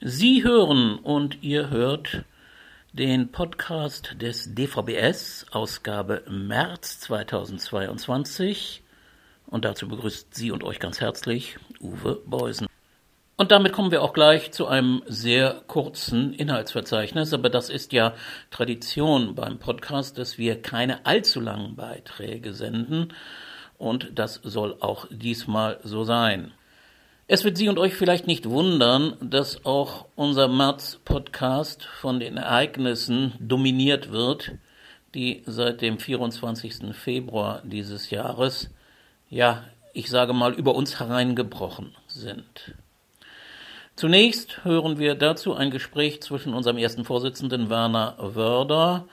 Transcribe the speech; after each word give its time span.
Sie 0.00 0.44
hören 0.44 1.00
und 1.00 1.42
ihr 1.42 1.70
hört 1.70 2.22
den 2.92 3.32
Podcast 3.32 4.14
des 4.22 4.54
DVBS, 4.54 5.46
Ausgabe 5.50 6.22
März 6.28 7.00
2022. 7.00 8.84
Und 9.48 9.64
dazu 9.64 9.88
begrüßt 9.88 10.32
Sie 10.32 10.52
und 10.52 10.62
euch 10.62 10.78
ganz 10.78 11.00
herzlich 11.00 11.56
Uwe 11.80 12.22
Beusen. 12.24 12.68
Und 13.36 13.50
damit 13.50 13.72
kommen 13.72 13.90
wir 13.90 14.02
auch 14.02 14.12
gleich 14.12 14.52
zu 14.52 14.68
einem 14.68 15.02
sehr 15.06 15.62
kurzen 15.66 16.32
Inhaltsverzeichnis. 16.32 17.34
Aber 17.34 17.50
das 17.50 17.68
ist 17.68 17.92
ja 17.92 18.14
Tradition 18.52 19.34
beim 19.34 19.58
Podcast, 19.58 20.16
dass 20.16 20.38
wir 20.38 20.62
keine 20.62 21.06
allzu 21.06 21.40
langen 21.40 21.74
Beiträge 21.74 22.54
senden. 22.54 23.12
Und 23.78 24.12
das 24.14 24.34
soll 24.44 24.76
auch 24.78 25.08
diesmal 25.10 25.80
so 25.82 26.04
sein. 26.04 26.52
Es 27.30 27.44
wird 27.44 27.58
Sie 27.58 27.68
und 27.68 27.78
euch 27.78 27.94
vielleicht 27.94 28.26
nicht 28.26 28.48
wundern, 28.48 29.14
dass 29.20 29.66
auch 29.66 30.06
unser 30.16 30.48
März-Podcast 30.48 31.84
von 31.84 32.20
den 32.20 32.38
Ereignissen 32.38 33.34
dominiert 33.38 34.10
wird, 34.10 34.52
die 35.14 35.42
seit 35.44 35.82
dem 35.82 35.98
24. 35.98 36.96
Februar 36.96 37.60
dieses 37.66 38.08
Jahres, 38.08 38.70
ja, 39.28 39.62
ich 39.92 40.08
sage 40.08 40.32
mal, 40.32 40.54
über 40.54 40.74
uns 40.74 41.00
hereingebrochen 41.00 41.94
sind. 42.06 42.74
Zunächst 43.94 44.64
hören 44.64 44.98
wir 44.98 45.14
dazu 45.14 45.54
ein 45.54 45.70
Gespräch 45.70 46.22
zwischen 46.22 46.54
unserem 46.54 46.78
ersten 46.78 47.04
Vorsitzenden 47.04 47.68
Werner 47.68 48.14
Wörder 48.18 49.06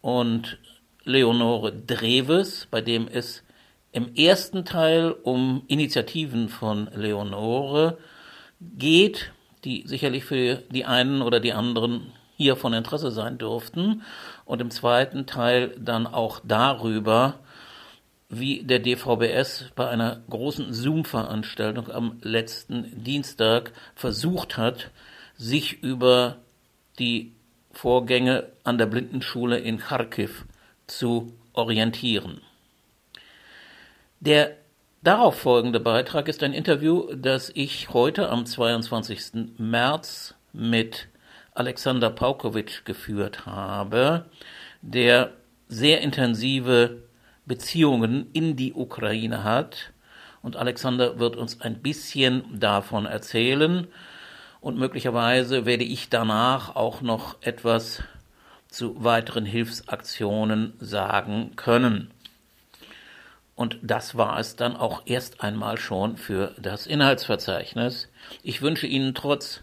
und 0.00 0.58
Leonore 1.04 1.72
Dreves, 1.72 2.66
bei 2.68 2.80
dem 2.80 3.06
es 3.06 3.44
im 3.92 4.14
ersten 4.14 4.64
Teil 4.64 5.10
um 5.10 5.62
Initiativen 5.66 6.48
von 6.48 6.88
Leonore 6.94 7.98
geht, 8.60 9.32
die 9.64 9.86
sicherlich 9.86 10.24
für 10.24 10.56
die 10.70 10.84
einen 10.84 11.22
oder 11.22 11.40
die 11.40 11.52
anderen 11.52 12.12
hier 12.36 12.56
von 12.56 12.72
Interesse 12.72 13.10
sein 13.10 13.36
dürften. 13.36 14.02
Und 14.44 14.60
im 14.60 14.70
zweiten 14.70 15.26
Teil 15.26 15.74
dann 15.78 16.06
auch 16.06 16.40
darüber, 16.44 17.40
wie 18.28 18.62
der 18.62 18.78
DVBS 18.78 19.66
bei 19.74 19.88
einer 19.88 20.22
großen 20.30 20.72
Zoom-Veranstaltung 20.72 21.90
am 21.90 22.18
letzten 22.22 23.02
Dienstag 23.02 23.72
versucht 23.96 24.56
hat, 24.56 24.90
sich 25.36 25.82
über 25.82 26.36
die 26.98 27.32
Vorgänge 27.72 28.52
an 28.62 28.78
der 28.78 28.86
Blindenschule 28.86 29.58
in 29.58 29.78
Kharkiv 29.78 30.44
zu 30.86 31.34
orientieren. 31.52 32.40
Der 34.22 34.58
darauf 35.02 35.40
folgende 35.40 35.80
Beitrag 35.80 36.28
ist 36.28 36.42
ein 36.42 36.52
Interview, 36.52 37.14
das 37.14 37.50
ich 37.54 37.88
heute 37.94 38.28
am 38.28 38.44
22. 38.44 39.56
März 39.56 40.34
mit 40.52 41.08
Alexander 41.54 42.10
Paukovic 42.10 42.84
geführt 42.84 43.46
habe, 43.46 44.26
der 44.82 45.32
sehr 45.68 46.02
intensive 46.02 47.04
Beziehungen 47.46 48.28
in 48.34 48.56
die 48.56 48.74
Ukraine 48.74 49.42
hat. 49.42 49.94
Und 50.42 50.56
Alexander 50.56 51.18
wird 51.18 51.36
uns 51.36 51.62
ein 51.62 51.80
bisschen 51.80 52.60
davon 52.60 53.06
erzählen. 53.06 53.86
Und 54.60 54.76
möglicherweise 54.76 55.64
werde 55.64 55.84
ich 55.84 56.10
danach 56.10 56.76
auch 56.76 57.00
noch 57.00 57.40
etwas 57.40 58.02
zu 58.68 59.02
weiteren 59.02 59.46
Hilfsaktionen 59.46 60.74
sagen 60.78 61.56
können. 61.56 62.10
Und 63.60 63.78
das 63.82 64.16
war 64.16 64.38
es 64.38 64.56
dann 64.56 64.74
auch 64.74 65.02
erst 65.04 65.42
einmal 65.42 65.76
schon 65.76 66.16
für 66.16 66.54
das 66.58 66.86
Inhaltsverzeichnis. 66.86 68.08
Ich 68.42 68.62
wünsche 68.62 68.86
Ihnen 68.86 69.14
trotz 69.14 69.60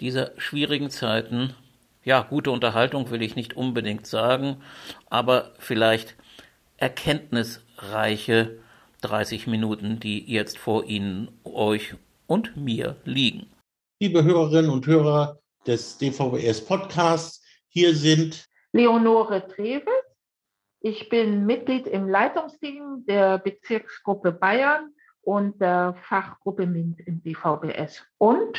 dieser 0.00 0.30
schwierigen 0.38 0.88
Zeiten, 0.88 1.54
ja, 2.02 2.22
gute 2.22 2.50
Unterhaltung 2.50 3.10
will 3.10 3.20
ich 3.20 3.36
nicht 3.36 3.54
unbedingt 3.54 4.06
sagen, 4.06 4.62
aber 5.10 5.52
vielleicht 5.58 6.14
erkenntnisreiche 6.78 8.58
30 9.02 9.46
Minuten, 9.48 10.00
die 10.00 10.24
jetzt 10.32 10.56
vor 10.56 10.84
Ihnen, 10.84 11.28
euch 11.44 11.94
und 12.26 12.56
mir 12.56 12.96
liegen. 13.04 13.50
Liebe 14.00 14.24
Hörerinnen 14.24 14.70
und 14.70 14.86
Hörer 14.86 15.38
des 15.66 15.98
DVBS 15.98 16.64
Podcasts, 16.64 17.42
hier 17.68 17.94
sind 17.94 18.46
Leonore 18.72 19.46
Treves 19.46 20.05
ich 20.86 21.08
bin 21.08 21.46
Mitglied 21.46 21.88
im 21.88 22.08
Leitungsteam 22.08 23.04
der 23.08 23.38
Bezirksgruppe 23.38 24.30
Bayern 24.30 24.90
und 25.20 25.60
der 25.60 25.96
Fachgruppe 26.08 26.64
MINT 26.64 27.00
im 27.00 27.20
DVBS. 27.24 28.04
Und 28.18 28.56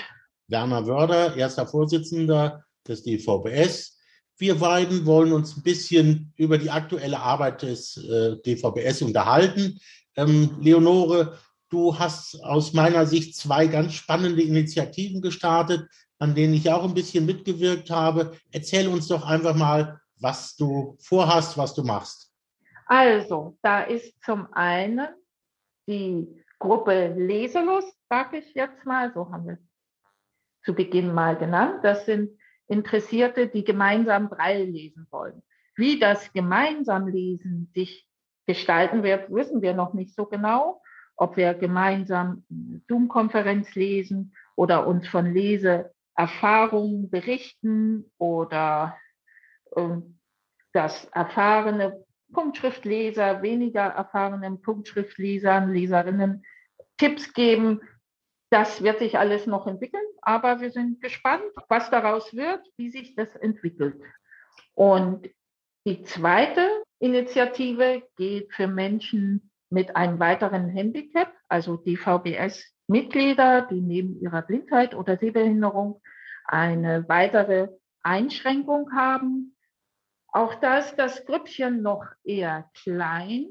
Werner 0.50 0.86
Wörder, 0.86 1.38
erster 1.38 1.66
Vorsitzender 1.66 2.66
des 2.86 3.04
DVBS. 3.04 3.98
Wir 4.38 4.56
beiden 4.56 5.06
wollen 5.06 5.32
uns 5.32 5.56
ein 5.56 5.64
bisschen 5.64 6.34
über 6.36 6.58
die 6.58 6.70
aktuelle 6.70 7.18
Arbeit 7.18 7.62
des 7.62 7.96
äh, 7.96 8.36
DVBS 8.46 9.04
unterhalten. 9.04 9.80
Ähm, 10.18 10.58
Leonore, 10.60 11.38
du 11.70 11.98
hast 11.98 12.44
aus 12.44 12.74
meiner 12.74 13.06
Sicht 13.06 13.38
zwei 13.38 13.68
ganz 13.68 13.94
spannende 13.94 14.42
Initiativen 14.42 15.22
gestartet, 15.22 15.88
an 16.20 16.36
denen 16.36 16.56
ich 16.56 16.70
auch 16.70 16.84
ein 16.84 16.94
bisschen 16.94 17.26
mitgewirkt 17.26 17.90
habe. 17.90 18.34
Erzähl 18.52 18.90
uns 18.90 19.08
doch 19.08 19.26
einfach 19.26 19.56
mal, 19.56 20.02
was 20.20 20.56
du 20.56 20.98
vorhast, 21.00 21.58
was 21.58 21.74
du 21.74 21.84
machst. 21.84 22.34
Also, 22.86 23.58
da 23.62 23.82
ist 23.82 24.14
zum 24.24 24.52
einen 24.54 25.08
die 25.88 26.44
Gruppe 26.60 27.14
Leselust, 27.16 27.96
sage 28.10 28.38
ich 28.38 28.54
jetzt 28.54 28.86
mal, 28.86 29.14
so 29.14 29.30
haben 29.32 29.48
wir 29.48 29.58
zu 30.64 30.74
Beginn 30.74 31.14
mal 31.14 31.38
genannt. 31.38 31.80
Das 31.84 32.06
sind 32.06 32.38
Interessierte, 32.68 33.48
die 33.48 33.64
gemeinsam 33.64 34.30
Braille 34.30 34.66
lesen 34.66 35.08
wollen. 35.12 35.42
Wie 35.76 36.00
das 36.00 36.34
gemeinsam 36.34 37.08
Lesen 37.08 37.72
sich 37.74 38.08
gestalten 38.46 39.04
wird, 39.04 39.32
wissen 39.32 39.62
wir 39.62 39.74
noch 39.74 39.94
nicht 39.94 40.16
so 40.16 40.26
genau. 40.26 40.82
Ob 41.16 41.38
wir 41.38 41.54
gemeinsam 41.54 42.46
Zoom-Konferenz 42.88 43.76
lesen 43.76 44.34
oder 44.56 44.88
uns 44.88 45.08
von 45.08 45.34
Leseerfahrungen 45.34 47.10
berichten 47.10 48.12
oder 48.18 48.98
dass 50.74 51.06
erfahrene 51.06 52.04
Punktschriftleser, 52.34 53.42
weniger 53.42 53.84
erfahrenen 53.84 54.62
Punktschriftlesern, 54.62 55.74
Leserinnen 55.74 56.44
Tipps 56.98 57.34
geben. 57.34 57.82
Das 58.50 58.82
wird 58.82 59.00
sich 59.00 59.18
alles 59.18 59.46
noch 59.46 59.68
entwickeln, 59.68 60.06
aber 60.22 60.62
wir 60.62 60.72
sind 60.72 61.02
gespannt, 61.02 61.44
was 61.68 61.90
daraus 61.90 62.34
wird, 62.34 62.62
wie 62.78 62.90
sich 62.90 63.16
das 63.16 63.36
entwickelt. 63.36 64.02
Und 64.74 65.30
die 65.86 66.04
zweite 66.04 66.68
Initiative 67.00 68.04
geht 68.16 68.54
für 68.54 68.68
Menschen 68.68 69.52
mit 69.70 69.96
einem 69.96 70.20
weiteren 70.20 70.70
Handicap, 70.70 71.32
also 71.50 71.78
DVBS-Mitglieder, 71.78 73.68
die 73.70 73.82
neben 73.82 74.20
ihrer 74.22 74.42
Blindheit 74.42 74.96
oder 74.96 75.18
Sehbehinderung 75.18 76.02
eine 76.46 77.08
weitere 77.10 77.68
Einschränkung 78.02 78.92
haben, 78.94 79.57
auch 80.38 80.56
da 80.56 80.78
ist 80.78 80.96
das 80.98 81.26
Grüppchen 81.26 81.82
noch 81.82 82.06
eher 82.24 82.70
klein 82.84 83.48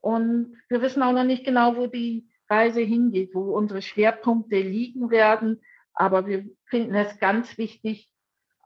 und 0.00 0.54
wir 0.68 0.82
wissen 0.82 1.02
auch 1.02 1.12
noch 1.12 1.24
nicht 1.24 1.44
genau, 1.44 1.76
wo 1.76 1.86
die 1.86 2.28
Reise 2.48 2.80
hingeht, 2.80 3.34
wo 3.34 3.56
unsere 3.56 3.80
Schwerpunkte 3.80 4.56
liegen 4.56 5.10
werden. 5.10 5.62
Aber 5.94 6.26
wir 6.26 6.44
finden 6.66 6.94
es 6.94 7.18
ganz 7.18 7.56
wichtig, 7.56 8.10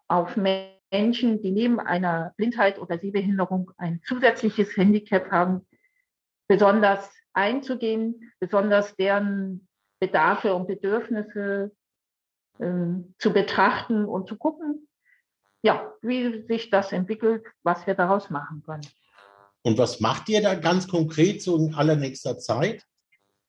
auf 0.09 0.37
Menschen, 0.37 1.41
die 1.41 1.53
neben 1.53 1.79
einer 1.79 2.35
Blindheit 2.37 2.81
oder 2.81 2.99
Sehbehinderung 2.99 3.71
ein 3.79 4.03
zusätzliches 4.05 4.77
Handicap 4.77 5.31
haben, 5.31 5.65
besonders 6.49 7.09
einzugehen, 7.33 8.33
besonders 8.41 8.97
deren 8.97 9.69
Bedarfe 10.01 10.55
und 10.55 10.67
Bedürfnisse 10.67 11.71
äh, 12.59 12.87
zu 13.19 13.33
betrachten 13.33 14.05
und 14.05 14.29
zu 14.29 14.37
gucken, 14.37 14.89
ja, 15.63 15.93
wie 16.03 16.47
sich 16.47 16.71
das 16.71 16.93
entwickelt, 16.93 17.45
was 17.63 17.87
wir 17.87 17.95
daraus 17.95 18.31
machen 18.31 18.63
können. 18.65 18.87
Und 19.63 19.77
was 19.79 20.01
macht 20.01 20.29
ihr 20.29 20.41
da 20.41 20.55
ganz 20.55 20.89
konkret 20.89 21.43
so 21.43 21.57
in 21.57 21.75
allernächster 21.75 22.39
Zeit? 22.39 22.85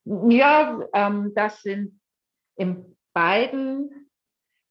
Ja, 0.04 0.80
ähm, 0.92 1.32
das 1.34 1.62
sind 1.62 2.00
in 2.56 2.96
beiden 3.14 4.10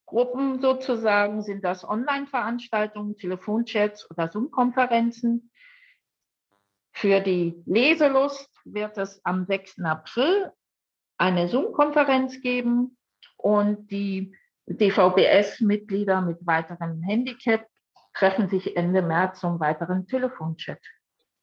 Gruppen 0.05 0.59
sozusagen, 0.61 1.41
sind 1.41 1.63
das 1.63 1.83
Online-Veranstaltungen, 1.83 3.15
Telefonchats 3.15 4.09
oder 4.11 4.29
Zoom-Konferenzen. 4.29 5.51
Für 6.91 7.21
die 7.21 7.63
Leselust 7.65 8.49
wird 8.65 8.97
es 8.97 9.21
am 9.23 9.45
6. 9.45 9.79
April 9.83 10.51
eine 11.17 11.47
Zoom-Konferenz 11.47 12.41
geben 12.41 12.97
und 13.37 13.89
die 13.89 14.35
DVBS-Mitglieder 14.77 16.21
mit 16.21 16.45
weiteren 16.45 17.01
Handicap 17.01 17.65
treffen 18.13 18.49
sich 18.49 18.75
Ende 18.75 19.01
März 19.01 19.39
zum 19.39 19.59
weiteren 19.59 20.07
Telefonchat. 20.07 20.79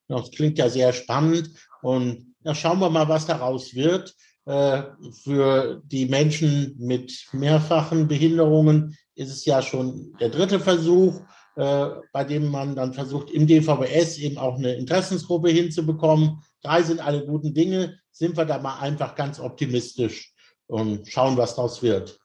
Das 0.09 0.31
klingt 0.31 0.59
ja 0.59 0.69
sehr 0.69 0.93
spannend 0.93 1.51
und 1.83 2.35
ja, 2.43 2.55
schauen 2.55 2.79
wir 2.81 2.91
mal, 2.91 3.09
was 3.09 3.27
daraus 3.27 3.75
wird. 3.75 4.15
Äh, 4.47 4.83
für 5.23 5.83
die 5.85 6.07
Menschen 6.07 6.75
mit 6.79 7.27
mehrfachen 7.33 8.09
Behinderungen 8.09 8.97
ist 9.15 9.31
es 9.31 9.45
ja 9.45 9.61
schon 9.61 10.17
der 10.21 10.31
dritte 10.31 10.61
Versuch, 10.61 11.21
äh, 11.57 11.89
bei 12.13 12.25
dem 12.25 12.51
man 12.51 12.75
dann 12.75 12.95
versucht, 12.95 13.31
im 13.31 13.47
DVBS 13.47 14.19
eben 14.19 14.39
auch 14.39 14.57
eine 14.57 14.75
Interessensgruppe 14.75 15.51
hinzubekommen. 15.51 16.43
Drei 16.63 16.83
sind 16.83 17.01
alle 17.01 17.27
guten 17.27 17.53
Dinge. 17.53 17.99
Sind 18.11 18.37
wir 18.37 18.47
da 18.47 18.59
mal 18.59 18.79
einfach 18.79 19.15
ganz 19.15 19.39
optimistisch 19.39 20.33
und 20.67 21.07
schauen, 21.09 21.37
was 21.37 21.55
daraus 21.55 21.83
wird. 21.83 22.19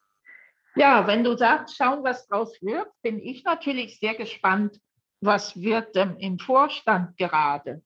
Ja, 0.76 1.06
wenn 1.08 1.24
du 1.24 1.38
sagst, 1.38 1.76
schauen, 1.78 2.04
was 2.04 2.28
daraus 2.28 2.60
wird, 2.62 2.88
bin 3.02 3.20
ich 3.20 3.44
natürlich 3.44 4.00
sehr 4.00 4.16
gespannt, 4.16 4.80
was 5.22 5.56
wird 5.56 5.96
denn 5.96 6.18
im 6.18 6.40
Vorstand 6.40 7.16
gerade? 7.18 7.82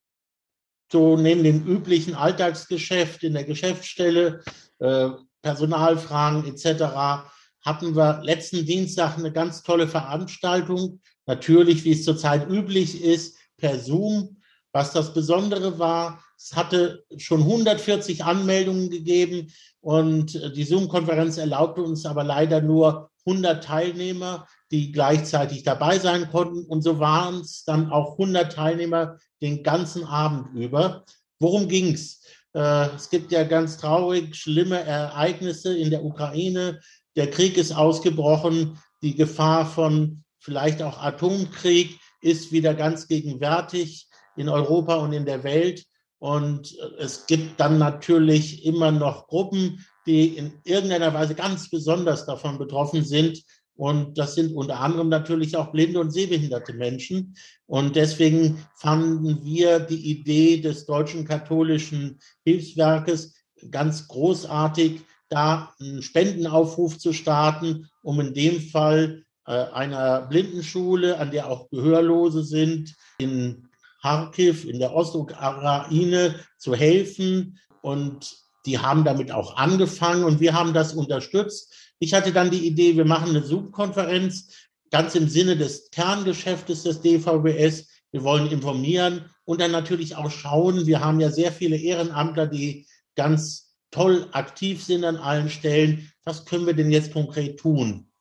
so 0.92 1.18
neben 1.18 1.44
dem 1.44 1.66
üblichen 1.66 2.16
Alltagsgeschäft 2.16 3.24
in 3.24 3.34
der 3.34 3.44
Geschäftsstelle, 3.44 4.42
äh, 4.80 5.10
Personalfragen 5.42 6.45
etc., 6.45 7.30
hatten 7.66 7.95
wir 7.95 8.22
letzten 8.24 8.66
Dienstag 8.66 9.18
eine 9.18 9.31
ganz 9.31 9.62
tolle 9.63 9.88
Veranstaltung. 9.88 11.01
Natürlich, 11.25 11.83
wie 11.83 11.92
es 11.92 12.06
zurzeit 12.06 12.50
üblich 12.50 13.04
ist, 13.04 13.38
per 13.57 13.78
Zoom. 13.80 14.38
Was 14.74 14.92
das 14.94 15.14
Besondere 15.14 15.80
war, 15.80 16.24
es 16.38 16.56
hatte 16.56 17.04
schon 17.18 17.42
140 17.42 18.24
Anmeldungen 18.24 18.90
gegeben 18.90 19.52
und 19.81 20.34
die 20.56 20.64
Zoom-Konferenz 20.64 21.38
erlaubte 21.38 21.81
uns 21.81 22.06
aber 22.06 22.24
leider 22.24 22.62
nur 22.62 23.10
100 23.25 23.64
Teilnehmer 23.64 24.48
die 24.72 24.92
gleichzeitig 24.92 25.64
dabei 25.64 26.00
sein 26.00 26.30
konnten. 26.30 26.66
Und 26.66 26.81
so 26.81 27.00
waren 27.00 27.42
es 27.42 27.64
dann 27.64 27.92
auch 27.92 28.14
100 28.14 28.52
Teilnehmer 28.52 29.18
den 29.42 29.64
ganzen 29.64 30.04
Abend 30.04 30.54
über. 30.56 31.06
Worum 31.40 31.68
ging's? 31.68 32.22
Äh, 32.54 32.90
es 32.96 33.10
gibt 33.10 33.31
ja 33.31 33.44
ganz 33.44 33.78
traurig 33.78 34.36
schlimme 34.36 34.80
Ereignisse 34.80 35.78
in 35.78 35.90
der 35.90 36.04
Ukraine. 36.04 36.80
Der 37.16 37.30
Krieg 37.30 37.58
ist 37.58 37.72
ausgebrochen. 37.72 38.78
Die 39.02 39.16
Gefahr 39.16 39.66
von 39.66 40.24
vielleicht 40.40 40.81
auch 40.81 41.02
Atomkrieg 41.02 41.98
ist 42.22 42.52
wieder 42.52 42.74
ganz 42.74 43.08
gegenwärtig 43.08 44.06
in 44.38 44.50
Europa 44.50 44.95
und 44.95 45.13
in 45.13 45.25
der 45.25 45.44
Welt. 45.44 45.84
Und 46.19 46.75
es 46.98 47.28
gibt 47.28 47.60
dann 47.60 47.78
natürlich 47.78 48.66
immer 48.66 48.92
noch 48.92 49.28
Gruppen, 49.28 49.86
die 50.07 50.38
in 50.38 50.54
irgendeiner 50.63 51.13
Weise 51.13 51.36
ganz 51.36 51.69
besonders 51.69 52.25
davon 52.25 52.57
betroffen 52.57 53.04
sind. 53.04 53.44
Und 53.75 54.18
das 54.18 54.34
sind 54.34 54.56
unter 54.56 54.80
anderem 54.80 55.10
natürlich 55.10 55.56
auch 55.56 55.72
blinde 55.72 56.00
und 56.00 56.12
sehbehinderte 56.12 56.74
Menschen. 56.74 57.36
Und 57.68 57.95
deswegen 57.95 58.66
fanden 58.75 59.44
wir 59.45 59.80
die 59.80 60.10
Idee 60.10 60.60
des 60.60 60.88
Deutschen 60.88 61.25
Katholischen 61.25 62.19
Hilfswerkes 62.44 63.36
ganz 63.69 64.07
großartig, 64.07 65.01
da 65.30 65.74
einen 65.80 66.01
Spendenaufruf 66.01 66.98
zu 66.98 67.13
starten, 67.13 67.88
um 68.01 68.19
in 68.19 68.33
dem 68.33 68.62
Fall 68.62 69.24
äh, 69.45 69.51
einer 69.51 70.22
Blindenschule, 70.22 71.19
an 71.19 71.31
der 71.31 71.50
auch 71.50 71.69
Gehörlose 71.69 72.44
sind, 72.44 72.95
in 73.19 73.67
Kharkiv, 74.01 74.65
in 74.65 74.79
der 74.79 74.94
Ostukraine 74.94 76.35
zu 76.57 76.75
helfen. 76.75 77.59
Und 77.81 78.35
die 78.65 78.79
haben 78.79 79.03
damit 79.03 79.31
auch 79.31 79.55
angefangen 79.55 80.23
und 80.23 80.39
wir 80.39 80.53
haben 80.53 80.73
das 80.73 80.94
unterstützt. 80.94 81.73
Ich 81.99 82.13
hatte 82.13 82.31
dann 82.31 82.51
die 82.51 82.67
Idee, 82.67 82.95
wir 82.95 83.05
machen 83.05 83.29
eine 83.29 83.44
Zoom-Konferenz, 83.44 84.49
ganz 84.91 85.15
im 85.15 85.27
Sinne 85.27 85.57
des 85.57 85.89
Kerngeschäftes 85.89 86.83
des 86.83 87.01
DVBS. 87.01 87.88
Wir 88.11 88.23
wollen 88.23 88.47
informieren 88.47 89.29
und 89.45 89.61
dann 89.61 89.71
natürlich 89.71 90.15
auch 90.15 90.29
schauen. 90.29 90.85
Wir 90.85 90.99
haben 90.99 91.19
ja 91.19 91.31
sehr 91.31 91.51
viele 91.51 91.77
Ehrenamtler, 91.77 92.47
die 92.47 92.88
ganz 93.15 93.75
toll 93.91 94.27
aktiv 94.31 94.83
sind 94.83 95.03
an 95.05 95.17
allen 95.17 95.49
Stellen. 95.49 96.11
Was 96.23 96.45
können 96.45 96.65
wir 96.65 96.73
denn 96.73 96.91
jetzt 96.91 97.13
konkret 97.13 97.59
tun? 97.59 98.11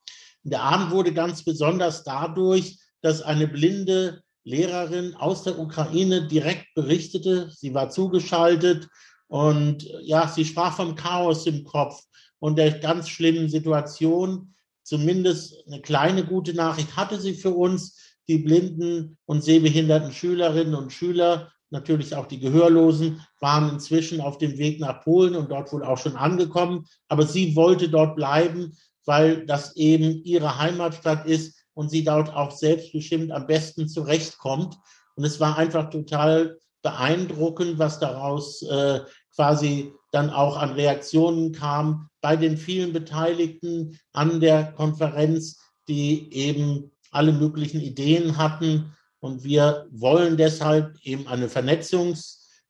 Der 0.43 0.61
Abend 0.61 0.91
wurde 0.91 1.13
ganz 1.13 1.43
besonders 1.43 2.03
dadurch, 2.03 2.79
dass 3.01 3.21
eine 3.21 3.47
blinde 3.47 4.23
Lehrerin 4.47 5.13
aus 5.15 5.43
der 5.43 5.59
Ukraine 5.59 6.25
direkt 6.25 6.73
berichtete. 6.73 7.51
Sie 7.51 7.73
war 7.73 7.89
zugeschaltet 7.89 8.87
und 9.27 9.83
ja, 10.03 10.29
sie 10.29 10.45
sprach 10.45 10.77
vom 10.77 10.95
Chaos 10.95 11.45
im 11.47 11.65
Kopf 11.65 12.01
und 12.39 12.57
der 12.57 12.79
ganz 12.79 13.09
schlimmen 13.09 13.49
Situation. 13.49 14.53
Zumindest 14.83 15.53
eine 15.67 15.81
kleine 15.81 16.23
gute 16.23 16.53
Nachricht 16.53 16.95
hatte 16.95 17.19
sie 17.19 17.33
für 17.33 17.49
uns. 17.49 17.99
Die 18.29 18.37
blinden 18.37 19.17
und 19.25 19.43
sehbehinderten 19.43 20.13
Schülerinnen 20.13 20.75
und 20.75 20.93
Schüler, 20.93 21.51
natürlich 21.69 22.15
auch 22.15 22.25
die 22.25 22.39
Gehörlosen, 22.39 23.21
waren 23.41 23.69
inzwischen 23.69 24.21
auf 24.21 24.37
dem 24.37 24.57
Weg 24.57 24.79
nach 24.79 25.03
Polen 25.03 25.35
und 25.35 25.51
dort 25.51 25.73
wohl 25.73 25.83
auch 25.83 25.97
schon 25.97 26.15
angekommen. 26.15 26.85
Aber 27.09 27.25
sie 27.25 27.53
wollte 27.57 27.89
dort 27.89 28.15
bleiben, 28.15 28.77
weil 29.05 29.45
das 29.45 29.75
eben 29.75 30.23
ihre 30.23 30.57
Heimatstadt 30.57 31.25
ist 31.25 31.56
und 31.77 31.91
sie 31.91 32.03
dort 32.03 32.33
auch 32.35 32.49
selbstbestimmt 32.49 33.31
am 33.31 33.45
besten 33.45 33.87
zurechtkommt. 33.87 34.79
Und 35.15 35.23
es 35.23 35.39
war 35.39 35.59
einfach 35.59 35.91
total 35.91 36.57
beeindruckend, 36.81 37.77
was 37.77 37.99
daraus 37.99 38.63
äh, 38.63 39.01
quasi 39.35 39.93
dann 40.11 40.31
auch 40.31 40.57
an 40.57 40.71
Reaktionen 40.71 41.51
kam 41.51 42.09
bei 42.19 42.35
den 42.35 42.57
vielen 42.57 42.93
Beteiligten 42.93 43.99
an 44.11 44.39
der 44.39 44.71
Konferenz, 44.71 45.59
die 45.87 46.33
eben 46.33 46.91
alle 47.11 47.31
möglichen 47.31 47.79
Ideen 47.79 48.37
hatten. 48.37 48.95
Und 49.19 49.43
wir 49.43 49.85
wollen 49.91 50.35
deshalb 50.35 50.97
eben 51.03 51.27
eine 51.27 51.47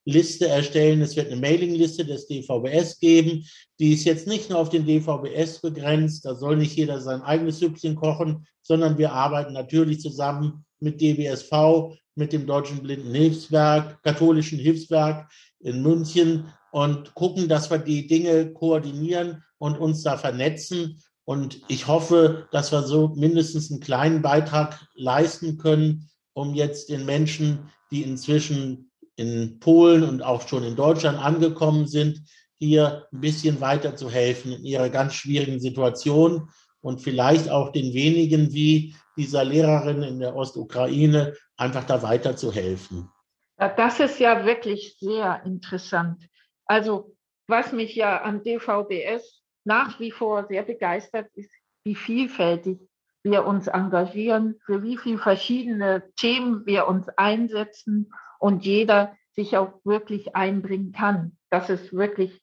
Vernetzungsliste 0.08 0.48
erstellen. 0.48 1.02
Es 1.02 1.16
wird 1.16 1.30
eine 1.30 1.40
Mailingliste 1.40 2.04
des 2.04 2.26
DVBS 2.26 2.98
geben. 2.98 3.44
Die 3.78 3.92
ist 3.92 4.04
jetzt 4.04 4.26
nicht 4.26 4.48
nur 4.48 4.58
auf 4.58 4.70
den 4.70 4.86
DVBS 4.86 5.60
begrenzt. 5.60 6.24
Da 6.24 6.34
soll 6.34 6.56
nicht 6.56 6.76
jeder 6.76 7.00
sein 7.00 7.22
eigenes 7.22 7.58
Süppchen 7.58 7.94
kochen, 7.94 8.46
sondern 8.62 8.96
wir 8.98 9.12
arbeiten 9.12 9.52
natürlich 9.52 10.00
zusammen 10.00 10.64
mit 10.80 11.00
DBSV, 11.00 11.96
mit 12.14 12.32
dem 12.32 12.46
Deutschen 12.46 12.82
Blindenhilfswerk, 12.82 14.02
Katholischen 14.02 14.58
Hilfswerk 14.58 15.30
in 15.60 15.82
München 15.82 16.46
und 16.72 17.14
gucken, 17.14 17.48
dass 17.48 17.70
wir 17.70 17.78
die 17.78 18.06
Dinge 18.06 18.52
koordinieren 18.52 19.42
und 19.58 19.78
uns 19.78 20.02
da 20.02 20.16
vernetzen. 20.16 21.02
Und 21.24 21.60
ich 21.68 21.86
hoffe, 21.86 22.48
dass 22.52 22.72
wir 22.72 22.82
so 22.82 23.08
mindestens 23.14 23.70
einen 23.70 23.80
kleinen 23.80 24.22
Beitrag 24.22 24.80
leisten 24.94 25.58
können, 25.58 26.08
um 26.32 26.54
jetzt 26.54 26.88
den 26.88 27.04
Menschen, 27.04 27.70
die 27.90 28.02
inzwischen 28.02 28.87
in 29.18 29.58
Polen 29.58 30.04
und 30.04 30.22
auch 30.22 30.46
schon 30.46 30.62
in 30.62 30.76
Deutschland 30.76 31.18
angekommen 31.18 31.88
sind, 31.88 32.22
hier 32.58 33.06
ein 33.12 33.20
bisschen 33.20 33.60
weiter 33.60 33.96
zu 33.96 34.08
helfen 34.08 34.52
in 34.52 34.64
ihrer 34.64 34.88
ganz 34.90 35.14
schwierigen 35.14 35.60
Situation 35.60 36.48
und 36.80 37.00
vielleicht 37.00 37.50
auch 37.50 37.72
den 37.72 37.92
wenigen 37.92 38.52
wie 38.52 38.94
dieser 39.16 39.44
Lehrerin 39.44 40.02
in 40.02 40.20
der 40.20 40.36
Ostukraine 40.36 41.34
einfach 41.56 41.84
da 41.84 42.00
weiter 42.02 42.36
zu 42.36 42.52
helfen. 42.52 43.08
Das 43.56 43.98
ist 43.98 44.20
ja 44.20 44.46
wirklich 44.46 44.96
sehr 45.00 45.42
interessant. 45.44 46.28
Also 46.64 47.16
was 47.48 47.72
mich 47.72 47.96
ja 47.96 48.22
an 48.22 48.44
DVBS 48.44 49.42
nach 49.64 49.98
wie 49.98 50.12
vor 50.12 50.46
sehr 50.46 50.62
begeistert 50.62 51.28
ist, 51.34 51.50
wie 51.84 51.96
vielfältig 51.96 52.87
wir 53.22 53.44
uns 53.44 53.66
engagieren, 53.66 54.58
für 54.64 54.82
wie 54.82 54.96
viele 54.96 55.18
verschiedene 55.18 56.12
Themen 56.16 56.66
wir 56.66 56.86
uns 56.86 57.08
einsetzen 57.10 58.12
und 58.38 58.64
jeder 58.64 59.16
sich 59.34 59.56
auch 59.56 59.80
wirklich 59.84 60.34
einbringen 60.34 60.92
kann. 60.92 61.36
Das 61.50 61.70
ist 61.70 61.92
wirklich 61.92 62.42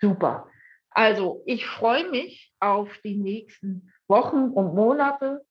super. 0.00 0.48
Also 0.90 1.42
ich 1.46 1.66
freue 1.66 2.10
mich 2.10 2.54
auf 2.60 2.90
die 3.04 3.16
nächsten 3.16 3.92
Wochen 4.08 4.50
und 4.50 4.74
Monate, 4.74 5.44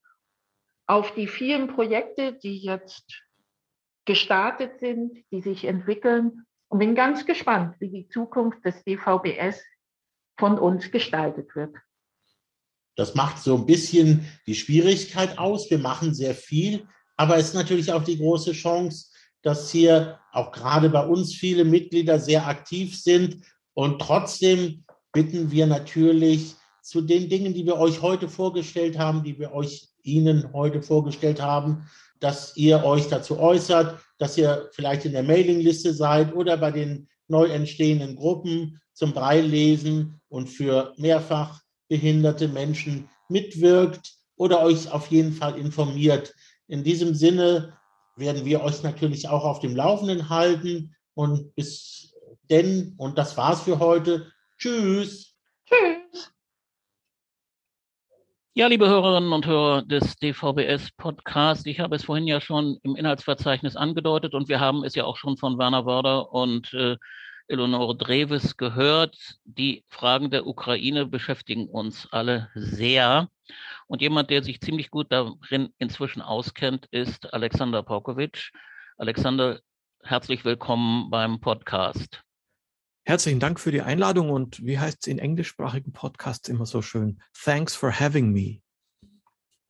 auf 0.88 1.14
die 1.14 1.28
vielen 1.28 1.68
Projekte, 1.68 2.34
die 2.34 2.58
jetzt 2.58 3.24
gestartet 4.06 4.80
sind, 4.80 5.24
die 5.32 5.42
sich 5.42 5.66
entwickeln 5.66 6.46
und 6.68 6.80
bin 6.80 6.96
ganz 6.96 7.26
gespannt, 7.26 7.76
wie 7.80 7.90
die 7.90 8.08
Zukunft 8.08 8.64
des 8.66 8.84
DVBS 8.84 9.64
von 10.38 10.60
uns 10.60 10.92
gestaltet 10.92 11.56
wird. 11.56 11.76
Das 12.96 13.16
macht 13.16 13.42
so 13.42 13.56
ein 13.56 13.66
bisschen 13.66 14.26
die 14.48 14.56
Schwierigkeit 14.56 15.38
aus. 15.38 15.70
Wir 15.70 15.80
machen 15.80 16.14
sehr 16.14 16.36
viel, 16.36 16.88
aber 17.18 17.38
es 17.38 17.50
ist 17.50 17.54
natürlich 17.56 17.92
auch 17.92 18.04
die 18.04 18.18
große 18.18 18.54
Chance, 18.54 19.08
dass 19.42 19.72
hier 19.72 20.20
auch 20.32 20.52
gerade 20.52 20.90
bei 20.90 21.06
uns 21.06 21.34
viele 21.34 21.66
Mitglieder 21.66 22.20
sehr 22.20 22.48
aktiv 22.48 23.00
sind. 23.00 23.44
Und 23.74 24.02
trotzdem 24.02 24.86
bitten 25.12 25.52
wir 25.52 25.68
natürlich 25.68 26.56
zu 26.82 27.02
den 27.02 27.30
Dingen, 27.30 27.54
die 27.54 27.66
wir 27.66 27.78
euch 27.78 28.02
heute 28.02 28.30
vorgestellt 28.30 28.98
haben, 28.98 29.24
die 29.24 29.38
wir 29.40 29.54
euch 29.54 29.90
Ihnen 30.04 30.54
heute 30.54 30.82
vorgestellt 30.82 31.42
haben, 31.42 31.90
dass 32.20 32.56
ihr 32.56 32.84
euch 32.84 33.08
dazu 33.08 33.40
äußert, 33.40 34.00
dass 34.18 34.38
ihr 34.38 34.70
vielleicht 34.72 35.06
in 35.06 35.12
der 35.12 35.24
Mailingliste 35.24 35.94
seid 35.94 36.34
oder 36.34 36.58
bei 36.58 36.72
den 36.72 37.08
neu 37.28 37.46
entstehenden 37.46 38.16
Gruppen 38.16 38.80
zum 38.94 39.14
Breilesen 39.14 40.22
und 40.30 40.48
für 40.48 40.94
mehrfach 40.98 41.62
behinderte 41.88 42.48
Menschen 42.48 43.10
mitwirkt 43.30 44.14
oder 44.38 44.62
euch 44.62 44.92
auf 44.92 45.08
jeden 45.08 45.34
Fall 45.34 45.58
informiert. 45.58 46.34
In 46.68 46.84
diesem 46.84 47.16
Sinne 47.16 47.78
werden 48.16 48.46
wir 48.46 48.64
euch 48.64 48.84
natürlich 48.84 49.28
auch 49.28 49.44
auf 49.44 49.60
dem 49.60 49.76
Laufenden 49.76 50.30
halten 50.30 50.96
und 51.14 51.56
bis 51.56 52.14
denn, 52.50 52.94
und 52.98 53.18
das 53.18 53.38
war's 53.38 53.64
für 53.64 53.80
heute, 53.80 54.32
Tschüss. 54.58 55.36
Tschüss. 55.68 56.32
Ja, 58.54 58.68
liebe 58.68 58.88
Hörerinnen 58.88 59.34
und 59.34 59.46
Hörer 59.46 59.82
des 59.82 60.16
DVBS 60.16 60.92
Podcast, 60.96 61.68
ich 61.68 61.82
habe 61.82 61.98
es 61.98 62.06
vorhin 62.06 62.26
ja 62.26 62.40
schon 62.40 62.80
im 62.84 62.96
Inhaltsverzeichnis 62.96 63.76
angedeutet 63.76 64.34
und 64.34 64.48
wir 64.48 64.62
haben 64.62 64.86
es 64.86 64.96
ja 64.96 65.04
auch 65.04 65.18
schon 65.18 65.36
von 65.36 65.58
Werner 65.58 65.86
Wörder 65.86 66.32
und 66.32 66.74
äh, 66.74 66.96
Eleonore 67.48 67.96
Dreves 67.96 68.58
gehört. 68.58 69.38
Die 69.44 69.84
Fragen 69.88 70.32
der 70.32 70.48
Ukraine 70.48 71.06
beschäftigen 71.06 71.68
uns 71.68 72.08
alle 72.12 72.50
sehr. 72.56 73.30
Und 73.88 74.02
jemand, 74.02 74.32
der 74.32 74.44
sich 74.44 74.62
ziemlich 74.62 74.90
gut 74.90 75.12
darin 75.12 75.70
inzwischen 75.78 76.22
auskennt, 76.22 76.88
ist 76.90 77.34
Alexander 77.34 77.84
Paukovic. 77.84 78.52
Alexander, 78.98 79.60
herzlich 80.02 80.44
willkommen 80.44 81.12
beim 81.12 81.40
Podcast. 81.40 82.24
Herzlichen 83.04 83.40
Dank 83.40 83.60
für 83.60 83.72
die 83.72 83.84
Einladung 83.84 84.32
und 84.32 84.66
wie 84.66 84.80
heißt 84.80 84.98
es 85.02 85.08
in 85.08 85.20
englischsprachigen 85.20 85.94
Podcasts 85.94 86.50
immer 86.50 86.66
so 86.66 86.82
schön? 86.82 87.22
Thanks 87.44 87.76
for 87.76 87.92
having 87.92 88.32
me. 88.32 88.62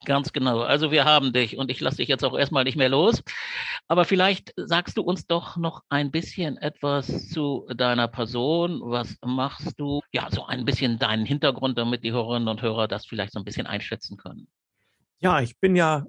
Ganz 0.05 0.31
genau. 0.31 0.61
Also 0.61 0.91
wir 0.91 1.03
haben 1.03 1.33
dich 1.33 1.57
und 1.57 1.69
ich 1.69 1.81
lasse 1.81 1.97
dich 1.97 2.07
jetzt 2.07 2.23
auch 2.23 2.37
erstmal 2.37 2.63
nicht 2.63 2.77
mehr 2.77 2.89
los. 2.89 3.23
Aber 3.87 4.05
vielleicht 4.05 4.53
sagst 4.57 4.97
du 4.97 5.03
uns 5.03 5.27
doch 5.27 5.57
noch 5.57 5.83
ein 5.89 6.09
bisschen 6.09 6.57
etwas 6.57 7.29
zu 7.29 7.67
deiner 7.75 8.07
Person. 8.07 8.81
Was 8.83 9.15
machst 9.23 9.79
du? 9.79 10.01
Ja, 10.11 10.29
so 10.31 10.45
ein 10.45 10.65
bisschen 10.65 10.97
deinen 10.97 11.25
Hintergrund, 11.25 11.77
damit 11.77 12.03
die 12.03 12.11
Hörerinnen 12.11 12.47
und 12.47 12.61
Hörer 12.61 12.87
das 12.87 13.05
vielleicht 13.05 13.33
so 13.33 13.39
ein 13.39 13.45
bisschen 13.45 13.67
einschätzen 13.67 14.17
können. 14.17 14.47
Ja, 15.19 15.39
ich 15.39 15.59
bin 15.59 15.75
ja 15.75 16.05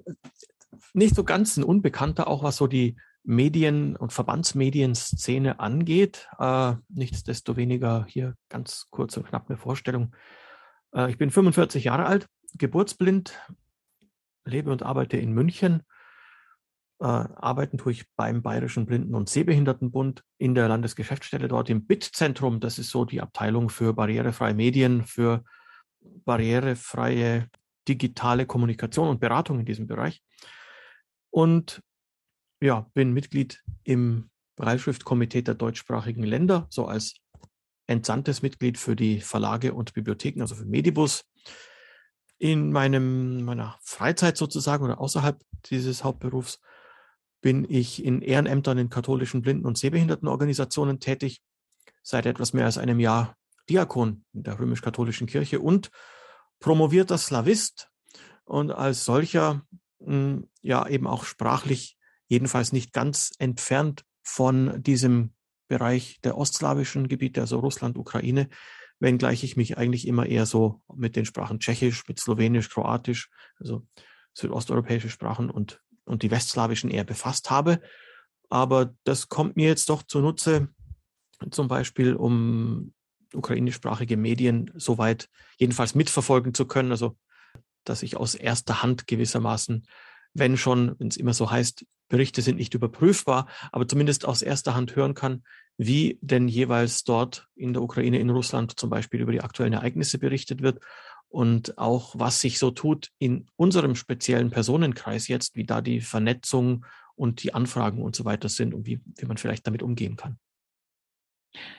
nicht 0.93 1.15
so 1.15 1.23
ganz 1.23 1.57
ein 1.57 1.63
Unbekannter, 1.63 2.27
auch 2.27 2.43
was 2.43 2.57
so 2.57 2.67
die 2.67 2.97
Medien- 3.23 3.95
und 3.95 4.11
Verbandsmedienszene 4.11 5.59
angeht. 5.59 6.29
Äh, 6.39 6.75
nichtsdestoweniger 6.89 8.05
hier 8.07 8.35
ganz 8.49 8.87
kurz 8.89 9.17
und 9.17 9.27
knapp 9.27 9.49
eine 9.49 9.57
Vorstellung. 9.57 10.15
Äh, 10.93 11.11
ich 11.11 11.17
bin 11.17 11.29
45 11.29 11.83
Jahre 11.83 12.05
alt, 12.05 12.27
geburtsblind, 12.57 13.39
lebe 14.45 14.71
und 14.71 14.81
arbeite 14.81 15.17
in 15.17 15.33
München. 15.33 15.83
Äh, 16.99 17.05
arbeiten 17.05 17.77
tue 17.77 17.91
ich 17.91 18.05
beim 18.15 18.41
Bayerischen 18.41 18.87
Blinden- 18.87 19.13
und 19.13 19.29
Sehbehindertenbund 19.29 20.23
in 20.39 20.55
der 20.55 20.67
Landesgeschäftsstelle 20.67 21.47
dort 21.47 21.69
im 21.69 21.85
BIT-Zentrum. 21.85 22.59
Das 22.59 22.79
ist 22.79 22.89
so 22.89 23.05
die 23.05 23.21
Abteilung 23.21 23.69
für 23.69 23.93
barrierefreie 23.93 24.55
Medien, 24.55 25.05
für 25.05 25.43
barrierefreie 26.01 27.49
digitale 27.87 28.45
Kommunikation 28.45 29.09
und 29.09 29.19
Beratung 29.19 29.59
in 29.59 29.65
diesem 29.65 29.85
Bereich. 29.85 30.23
Und 31.29 31.81
ja, 32.61 32.89
bin 32.95 33.13
Mitglied 33.13 33.63
im 33.83 34.29
Breitschriftkomitee 34.55 35.43
der 35.43 35.53
deutschsprachigen 35.53 36.23
Länder, 36.23 36.65
so 36.69 36.87
als 36.87 37.15
entsandtes 37.85 38.41
Mitglied 38.41 38.79
für 38.79 38.95
die 38.95 39.21
Verlage 39.21 39.73
und 39.73 39.93
Bibliotheken, 39.93 40.41
also 40.41 40.55
für 40.55 40.65
Medibus. 40.65 41.25
In 42.39 42.71
meinem, 42.71 43.45
meiner 43.45 43.77
Freizeit 43.81 44.37
sozusagen 44.37 44.83
oder 44.83 44.99
außerhalb 44.99 45.41
dieses 45.65 46.03
Hauptberufs 46.03 46.59
bin 47.41 47.65
ich 47.69 48.03
in 48.03 48.21
Ehrenämtern 48.21 48.77
in 48.77 48.89
katholischen 48.89 49.41
Blinden- 49.41 49.65
und 49.65 49.77
Sehbehindertenorganisationen 49.77 50.99
tätig, 50.99 51.41
seit 52.03 52.25
etwas 52.25 52.53
mehr 52.53 52.65
als 52.65 52.77
einem 52.77 52.99
Jahr 52.99 53.35
Diakon 53.69 54.23
in 54.33 54.43
der 54.43 54.59
römisch-katholischen 54.59 55.27
Kirche 55.27 55.59
und 55.59 55.91
promovierter 56.59 57.17
Slavist 57.17 57.89
und 58.45 58.71
als 58.71 59.05
solcher 59.05 59.65
hm, 59.99 60.49
ja 60.61 60.87
eben 60.87 61.07
auch 61.07 61.25
sprachlich 61.25 61.97
jedenfalls 62.27 62.71
nicht 62.71 62.93
ganz 62.93 63.31
entfernt 63.39 64.03
von 64.21 64.81
diesem 64.81 65.33
Bereich 65.67 66.19
der 66.23 66.37
ostslawischen 66.37 67.07
Gebiete, 67.07 67.41
also 67.41 67.59
Russland, 67.59 67.97
Ukraine, 67.97 68.49
wenngleich 68.99 69.43
ich 69.43 69.57
mich 69.57 69.77
eigentlich 69.77 70.07
immer 70.07 70.25
eher 70.25 70.45
so 70.45 70.81
mit 70.93 71.15
den 71.15 71.25
Sprachen 71.25 71.59
Tschechisch, 71.59 72.07
mit 72.07 72.19
Slowenisch, 72.19 72.69
Kroatisch, 72.69 73.29
also 73.59 73.85
südosteuropäische 74.33 75.09
Sprachen 75.09 75.49
und, 75.49 75.81
und 76.07 76.23
die 76.23 76.31
westslawischen 76.31 76.89
eher 76.89 77.03
befasst 77.03 77.49
habe. 77.49 77.81
Aber 78.49 78.93
das 79.03 79.29
kommt 79.29 79.55
mir 79.55 79.67
jetzt 79.67 79.89
doch 79.89 80.03
zunutze, 80.03 80.69
zum 81.51 81.67
Beispiel 81.67 82.15
um 82.15 82.93
ukrainischsprachige 83.33 84.17
Medien 84.17 84.71
soweit 84.75 85.29
jedenfalls 85.57 85.95
mitverfolgen 85.95 86.53
zu 86.53 86.65
können, 86.65 86.91
also 86.91 87.17
dass 87.83 88.03
ich 88.03 88.17
aus 88.17 88.35
erster 88.35 88.81
Hand 88.81 89.07
gewissermaßen 89.07 89.85
wenn 90.37 90.57
schon, 90.57 90.95
wenn 90.99 91.07
es 91.07 91.17
immer 91.17 91.33
so 91.33 91.49
heißt, 91.49 91.85
Berichte 92.09 92.41
sind 92.41 92.57
nicht 92.57 92.73
überprüfbar, 92.73 93.47
aber 93.71 93.87
zumindest 93.87 94.25
aus 94.25 94.41
erster 94.41 94.75
Hand 94.75 94.95
hören 94.95 95.13
kann, 95.13 95.43
wie 95.77 96.17
denn 96.21 96.47
jeweils 96.47 97.03
dort 97.03 97.47
in 97.55 97.73
der 97.73 97.81
Ukraine, 97.81 98.19
in 98.19 98.29
Russland 98.29 98.79
zum 98.79 98.89
Beispiel 98.89 99.21
über 99.21 99.31
die 99.31 99.41
aktuellen 99.41 99.73
Ereignisse 99.73 100.17
berichtet 100.17 100.61
wird 100.61 100.79
und 101.29 101.77
auch 101.77 102.15
was 102.17 102.41
sich 102.41 102.59
so 102.59 102.71
tut 102.71 103.11
in 103.19 103.47
unserem 103.55 103.95
speziellen 103.95 104.49
Personenkreis 104.49 105.27
jetzt, 105.27 105.55
wie 105.55 105.65
da 105.65 105.81
die 105.81 106.01
Vernetzung 106.01 106.85
und 107.15 107.43
die 107.43 107.53
Anfragen 107.53 108.01
und 108.01 108.15
so 108.15 108.25
weiter 108.25 108.49
sind 108.49 108.73
und 108.73 108.85
wie, 108.85 109.01
wie 109.17 109.25
man 109.25 109.37
vielleicht 109.37 109.67
damit 109.67 109.83
umgehen 109.83 110.15
kann. 110.15 110.39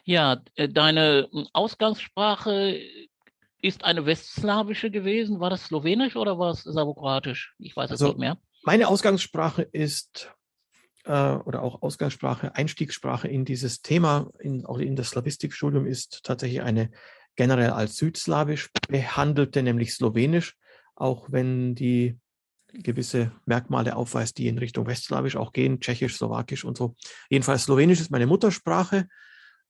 Ja, 0.04 0.42
äh, 0.56 0.68
deine 0.68 1.28
Ausgangssprache 1.52 2.80
ist 3.60 3.84
eine 3.84 4.06
westslawische 4.06 4.90
gewesen. 4.90 5.40
War 5.40 5.50
das 5.50 5.64
Slowenisch 5.66 6.16
oder 6.16 6.38
war 6.38 6.50
es 6.50 6.62
Serbokroatisch? 6.62 7.54
Ich 7.58 7.76
weiß 7.76 7.86
es 7.86 7.92
also, 7.92 8.08
nicht 8.08 8.18
mehr. 8.18 8.38
Meine 8.62 8.88
Ausgangssprache 8.88 9.62
ist 9.62 10.32
äh, 11.04 11.10
oder 11.34 11.62
auch 11.62 11.82
Ausgangssprache, 11.82 12.54
Einstiegssprache 12.54 13.28
in 13.28 13.44
dieses 13.44 13.82
Thema, 13.82 14.30
in, 14.38 14.66
auch 14.66 14.78
in 14.78 14.96
das 14.96 15.10
Slavistikstudium 15.10 15.86
ist 15.86 16.22
tatsächlich 16.24 16.62
eine 16.62 16.90
generell 17.38 17.70
als 17.70 17.96
südslawisch 17.96 18.68
behandelte, 18.88 19.62
nämlich 19.62 19.94
Slowenisch, 19.94 20.56
auch 20.96 21.30
wenn 21.30 21.76
die 21.76 22.18
gewisse 22.72 23.30
Merkmale 23.46 23.94
aufweist, 23.94 24.38
die 24.38 24.48
in 24.48 24.58
Richtung 24.58 24.88
Westslawisch 24.88 25.36
auch 25.36 25.52
gehen, 25.52 25.78
Tschechisch, 25.78 26.16
Slowakisch 26.16 26.64
und 26.64 26.76
so. 26.76 26.96
Jedenfalls 27.30 27.62
Slowenisch 27.62 28.00
ist 28.00 28.10
meine 28.10 28.26
Muttersprache 28.26 29.06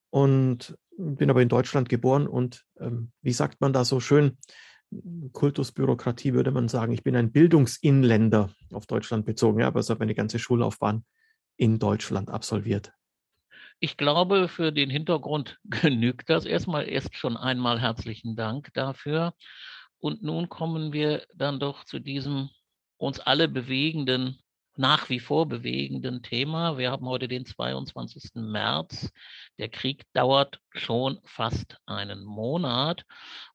und 0.09 0.79
bin 0.97 1.29
aber 1.29 1.43
in 1.43 1.51
Deutschland 1.51 1.91
geboren 1.91 2.27
und 2.27 2.65
ähm, 2.81 3.13
wie 3.21 3.35
sagt 3.35 3.61
man 3.61 3.75
da 3.75 3.85
so 3.85 4.01
schön, 4.01 4.39
Kultusbürokratie 5.33 6.33
würde 6.33 6.51
man 6.51 6.69
sagen, 6.69 6.93
ich 6.93 7.03
bin 7.03 7.17
ein 7.17 7.33
Bildungsinländer 7.33 8.51
auf 8.73 8.87
Deutschland 8.87 9.27
bezogen, 9.27 9.61
ja, 9.61 9.67
aber 9.67 9.81
ich 9.81 9.91
habe 9.91 10.01
meine 10.01 10.15
ganze 10.15 10.39
Schullaufbahn 10.39 11.05
in 11.59 11.79
Deutschland 11.79 12.31
absolviert. 12.31 12.95
Ich 13.81 13.97
glaube, 13.97 14.49
für 14.49 14.73
den 14.73 14.91
Hintergrund 14.91 15.59
genügt 15.65 16.29
das 16.31 16.45
erstmal. 16.45 16.89
Erst 16.89 17.17
schon 17.17 17.37
einmal 17.37 17.81
herzlichen 17.81 18.37
Dank 18.37 18.71
dafür. 18.75 19.35
Und 19.99 20.23
nun 20.23 20.49
kommen 20.49 20.93
wir 20.93 21.27
dann 21.35 21.61
doch 21.61 21.85
zu 21.85 21.99
diesem 21.99 22.51
uns 22.99 23.21
alle 23.21 23.49
bewegenden 23.49 24.39
nach 24.79 25.09
wie 25.09 25.19
vor 25.19 25.47
bewegenden 25.47 26.23
Thema. 26.23 26.79
Wir 26.79 26.93
haben 26.93 27.07
heute 27.07 27.27
den 27.27 27.45
22. 27.45 28.31
März. 28.37 29.11
Der 29.59 29.69
Krieg 29.69 30.05
dauert 30.13 30.61
schon 30.73 31.19
fast 31.25 31.79
einen 31.85 32.25
Monat. 32.25 33.05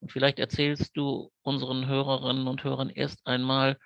Und 0.00 0.12
vielleicht 0.12 0.38
erzählst 0.38 0.96
du 0.96 1.32
unseren 1.40 1.86
Hörerinnen 1.86 2.46
und 2.46 2.62
Hörern 2.62 2.90
erst 2.90 3.26
einmal, 3.26 3.78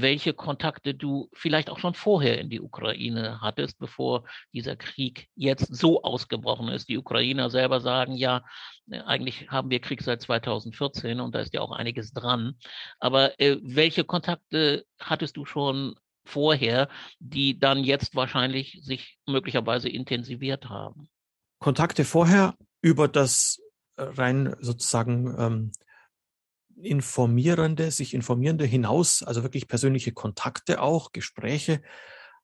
welche 0.00 0.34
Kontakte 0.34 0.94
du 0.94 1.28
vielleicht 1.32 1.70
auch 1.70 1.78
schon 1.78 1.94
vorher 1.94 2.38
in 2.38 2.50
die 2.50 2.60
Ukraine 2.60 3.40
hattest, 3.40 3.78
bevor 3.78 4.24
dieser 4.52 4.76
Krieg 4.76 5.28
jetzt 5.34 5.74
so 5.74 6.02
ausgebrochen 6.02 6.68
ist. 6.68 6.88
Die 6.88 6.98
Ukrainer 6.98 7.48
selber 7.50 7.80
sagen 7.80 8.14
ja, 8.14 8.44
eigentlich 8.90 9.48
haben 9.48 9.70
wir 9.70 9.80
Krieg 9.80 10.02
seit 10.02 10.22
2014 10.22 11.20
und 11.20 11.34
da 11.34 11.40
ist 11.40 11.54
ja 11.54 11.60
auch 11.60 11.72
einiges 11.72 12.12
dran. 12.12 12.56
Aber 12.98 13.40
äh, 13.40 13.56
welche 13.62 14.04
Kontakte 14.04 14.84
hattest 15.00 15.36
du 15.36 15.44
schon 15.44 15.96
vorher, 16.24 16.88
die 17.18 17.58
dann 17.58 17.82
jetzt 17.82 18.14
wahrscheinlich 18.14 18.80
sich 18.82 19.18
möglicherweise 19.26 19.88
intensiviert 19.88 20.68
haben? 20.68 21.08
Kontakte 21.58 22.04
vorher 22.04 22.54
über 22.82 23.08
das 23.08 23.60
äh, 23.96 24.02
rein 24.02 24.54
sozusagen 24.60 25.34
ähm, 25.38 25.72
informierende, 26.76 27.90
sich 27.90 28.14
informierende 28.14 28.64
hinaus, 28.64 29.22
also 29.22 29.42
wirklich 29.42 29.68
persönliche 29.68 30.12
Kontakte 30.12 30.80
auch, 30.82 31.12
Gespräche 31.12 31.82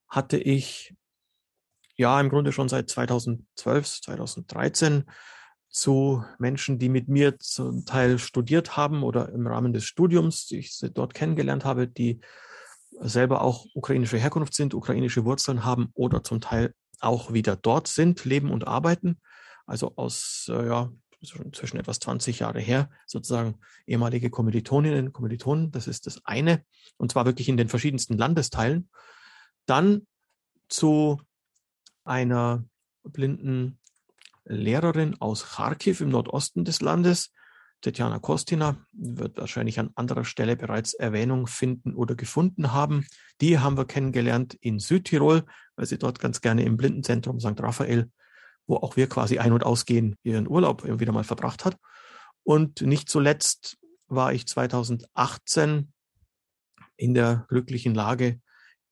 hatte 0.09 0.39
ich 0.39 0.95
ja 1.97 2.21
im 2.21 2.29
Grunde 2.29 2.53
schon 2.53 2.69
seit 2.69 2.89
2012, 2.89 4.01
2013 4.03 5.05
zu 5.69 6.23
Menschen, 6.39 6.79
die 6.79 6.89
mit 6.89 7.09
mir 7.09 7.39
zum 7.39 7.87
Teil 7.87 8.19
studiert 8.19 8.77
haben 8.77 9.03
oder 9.03 9.31
im 9.31 9.47
Rahmen 9.47 9.73
des 9.73 9.85
Studiums, 9.85 10.47
die 10.47 10.59
ich 10.59 10.79
dort 10.93 11.15
kennengelernt 11.15 11.65
habe, 11.65 11.89
die 11.89 12.21
selber 13.01 13.43
auch 13.43 13.67
ukrainische 13.75 14.19
Herkunft 14.19 14.55
sind, 14.55 14.75
ukrainische 14.75 15.25
Wurzeln 15.25 15.65
haben 15.65 15.91
oder 15.95 16.23
zum 16.23 16.41
Teil 16.41 16.75
auch 17.01 17.33
wieder 17.33 17.57
dort 17.57 17.89
sind, 17.89 18.25
leben 18.25 18.51
und 18.51 18.67
arbeiten. 18.67 19.21
Also 19.67 19.93
aus, 19.97 20.47
äh, 20.51 20.67
ja, 20.67 20.93
zwischen 21.23 21.79
etwas 21.79 22.01
20 22.01 22.41
Jahre 22.41 22.61
her, 22.61 22.91
sozusagen 23.07 23.59
ehemalige 23.87 24.31
Kommilitoninnen, 24.31 25.13
Kommilitonen, 25.13 25.71
das 25.71 25.87
ist 25.87 26.07
das 26.07 26.25
eine, 26.25 26.65
und 26.97 27.13
zwar 27.13 27.25
wirklich 27.25 27.49
in 27.49 27.57
den 27.57 27.69
verschiedensten 27.69 28.17
Landesteilen. 28.17 28.89
Dann 29.67 30.07
zu 30.69 31.21
einer 32.05 32.65
blinden 33.05 33.79
Lehrerin 34.45 35.21
aus 35.21 35.45
Kharkiv 35.55 36.01
im 36.01 36.11
Nordosten 36.11 36.65
des 36.65 36.81
Landes. 36.81 37.33
Tetjana 37.81 38.19
Kostina 38.19 38.77
wird 38.93 39.39
wahrscheinlich 39.39 39.81
an 39.81 39.91
anderer 39.95 40.25
Stelle 40.25 40.57
bereits 40.57 40.95
Erwähnung 40.95 41.47
finden 41.47 41.95
oder 41.95 42.15
gefunden 42.15 42.73
haben. 42.73 43.07
Die 43.41 43.59
haben 43.59 43.77
wir 43.77 43.87
kennengelernt 43.87 44.55
in 44.55 44.79
Südtirol, 44.79 45.45
weil 45.77 45.87
sie 45.87 45.99
dort 45.99 46.21
ganz 46.21 46.41
gerne 46.41 46.65
im 46.65 46.77
Blindenzentrum 46.77 47.41
St. 47.41 47.61
Raphael, 47.61 48.11
wo 48.67 48.77
auch 48.77 48.97
wir 48.97 49.09
quasi 49.09 49.39
ein- 49.39 49.53
und 49.53 49.65
ausgehen, 49.65 50.17
ihren 50.23 50.49
Urlaub 50.49 50.85
wieder 50.85 51.13
mal 51.13 51.25
verbracht 51.25 51.65
hat. 51.65 51.77
Und 52.45 52.83
nicht 52.83 53.09
zuletzt 53.09 53.79
war 54.09 54.33
ich 54.33 54.47
2018 54.47 55.93
in 56.97 57.15
der 57.15 57.47
glücklichen 57.49 57.95
Lage, 57.95 58.41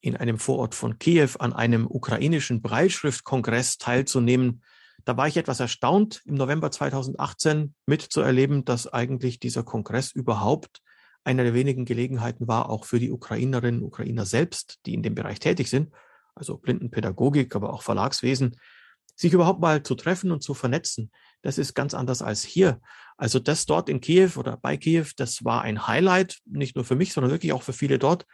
in 0.01 0.17
einem 0.17 0.39
Vorort 0.39 0.75
von 0.75 0.99
Kiew 0.99 1.31
an 1.39 1.53
einem 1.53 1.87
ukrainischen 1.87 2.63
Breitschriftkongress 2.63 3.79
teilzunehmen. 3.79 4.63
Da 5.05 5.17
war 5.17 5.29
ich 5.29 5.37
etwas 5.37 5.61
erstaunt, 5.61 6.23
im 6.25 6.35
November 6.35 6.71
2018 6.71 7.75
mitzuerleben, 7.87 8.65
dass 8.65 8.87
eigentlich 8.87 9.41
dieser 9.41 9.63
Kongress 9.63 10.13
überhaupt 10.13 10.81
eine 11.23 11.45
der 11.45 11.55
wenigen 11.55 11.85
Gelegenheiten 11.85 12.49
war, 12.49 12.71
auch 12.71 12.87
für 12.87 12.99
die 12.99 13.11
Ukrainerinnen 13.11 13.83
und 13.83 13.89
Ukrainer 13.89 14.25
selbst, 14.25 14.79
die 14.87 14.95
in 14.95 15.03
dem 15.03 15.15
Bereich 15.15 15.39
tätig 15.39 15.69
sind, 15.69 15.93
also 16.35 16.57
Blindenpädagogik, 16.57 17.55
aber 17.55 17.73
auch 17.73 17.83
Verlagswesen, 17.83 18.57
sich 19.17 19.33
überhaupt 19.33 19.61
mal 19.61 19.83
zu 19.83 19.95
treffen 19.95 20.33
und 20.33 20.43
zu 20.43 20.55
vernetzen. 20.55 21.11
Das 21.43 21.59
ist 21.59 21.75
ganz 21.75 21.95
anders 21.95 22.23
als 22.23 22.43
hier. 22.43 22.81
Also 23.17 23.39
das 23.39 23.67
dort 23.67 23.89
in 23.89 24.01
Kiew 24.01 24.33
oder 24.37 24.57
bei 24.57 24.77
Kiew, 24.77 25.07
das 25.17 25.45
war 25.45 25.63
ein 25.63 25.87
Highlight, 25.87 26.39
nicht 26.47 26.77
nur 26.77 26.85
für 26.85 26.97
mich, 26.97 27.13
sondern 27.13 27.31
wirklich 27.31 27.53
auch 27.53 27.63
für 27.63 27.73
viele 27.73 27.99
dort. 27.99 28.27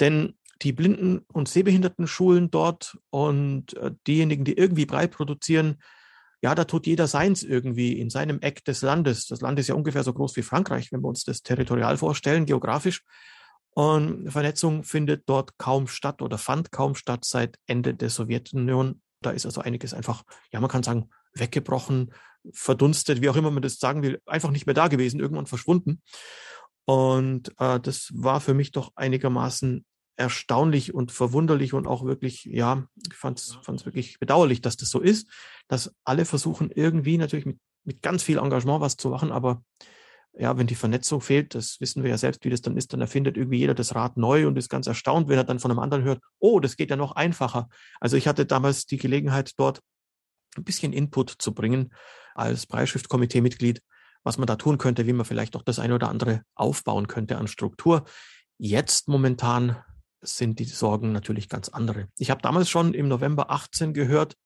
Denn 0.00 0.36
die 0.62 0.72
Blinden- 0.72 1.24
und 1.32 1.48
Sehbehindertenschulen 1.48 2.50
dort 2.50 2.98
und 3.10 3.76
äh, 3.76 3.92
diejenigen, 4.06 4.44
die 4.44 4.56
irgendwie 4.56 4.86
breit 4.86 5.10
produzieren, 5.10 5.76
ja, 6.42 6.54
da 6.54 6.64
tut 6.64 6.86
jeder 6.86 7.06
seins 7.06 7.42
irgendwie 7.42 7.98
in 7.98 8.10
seinem 8.10 8.40
Eck 8.40 8.64
des 8.64 8.82
Landes. 8.82 9.26
Das 9.26 9.40
Land 9.40 9.58
ist 9.58 9.68
ja 9.68 9.74
ungefähr 9.74 10.04
so 10.04 10.12
groß 10.12 10.36
wie 10.36 10.42
Frankreich, 10.42 10.92
wenn 10.92 11.00
wir 11.00 11.08
uns 11.08 11.24
das 11.24 11.42
territorial 11.42 11.96
vorstellen, 11.96 12.44
geografisch. 12.44 13.02
Und 13.70 14.30
Vernetzung 14.30 14.84
findet 14.84 15.28
dort 15.28 15.56
kaum 15.58 15.88
statt 15.88 16.22
oder 16.22 16.38
fand 16.38 16.70
kaum 16.70 16.94
statt 16.94 17.24
seit 17.24 17.58
Ende 17.66 17.94
der 17.94 18.10
Sowjetunion. 18.10 19.00
Da 19.24 19.30
ist 19.30 19.46
also 19.46 19.60
einiges 19.60 19.94
einfach, 19.94 20.24
ja, 20.50 20.60
man 20.60 20.70
kann 20.70 20.82
sagen, 20.82 21.10
weggebrochen, 21.34 22.12
verdunstet, 22.52 23.22
wie 23.22 23.28
auch 23.28 23.36
immer 23.36 23.50
man 23.50 23.62
das 23.62 23.78
sagen 23.78 24.02
will, 24.02 24.20
einfach 24.26 24.50
nicht 24.50 24.66
mehr 24.66 24.74
da 24.74 24.88
gewesen, 24.88 25.20
irgendwann 25.20 25.46
verschwunden. 25.46 26.02
Und 26.84 27.52
äh, 27.58 27.80
das 27.80 28.10
war 28.14 28.40
für 28.40 28.54
mich 28.54 28.72
doch 28.72 28.92
einigermaßen 28.94 29.84
erstaunlich 30.16 30.94
und 30.94 31.10
verwunderlich 31.10 31.72
und 31.72 31.86
auch 31.86 32.04
wirklich, 32.04 32.44
ja, 32.44 32.86
ich 33.08 33.14
fand 33.14 33.40
es 33.40 33.84
wirklich 33.84 34.18
bedauerlich, 34.20 34.60
dass 34.60 34.76
das 34.76 34.90
so 34.90 35.00
ist, 35.00 35.28
dass 35.66 35.94
alle 36.04 36.24
versuchen 36.24 36.70
irgendwie 36.70 37.18
natürlich 37.18 37.46
mit, 37.46 37.58
mit 37.84 38.02
ganz 38.02 38.22
viel 38.22 38.38
Engagement 38.38 38.80
was 38.80 38.96
zu 38.96 39.08
machen, 39.08 39.32
aber 39.32 39.64
ja, 40.36 40.56
wenn 40.58 40.66
die 40.66 40.74
Vernetzung 40.74 41.20
fehlt, 41.20 41.54
das 41.54 41.80
wissen 41.80 42.02
wir 42.02 42.10
ja 42.10 42.18
selbst, 42.18 42.44
wie 42.44 42.50
das 42.50 42.60
dann 42.60 42.76
ist, 42.76 42.92
dann 42.92 43.00
erfindet 43.00 43.36
irgendwie 43.36 43.58
jeder 43.58 43.74
das 43.74 43.94
Rad 43.94 44.16
neu 44.16 44.46
und 44.46 44.58
ist 44.58 44.68
ganz 44.68 44.86
erstaunt, 44.86 45.28
wenn 45.28 45.38
er 45.38 45.44
dann 45.44 45.60
von 45.60 45.70
einem 45.70 45.80
anderen 45.80 46.04
hört, 46.04 46.20
oh, 46.38 46.60
das 46.60 46.76
geht 46.76 46.90
ja 46.90 46.96
noch 46.96 47.12
einfacher. 47.12 47.68
Also 48.00 48.16
ich 48.16 48.26
hatte 48.26 48.44
damals 48.44 48.86
die 48.86 48.96
Gelegenheit, 48.96 49.52
dort 49.56 49.80
ein 50.56 50.64
bisschen 50.64 50.92
Input 50.92 51.30
zu 51.30 51.54
bringen 51.54 51.92
als 52.34 52.66
Breitschriftkomitee-Mitglied, 52.66 53.80
was 54.24 54.38
man 54.38 54.46
da 54.46 54.56
tun 54.56 54.78
könnte, 54.78 55.06
wie 55.06 55.12
man 55.12 55.26
vielleicht 55.26 55.54
auch 55.56 55.62
das 55.62 55.78
eine 55.78 55.94
oder 55.94 56.08
andere 56.08 56.42
aufbauen 56.54 57.06
könnte 57.06 57.38
an 57.38 57.46
Struktur. 57.46 58.04
Jetzt 58.58 59.08
momentan 59.08 59.76
sind 60.20 60.58
die 60.58 60.64
Sorgen 60.64 61.12
natürlich 61.12 61.48
ganz 61.48 61.68
andere. 61.68 62.08
Ich 62.18 62.30
habe 62.30 62.42
damals 62.42 62.68
schon 62.68 62.94
im 62.94 63.08
November 63.08 63.50
18 63.50 63.92
gehört, 63.92 64.36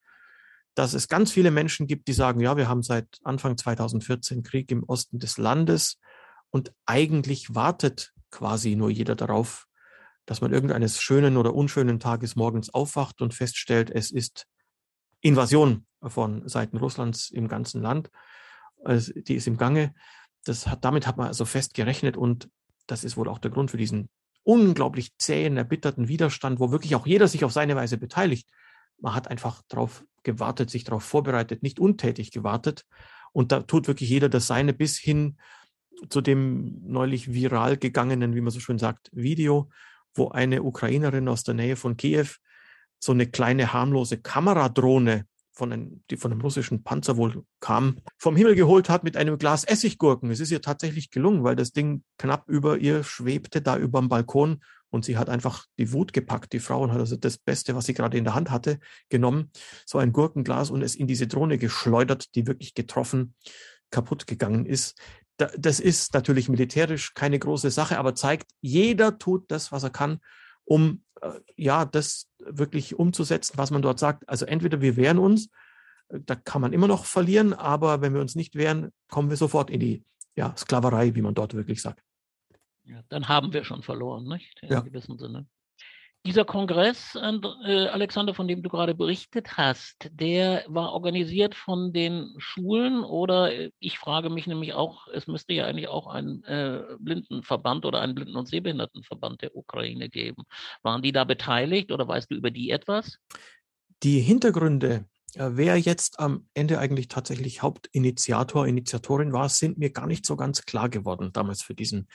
dass 0.78 0.94
es 0.94 1.08
ganz 1.08 1.32
viele 1.32 1.50
Menschen 1.50 1.88
gibt, 1.88 2.06
die 2.06 2.12
sagen, 2.12 2.38
ja, 2.38 2.56
wir 2.56 2.68
haben 2.68 2.84
seit 2.84 3.18
Anfang 3.24 3.56
2014 3.56 4.44
Krieg 4.44 4.70
im 4.70 4.84
Osten 4.84 5.18
des 5.18 5.36
Landes 5.36 5.98
und 6.50 6.72
eigentlich 6.86 7.52
wartet 7.52 8.12
quasi 8.30 8.76
nur 8.76 8.88
jeder 8.88 9.16
darauf, 9.16 9.66
dass 10.24 10.40
man 10.40 10.52
irgendeines 10.52 11.02
schönen 11.02 11.36
oder 11.36 11.52
unschönen 11.52 11.98
Tages 11.98 12.36
morgens 12.36 12.72
aufwacht 12.72 13.20
und 13.22 13.34
feststellt, 13.34 13.90
es 13.90 14.12
ist 14.12 14.46
Invasion 15.20 15.84
von 16.00 16.48
Seiten 16.48 16.76
Russlands 16.76 17.28
im 17.28 17.48
ganzen 17.48 17.82
Land. 17.82 18.08
Also 18.84 19.12
die 19.16 19.34
ist 19.34 19.48
im 19.48 19.56
Gange. 19.56 19.96
Das 20.44 20.68
hat, 20.68 20.84
damit 20.84 21.08
hat 21.08 21.16
man 21.16 21.26
also 21.26 21.44
fest 21.44 21.74
gerechnet 21.74 22.16
und 22.16 22.50
das 22.86 23.02
ist 23.02 23.16
wohl 23.16 23.28
auch 23.28 23.40
der 23.40 23.50
Grund 23.50 23.72
für 23.72 23.78
diesen 23.78 24.10
unglaublich 24.44 25.10
zähen, 25.18 25.56
erbitterten 25.56 26.06
Widerstand, 26.06 26.60
wo 26.60 26.70
wirklich 26.70 26.94
auch 26.94 27.04
jeder 27.04 27.26
sich 27.26 27.42
auf 27.42 27.52
seine 27.52 27.74
Weise 27.74 27.98
beteiligt. 27.98 28.48
Man 29.00 29.14
hat 29.14 29.28
einfach 29.28 29.62
darauf 29.68 30.04
gewartet, 30.22 30.70
sich 30.70 30.84
darauf 30.84 31.04
vorbereitet, 31.04 31.62
nicht 31.62 31.80
untätig 31.80 32.30
gewartet. 32.30 32.84
Und 33.32 33.52
da 33.52 33.62
tut 33.62 33.88
wirklich 33.88 34.10
jeder 34.10 34.28
das 34.28 34.46
Seine 34.46 34.72
bis 34.72 34.98
hin 34.98 35.38
zu 36.08 36.20
dem 36.20 36.80
neulich 36.84 37.32
viral 37.32 37.76
gegangenen, 37.76 38.34
wie 38.34 38.40
man 38.40 38.50
so 38.50 38.60
schön 38.60 38.78
sagt, 38.78 39.10
Video, 39.12 39.70
wo 40.14 40.28
eine 40.28 40.62
Ukrainerin 40.62 41.28
aus 41.28 41.44
der 41.44 41.54
Nähe 41.54 41.76
von 41.76 41.96
Kiew 41.96 42.28
so 43.00 43.12
eine 43.12 43.26
kleine 43.26 43.72
harmlose 43.72 44.18
Kameradrohne 44.18 45.26
von 45.58 45.72
einem, 45.72 46.02
die 46.10 46.16
von 46.16 46.30
einem 46.30 46.40
russischen 46.40 46.84
Panzer 46.84 47.16
wohl 47.16 47.42
kam, 47.60 47.98
vom 48.16 48.36
Himmel 48.36 48.54
geholt 48.54 48.88
hat 48.88 49.02
mit 49.02 49.16
einem 49.16 49.38
Glas 49.38 49.64
Essiggurken. 49.64 50.30
Es 50.30 50.38
ist 50.38 50.52
ihr 50.52 50.62
tatsächlich 50.62 51.10
gelungen, 51.10 51.42
weil 51.42 51.56
das 51.56 51.72
Ding 51.72 52.04
knapp 52.16 52.48
über 52.48 52.78
ihr 52.78 53.02
schwebte, 53.02 53.60
da 53.60 53.76
über 53.76 53.98
dem 54.00 54.08
Balkon. 54.08 54.62
Und 54.90 55.04
sie 55.04 55.18
hat 55.18 55.28
einfach 55.28 55.66
die 55.76 55.92
Wut 55.92 56.12
gepackt, 56.14 56.52
die 56.52 56.60
Frau, 56.60 56.82
und 56.82 56.92
hat 56.92 57.00
also 57.00 57.16
das 57.16 57.36
Beste, 57.36 57.74
was 57.74 57.86
sie 57.86 57.92
gerade 57.92 58.16
in 58.16 58.24
der 58.24 58.34
Hand 58.34 58.50
hatte, 58.50 58.78
genommen, 59.10 59.50
so 59.84 59.98
ein 59.98 60.12
Gurkenglas 60.12 60.70
und 60.70 60.80
es 60.80 60.94
in 60.94 61.06
diese 61.08 61.26
Drohne 61.26 61.58
geschleudert, 61.58 62.34
die 62.36 62.46
wirklich 62.46 62.72
getroffen, 62.72 63.34
kaputt 63.90 64.26
gegangen 64.26 64.64
ist. 64.64 64.98
Das 65.36 65.80
ist 65.80 66.14
natürlich 66.14 66.48
militärisch 66.48 67.12
keine 67.14 67.38
große 67.38 67.70
Sache, 67.70 67.98
aber 67.98 68.14
zeigt, 68.14 68.50
jeder 68.60 69.18
tut 69.18 69.50
das, 69.50 69.72
was 69.72 69.82
er 69.82 69.90
kann, 69.90 70.20
um 70.64 71.02
äh, 71.20 71.32
ja 71.56 71.84
das 71.84 72.27
wirklich 72.38 72.98
umzusetzen, 72.98 73.54
was 73.56 73.70
man 73.70 73.82
dort 73.82 73.98
sagt. 73.98 74.28
Also 74.28 74.46
entweder 74.46 74.80
wir 74.80 74.96
wehren 74.96 75.18
uns, 75.18 75.50
äh, 76.08 76.20
da 76.24 76.34
kann 76.34 76.60
man 76.60 76.72
immer 76.72 76.88
noch 76.88 77.04
verlieren, 77.04 77.52
aber 77.52 78.00
wenn 78.00 78.14
wir 78.14 78.20
uns 78.20 78.34
nicht 78.34 78.54
wehren, 78.54 78.92
kommen 79.08 79.30
wir 79.30 79.36
sofort 79.36 79.70
in 79.70 79.80
die 79.80 80.04
ja, 80.36 80.54
Sklaverei, 80.56 81.14
wie 81.14 81.22
man 81.22 81.34
dort 81.34 81.54
wirklich 81.54 81.82
sagt. 81.82 82.02
Ja, 82.84 83.02
dann 83.08 83.28
haben 83.28 83.52
wir 83.52 83.64
schon 83.64 83.82
verloren, 83.82 84.24
nicht? 84.24 84.62
In 84.62 84.70
ja. 84.70 84.80
gewissem 84.80 85.18
Sinne. 85.18 85.46
Dieser 86.26 86.44
Kongress, 86.44 87.14
äh, 87.14 87.86
Alexander, 87.88 88.34
von 88.34 88.48
dem 88.48 88.62
du 88.62 88.68
gerade 88.68 88.94
berichtet 88.94 89.56
hast, 89.56 90.10
der 90.10 90.64
war 90.66 90.92
organisiert 90.92 91.54
von 91.54 91.92
den 91.92 92.34
Schulen 92.38 93.04
oder 93.04 93.52
äh, 93.52 93.70
ich 93.78 93.98
frage 93.98 94.28
mich 94.28 94.46
nämlich 94.46 94.74
auch, 94.74 95.06
es 95.08 95.26
müsste 95.26 95.54
ja 95.54 95.66
eigentlich 95.66 95.88
auch 95.88 96.06
einen 96.06 96.42
äh, 96.44 96.82
Blindenverband 96.98 97.86
oder 97.86 98.00
einen 98.00 98.14
Blinden- 98.14 98.36
und 98.36 98.48
Sehbehindertenverband 98.48 99.42
der 99.42 99.56
Ukraine 99.56 100.08
geben. 100.08 100.42
Waren 100.82 101.02
die 101.02 101.12
da 101.12 101.24
beteiligt 101.24 101.92
oder 101.92 102.06
weißt 102.06 102.30
du 102.30 102.34
über 102.34 102.50
die 102.50 102.70
etwas? 102.70 103.18
Die 104.02 104.20
Hintergründe, 104.20 105.06
äh, 105.34 105.50
wer 105.52 105.78
jetzt 105.78 106.18
am 106.20 106.48
Ende 106.52 106.78
eigentlich 106.78 107.08
tatsächlich 107.08 107.62
Hauptinitiator, 107.62 108.66
Initiatorin 108.66 109.32
war, 109.32 109.48
sind 109.48 109.78
mir 109.78 109.90
gar 109.90 110.06
nicht 110.06 110.26
so 110.26 110.36
ganz 110.36 110.62
klar 110.62 110.88
geworden 110.88 111.30
damals 111.32 111.62
für 111.62 111.74
diesen 111.74 112.08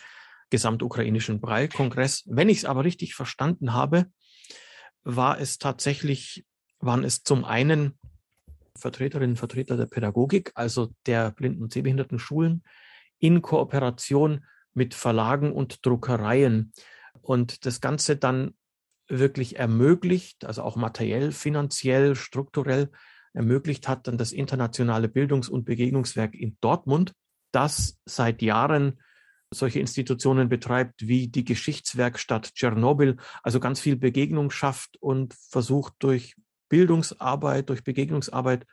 gesamtukrainischen 0.53 1.41
Braille-Kongress. 1.41 2.25
Wenn 2.27 2.47
ich 2.47 2.59
es 2.59 2.65
aber 2.65 2.83
richtig 2.83 3.15
verstanden 3.15 3.73
habe, 3.73 4.05
war 5.03 5.39
es 5.39 5.57
tatsächlich, 5.57 6.45
waren 6.79 7.03
es 7.03 7.23
zum 7.23 7.43
einen 7.43 7.97
Vertreterinnen 8.77 9.31
und 9.31 9.37
Vertreter 9.37 9.77
der 9.77 9.87
Pädagogik, 9.87 10.51
also 10.53 10.93
der 11.07 11.31
Blinden- 11.31 11.63
und 11.63 11.73
Sehbehindertenschulen, 11.73 12.63
in 13.17 13.41
Kooperation 13.41 14.45
mit 14.75 14.93
Verlagen 14.93 15.51
und 15.53 15.83
Druckereien. 15.87 16.71
Und 17.23 17.65
das 17.65 17.81
Ganze 17.81 18.15
dann 18.15 18.53
wirklich 19.07 19.57
ermöglicht, 19.57 20.45
also 20.45 20.61
auch 20.61 20.75
materiell, 20.75 21.31
finanziell, 21.31 22.13
strukturell 22.15 22.91
ermöglicht 23.33 23.87
hat 23.87 24.07
dann 24.07 24.19
das 24.19 24.31
internationale 24.31 25.07
Bildungs- 25.07 25.49
und 25.49 25.65
Begegnungswerk 25.65 26.35
in 26.35 26.57
Dortmund, 26.61 27.13
das 27.51 27.99
seit 28.05 28.43
Jahren 28.43 28.99
solche 29.53 29.79
Institutionen 29.79 30.49
betreibt 30.49 31.07
wie 31.07 31.27
die 31.27 31.45
Geschichtswerkstatt 31.45 32.53
Tschernobyl, 32.53 33.17
also 33.41 33.59
ganz 33.59 33.79
viel 33.79 33.95
Begegnung 33.95 34.51
schafft 34.51 34.97
und 34.97 35.33
versucht 35.33 35.93
durch 35.99 36.35
Bildungsarbeit, 36.69 37.69
durch 37.69 37.83
Begegnungsarbeit 37.83 38.65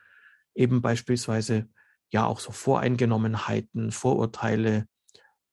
eben 0.55 0.81
beispielsweise 0.81 1.67
ja 2.11 2.25
auch 2.25 2.39
so 2.39 2.51
Voreingenommenheiten, 2.51 3.91
Vorurteile 3.91 4.87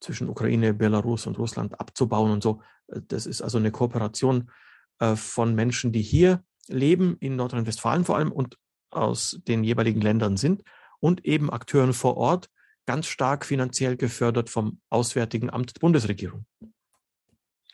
zwischen 0.01 0.29
Ukraine, 0.29 0.75
Belarus 0.75 1.27
und 1.27 1.39
Russland 1.39 1.81
abzubauen 1.81 2.31
und 2.31 2.43
so. 2.43 2.63
Das 2.87 3.27
ist 3.27 3.43
also 3.43 3.59
eine 3.59 3.71
Kooperation 3.71 4.51
äh, 4.99 5.17
von 5.17 5.55
Menschen, 5.55 5.93
die 5.93 6.03
hier 6.03 6.43
leben, 6.69 7.17
in 7.21 7.37
Nordrhein-Westfalen 7.37 8.05
vor 8.05 8.17
allem 8.17 8.33
und 8.33 8.57
aus 8.91 9.41
den 9.47 9.65
jeweiligen 9.65 10.01
Ländern 10.01 10.37
sind 10.37 10.63
und 11.01 11.25
eben 11.25 11.51
Akteuren 11.51 11.93
vor 11.93 12.17
Ort, 12.17 12.49
ganz 12.89 13.07
stark 13.07 13.45
finanziell 13.45 13.99
gefördert 13.99 14.49
vom 14.49 14.81
Auswärtigen 14.89 15.51
Amt 15.51 15.77
der 15.77 15.81
Bundesregierung. 15.81 16.47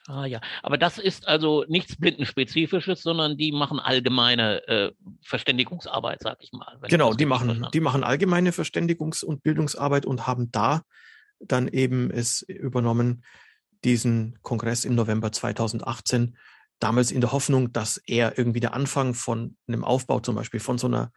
Ah 0.09 0.27
ja, 0.27 0.41
aber 0.65 0.77
das 0.77 0.99
ist 0.99 1.29
also 1.29 1.65
nichts 1.69 1.97
Blindenspezifisches, 1.97 3.03
sondern 3.03 3.39
die 3.39 3.53
machen 3.53 3.79
allgemeine 3.79 4.67
äh, 4.67 4.93
Verständigungsarbeit, 5.23 6.21
sag 6.21 6.39
ich 6.41 6.51
mal. 6.53 6.77
Genau, 6.89 7.15
die 7.15 7.27
machen, 7.27 7.69
die 7.73 7.81
machen 7.81 8.03
allgemeine 8.03 8.51
Verständigungs- 8.51 9.25
und 9.25 9.45
Bildungsarbeit 9.45 10.05
und 10.05 10.27
haben 10.27 10.51
da 10.51 10.83
dann 11.39 11.69
eben 11.69 12.11
es 12.11 12.43
übernommen, 12.43 13.25
diesen 13.85 14.37
Kongress 14.43 14.85
im 14.85 14.97
November 14.97 15.31
2018, 15.31 16.37
damals 16.81 17.13
in 17.13 17.21
der 17.21 17.31
Hoffnung, 17.31 17.73
dass 17.73 17.99
er 17.99 18.37
irgendwie 18.37 18.61
der 18.61 18.75
Anfang 18.75 19.15
von 19.15 19.57
einem 19.69 19.85
Aufbau 19.85 20.19
zum 20.19 20.35
Beispiel 20.35 20.61
von 20.61 20.77
so 20.77 20.89
einer 20.89 21.13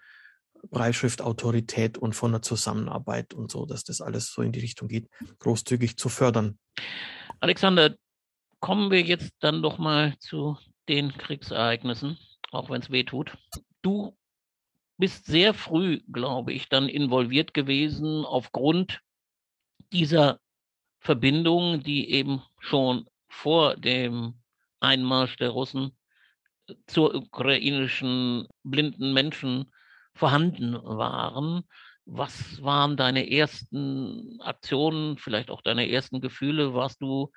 Breitschriftautorität 0.69 1.97
und 1.97 2.13
von 2.13 2.31
einer 2.31 2.41
Zusammenarbeit 2.41 3.33
und 3.33 3.51
so, 3.51 3.65
dass 3.65 3.83
das 3.83 4.01
alles 4.01 4.31
so 4.31 4.41
in 4.41 4.51
die 4.51 4.59
Richtung 4.59 4.87
geht, 4.87 5.09
großzügig 5.39 5.97
zu 5.97 6.09
fördern. 6.09 6.57
Alexander, 7.39 7.95
kommen 8.59 8.91
wir 8.91 9.01
jetzt 9.01 9.31
dann 9.39 9.61
doch 9.61 9.77
mal 9.77 10.15
zu 10.19 10.57
den 10.87 11.11
Kriegsereignissen, 11.17 12.17
auch 12.51 12.69
wenn 12.69 12.81
es 12.81 12.89
weh 12.89 13.03
tut. 13.03 13.37
Du 13.81 14.17
bist 14.97 15.25
sehr 15.25 15.53
früh, 15.53 16.01
glaube 16.11 16.53
ich, 16.53 16.69
dann 16.69 16.89
involviert 16.89 17.53
gewesen 17.53 18.25
aufgrund 18.25 19.01
dieser 19.91 20.39
Verbindung, 20.99 21.83
die 21.83 22.09
eben 22.11 22.41
schon 22.59 23.07
vor 23.29 23.75
dem 23.75 24.41
Einmarsch 24.79 25.37
der 25.37 25.49
Russen 25.49 25.95
zur 26.87 27.15
ukrainischen 27.15 28.47
blinden 28.63 29.13
Menschen 29.13 29.71
vorhanden 30.17 30.73
waren. 30.73 31.63
Was 32.05 32.61
waren 32.63 32.97
deine 32.97 33.29
ersten 33.31 34.39
Aktionen, 34.41 35.17
vielleicht 35.17 35.49
auch 35.49 35.61
deine 35.61 35.89
ersten 35.89 36.21
Gefühle? 36.21 36.73
Warst 36.73 37.01
du 37.01 37.31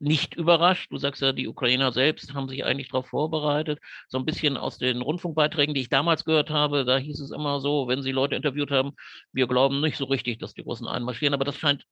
nicht 0.00 0.34
überrascht. 0.34 0.90
Du 0.90 0.96
sagst 0.96 1.20
ja, 1.20 1.32
die 1.32 1.46
Ukrainer 1.46 1.92
selbst 1.92 2.34
haben 2.34 2.48
sich 2.48 2.64
eigentlich 2.64 2.88
darauf 2.88 3.08
vorbereitet. 3.08 3.78
So 4.08 4.18
ein 4.18 4.24
bisschen 4.24 4.56
aus 4.56 4.78
den 4.78 5.02
Rundfunkbeiträgen, 5.02 5.74
die 5.74 5.82
ich 5.82 5.90
damals 5.90 6.24
gehört 6.24 6.50
habe, 6.50 6.84
da 6.84 6.96
hieß 6.96 7.20
es 7.20 7.30
immer 7.30 7.60
so, 7.60 7.86
wenn 7.86 8.02
sie 8.02 8.12
Leute 8.12 8.34
interviewt 8.34 8.70
haben, 8.70 8.92
wir 9.32 9.46
glauben 9.46 9.80
nicht 9.80 9.98
so 9.98 10.06
richtig, 10.06 10.38
dass 10.38 10.54
die 10.54 10.62
Russen 10.62 10.88
einmarschieren, 10.88 11.34
aber 11.34 11.44
das 11.44 11.56
scheint 11.56 11.84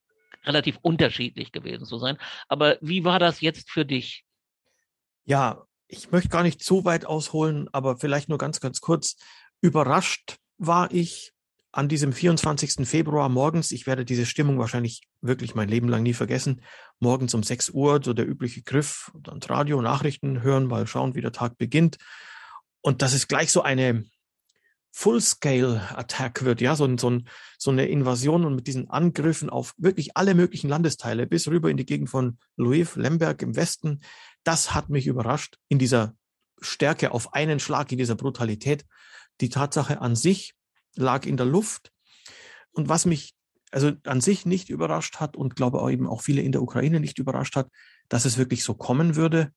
relativ 0.43 0.79
unterschiedlich 0.81 1.51
gewesen 1.51 1.85
zu 1.85 1.97
sein. 1.99 2.17
Aber 2.47 2.77
wie 2.81 3.03
war 3.03 3.19
das 3.19 3.41
jetzt 3.41 3.69
für 3.69 3.85
dich? 3.85 4.25
Ja, 5.25 5.65
ich 5.87 6.11
möchte 6.11 6.29
gar 6.29 6.43
nicht 6.43 6.63
zu 6.63 6.85
weit 6.85 7.05
ausholen, 7.05 7.67
aber 7.71 7.97
vielleicht 7.97 8.29
nur 8.29 8.37
ganz, 8.39 8.59
ganz 8.59 8.81
kurz. 8.81 9.17
Überrascht 9.61 10.37
war 10.57 10.91
ich 10.91 11.33
an 11.71 11.87
diesem 11.87 12.13
24. 12.13 12.87
Februar 12.87 13.29
morgens, 13.29 13.71
ich 13.71 13.85
werde 13.85 14.05
diese 14.05 14.25
Stimmung 14.25 14.57
wahrscheinlich 14.57 15.03
wirklich 15.21 15.53
mein 15.53 15.69
Leben 15.69 15.87
lang 15.87 16.03
nie 16.03 16.13
vergessen, 16.13 16.61
morgens 16.99 17.33
um 17.33 17.43
6 17.43 17.69
Uhr, 17.69 18.01
so 18.03 18.13
der 18.13 18.27
übliche 18.27 18.63
Griff, 18.63 19.11
dann 19.21 19.39
Radio, 19.43 19.81
Nachrichten 19.81 20.41
hören, 20.41 20.65
mal 20.65 20.87
schauen, 20.87 21.13
wie 21.15 21.21
der 21.21 21.31
Tag 21.31 21.57
beginnt. 21.57 21.97
Und 22.81 23.01
das 23.01 23.13
ist 23.13 23.27
gleich 23.27 23.51
so 23.51 23.61
eine 23.61 24.05
Full-Scale-Attack 24.91 26.43
wird, 26.43 26.61
ja, 26.61 26.75
so, 26.75 26.97
so, 26.97 27.19
so 27.57 27.71
eine 27.71 27.85
Invasion 27.87 28.45
und 28.45 28.55
mit 28.55 28.67
diesen 28.67 28.89
Angriffen 28.89 29.49
auf 29.49 29.75
wirklich 29.77 30.17
alle 30.17 30.33
möglichen 30.33 30.69
Landesteile 30.69 31.27
bis 31.27 31.47
rüber 31.47 31.69
in 31.69 31.77
die 31.77 31.85
Gegend 31.85 32.09
von 32.09 32.39
Lviv, 32.57 32.95
Lemberg 32.95 33.41
im 33.43 33.55
Westen. 33.55 34.01
Das 34.43 34.73
hat 34.73 34.89
mich 34.89 35.05
überrascht 35.05 35.57
in 35.67 35.77
dieser 35.77 36.15
Stärke 36.59 37.11
auf 37.11 37.33
einen 37.33 37.59
Schlag, 37.59 37.91
in 37.91 37.97
dieser 37.97 38.15
Brutalität. 38.15 38.85
Die 39.41 39.49
Tatsache 39.49 40.01
an 40.01 40.15
sich, 40.15 40.53
lag 40.95 41.25
in 41.25 41.37
der 41.37 41.45
Luft. 41.45 41.91
Und 42.71 42.89
was 42.89 43.05
mich 43.05 43.33
also 43.71 43.91
an 44.03 44.21
sich 44.21 44.45
nicht 44.45 44.69
überrascht 44.69 45.17
hat 45.17 45.35
und 45.35 45.55
glaube 45.55 45.81
auch 45.81 45.89
eben 45.89 46.07
auch 46.07 46.21
viele 46.21 46.41
in 46.41 46.51
der 46.51 46.61
Ukraine 46.61 46.99
nicht 46.99 47.19
überrascht 47.19 47.55
hat, 47.55 47.69
dass 48.07 48.25
es 48.25 48.37
wirklich 48.37 48.63
so 48.63 48.73
kommen 48.73 49.15
würde, 49.15 49.53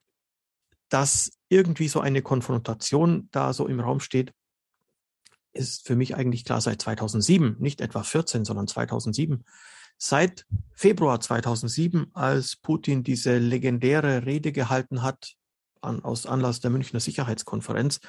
dass 0.88 1.32
irgendwie 1.48 1.88
so 1.88 2.00
eine 2.00 2.20
Konfrontation 2.22 3.28
da 3.32 3.52
so 3.52 3.66
im 3.66 3.80
Raum 3.80 4.00
steht, 4.00 4.32
ist 5.54 5.86
für 5.86 5.96
mich 5.96 6.14
eigentlich 6.14 6.44
klar 6.44 6.60
seit 6.60 6.82
2007, 6.82 7.56
nicht 7.58 7.80
etwa 7.80 8.02
14, 8.02 8.44
sondern 8.44 8.68
2007. 8.68 9.44
Seit 9.98 10.46
Februar 10.74 11.20
2007, 11.20 12.10
als 12.14 12.56
Putin 12.56 13.04
diese 13.04 13.38
legendäre 13.38 14.26
Rede 14.26 14.52
gehalten 14.52 15.02
hat 15.02 15.34
an, 15.80 16.02
aus 16.04 16.26
Anlass 16.26 16.60
der 16.60 16.70
Münchner 16.70 17.00
Sicherheitskonferenz, 17.00 18.00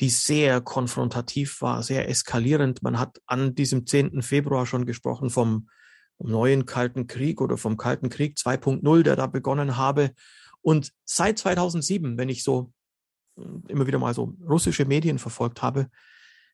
die 0.00 0.10
sehr 0.10 0.60
konfrontativ 0.60 1.62
war, 1.62 1.82
sehr 1.82 2.08
eskalierend. 2.08 2.82
Man 2.82 2.98
hat 2.98 3.20
an 3.26 3.54
diesem 3.54 3.86
10. 3.86 4.22
Februar 4.22 4.66
schon 4.66 4.86
gesprochen 4.86 5.30
vom 5.30 5.68
neuen 6.18 6.66
Kalten 6.66 7.06
Krieg 7.06 7.40
oder 7.40 7.56
vom 7.56 7.76
Kalten 7.76 8.08
Krieg 8.08 8.36
2.0, 8.36 9.02
der 9.02 9.16
da 9.16 9.26
begonnen 9.26 9.76
habe. 9.76 10.12
Und 10.62 10.92
seit 11.04 11.38
2007, 11.38 12.16
wenn 12.18 12.28
ich 12.28 12.42
so 12.42 12.72
äh, 13.36 13.42
immer 13.68 13.86
wieder 13.86 13.98
mal 13.98 14.14
so 14.14 14.34
russische 14.48 14.84
Medien 14.84 15.18
verfolgt 15.18 15.62
habe, 15.62 15.88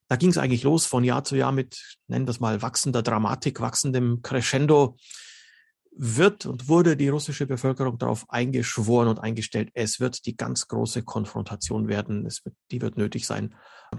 da 0.08 0.16
ging 0.16 0.30
es 0.30 0.38
eigentlich 0.38 0.64
los 0.64 0.86
von 0.86 1.04
Jahr 1.04 1.22
zu 1.22 1.36
Jahr 1.36 1.52
mit, 1.52 1.96
nennen 2.08 2.26
wir 2.26 2.32
es 2.32 2.40
mal, 2.40 2.62
wachsender 2.62 3.02
Dramatik, 3.02 3.60
wachsendem 3.60 4.22
Crescendo 4.22 4.96
wird 5.92 6.46
und 6.46 6.68
wurde 6.68 6.96
die 6.96 7.08
russische 7.08 7.46
Bevölkerung 7.46 7.98
darauf 7.98 8.28
eingeschworen 8.30 9.08
und 9.08 9.18
eingestellt, 9.18 9.70
es 9.74 10.00
wird 10.00 10.24
die 10.26 10.36
ganz 10.36 10.68
große 10.68 11.02
Konfrontation 11.02 11.88
werden, 11.88 12.26
es 12.26 12.44
wird, 12.44 12.54
die 12.70 12.80
wird 12.80 12.96
nötig 12.96 13.26
sein. 13.26 13.54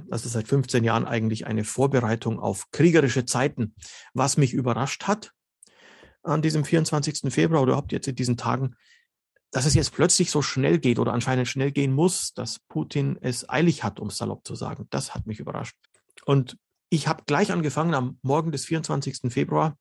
Das 0.10 0.26
ist 0.26 0.32
seit 0.32 0.48
15 0.48 0.84
Jahren 0.84 1.06
eigentlich 1.06 1.46
eine 1.48 1.64
Vorbereitung 1.64 2.40
auf 2.40 2.72
kriegerische 2.72 3.26
Zeiten. 3.26 3.76
Was 4.14 4.38
mich 4.38 4.54
überrascht 4.54 5.04
hat 5.04 5.32
an 6.24 6.42
diesem 6.42 6.64
24. 6.64 7.34
Februar 7.34 7.62
oder 7.62 7.74
überhaupt 7.74 7.92
jetzt 7.92 8.08
in 8.08 8.16
diesen 8.16 8.38
Tagen, 8.38 8.76
dass 9.52 9.66
es 9.66 9.74
jetzt 9.74 9.94
plötzlich 9.94 10.32
so 10.32 10.42
schnell 10.42 10.80
geht 10.80 10.98
oder 10.98 11.14
anscheinend 11.14 11.48
schnell 11.48 11.72
gehen 11.72 11.92
muss, 11.92 12.34
dass 12.34 12.60
Putin 12.70 13.18
es 13.20 13.50
eilig 13.50 13.84
hat, 13.84 14.00
um 14.00 14.08
es 14.08 14.18
salopp 14.18 14.48
zu 14.48 14.56
sagen. 14.56 14.88
Das 14.92 15.14
hat 15.14 15.28
mich 15.28 15.40
überrascht. 15.40 15.76
Und 16.26 16.58
ich 16.90 17.08
habe 17.08 17.24
gleich 17.26 17.52
angefangen 17.52 17.94
am 17.94 18.18
Morgen 18.22 18.52
des 18.52 18.66
24. 18.66 19.32
Februar 19.32 19.78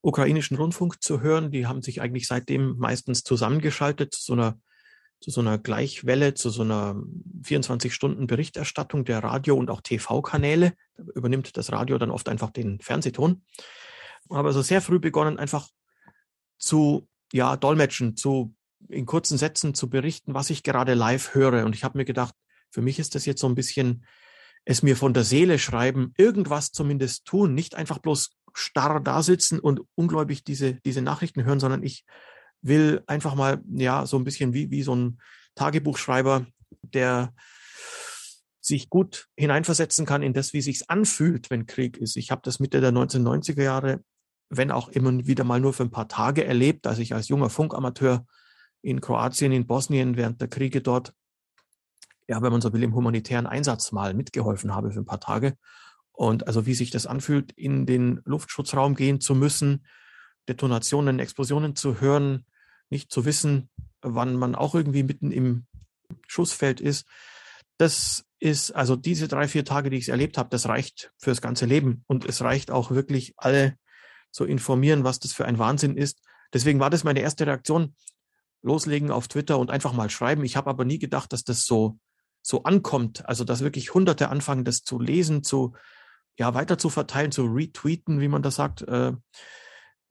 ukrainischen 0.00 0.56
Rundfunk 0.56 1.02
zu 1.02 1.20
hören. 1.20 1.50
Die 1.50 1.66
haben 1.66 1.82
sich 1.82 2.00
eigentlich 2.00 2.26
seitdem 2.26 2.76
meistens 2.78 3.22
zusammengeschaltet 3.24 4.14
zu 4.14 4.22
so 4.22 4.32
einer, 4.34 4.58
zu 5.20 5.30
so 5.30 5.40
einer 5.40 5.58
Gleichwelle, 5.58 6.34
zu 6.34 6.50
so 6.50 6.62
einer 6.62 6.96
24-Stunden-Berichterstattung 7.42 9.04
der 9.04 9.22
Radio- 9.24 9.56
und 9.56 9.70
auch 9.70 9.80
TV-Kanäle. 9.80 10.74
Da 10.96 11.04
übernimmt 11.14 11.56
das 11.56 11.72
Radio 11.72 11.98
dann 11.98 12.10
oft 12.10 12.28
einfach 12.28 12.50
den 12.50 12.80
Fernsehton. 12.80 13.44
Aber 14.28 14.52
so 14.52 14.62
sehr 14.62 14.82
früh 14.82 14.98
begonnen, 14.98 15.38
einfach 15.38 15.68
zu 16.58 17.08
ja, 17.32 17.56
dolmetschen, 17.56 18.16
zu 18.16 18.54
in 18.88 19.06
kurzen 19.06 19.38
Sätzen 19.38 19.74
zu 19.74 19.90
berichten, 19.90 20.34
was 20.34 20.50
ich 20.50 20.62
gerade 20.62 20.94
live 20.94 21.34
höre. 21.34 21.64
Und 21.64 21.74
ich 21.74 21.84
habe 21.84 21.98
mir 21.98 22.04
gedacht, 22.04 22.34
für 22.70 22.82
mich 22.82 22.98
ist 22.98 23.14
das 23.14 23.26
jetzt 23.26 23.40
so 23.40 23.48
ein 23.48 23.54
bisschen 23.54 24.04
es 24.64 24.82
mir 24.82 24.96
von 24.96 25.14
der 25.14 25.24
Seele 25.24 25.58
schreiben, 25.58 26.12
irgendwas 26.18 26.72
zumindest 26.72 27.24
tun, 27.24 27.54
nicht 27.54 27.74
einfach 27.74 27.98
bloß 27.98 28.32
starr 28.58 29.00
da 29.00 29.22
sitzen 29.22 29.60
und 29.60 29.80
ungläubig 29.94 30.44
diese, 30.44 30.74
diese 30.74 31.02
Nachrichten 31.02 31.44
hören, 31.44 31.60
sondern 31.60 31.82
ich 31.82 32.04
will 32.60 33.02
einfach 33.06 33.34
mal, 33.34 33.62
ja, 33.72 34.04
so 34.04 34.18
ein 34.18 34.24
bisschen 34.24 34.52
wie, 34.52 34.70
wie 34.70 34.82
so 34.82 34.94
ein 34.94 35.20
Tagebuchschreiber, 35.54 36.46
der 36.82 37.32
sich 38.60 38.90
gut 38.90 39.28
hineinversetzen 39.36 40.06
kann 40.06 40.22
in 40.22 40.32
das, 40.32 40.52
wie 40.52 40.60
sich's 40.60 40.88
anfühlt, 40.88 41.50
wenn 41.50 41.66
Krieg 41.66 41.96
ist. 41.96 42.16
Ich 42.16 42.30
habe 42.30 42.42
das 42.44 42.58
Mitte 42.58 42.80
der 42.80 42.92
1990er 42.92 43.62
Jahre, 43.62 44.02
wenn 44.50 44.72
auch 44.72 44.88
immer 44.88 45.26
wieder 45.26 45.44
mal 45.44 45.60
nur 45.60 45.72
für 45.72 45.84
ein 45.84 45.90
paar 45.90 46.08
Tage 46.08 46.44
erlebt, 46.44 46.86
als 46.86 46.98
ich 46.98 47.14
als 47.14 47.28
junger 47.28 47.50
Funkamateur 47.50 48.26
in 48.82 49.00
Kroatien, 49.00 49.52
in 49.52 49.66
Bosnien 49.66 50.16
während 50.16 50.40
der 50.40 50.48
Kriege 50.48 50.80
dort, 50.80 51.12
ja, 52.26 52.42
wenn 52.42 52.52
man 52.52 52.60
so 52.60 52.72
will, 52.72 52.82
im 52.82 52.94
humanitären 52.94 53.46
Einsatz 53.46 53.92
mal 53.92 54.14
mitgeholfen 54.14 54.74
habe 54.74 54.90
für 54.90 55.00
ein 55.00 55.06
paar 55.06 55.20
Tage. 55.20 55.56
Und 56.18 56.48
also 56.48 56.66
wie 56.66 56.74
sich 56.74 56.90
das 56.90 57.06
anfühlt, 57.06 57.52
in 57.52 57.86
den 57.86 58.22
Luftschutzraum 58.24 58.96
gehen 58.96 59.20
zu 59.20 59.36
müssen, 59.36 59.86
Detonationen, 60.48 61.20
Explosionen 61.20 61.76
zu 61.76 62.00
hören, 62.00 62.44
nicht 62.90 63.12
zu 63.12 63.24
wissen, 63.24 63.70
wann 64.02 64.34
man 64.34 64.56
auch 64.56 64.74
irgendwie 64.74 65.04
mitten 65.04 65.30
im 65.30 65.66
Schussfeld 66.26 66.80
ist. 66.80 67.06
Das 67.76 68.24
ist 68.40 68.72
also 68.72 68.96
diese 68.96 69.28
drei, 69.28 69.46
vier 69.46 69.64
Tage, 69.64 69.90
die 69.90 69.96
ich 69.98 70.08
erlebt 70.08 70.38
habe, 70.38 70.48
das 70.48 70.66
reicht 70.66 71.12
fürs 71.18 71.40
ganze 71.40 71.66
Leben. 71.66 72.02
Und 72.08 72.24
es 72.24 72.42
reicht 72.42 72.72
auch 72.72 72.90
wirklich 72.90 73.34
alle 73.36 73.76
zu 74.32 74.44
informieren, 74.44 75.04
was 75.04 75.20
das 75.20 75.32
für 75.32 75.44
ein 75.44 75.60
Wahnsinn 75.60 75.96
ist. 75.96 76.18
Deswegen 76.52 76.80
war 76.80 76.90
das 76.90 77.04
meine 77.04 77.20
erste 77.20 77.46
Reaktion. 77.46 77.94
Loslegen 78.62 79.12
auf 79.12 79.28
Twitter 79.28 79.56
und 79.56 79.70
einfach 79.70 79.92
mal 79.92 80.10
schreiben. 80.10 80.44
Ich 80.44 80.56
habe 80.56 80.68
aber 80.68 80.84
nie 80.84 80.98
gedacht, 80.98 81.32
dass 81.32 81.44
das 81.44 81.64
so, 81.64 82.00
so 82.42 82.64
ankommt. 82.64 83.24
Also, 83.28 83.44
dass 83.44 83.60
wirklich 83.60 83.94
Hunderte 83.94 84.30
anfangen, 84.30 84.64
das 84.64 84.82
zu 84.82 84.98
lesen, 84.98 85.44
zu, 85.44 85.76
ja, 86.38 86.54
weiter 86.54 86.78
zu 86.78 86.88
verteilen, 86.88 87.32
zu 87.32 87.46
retweeten, 87.46 88.20
wie 88.20 88.28
man 88.28 88.42
das 88.42 88.54
sagt. 88.54 88.82
Äh, 88.82 89.12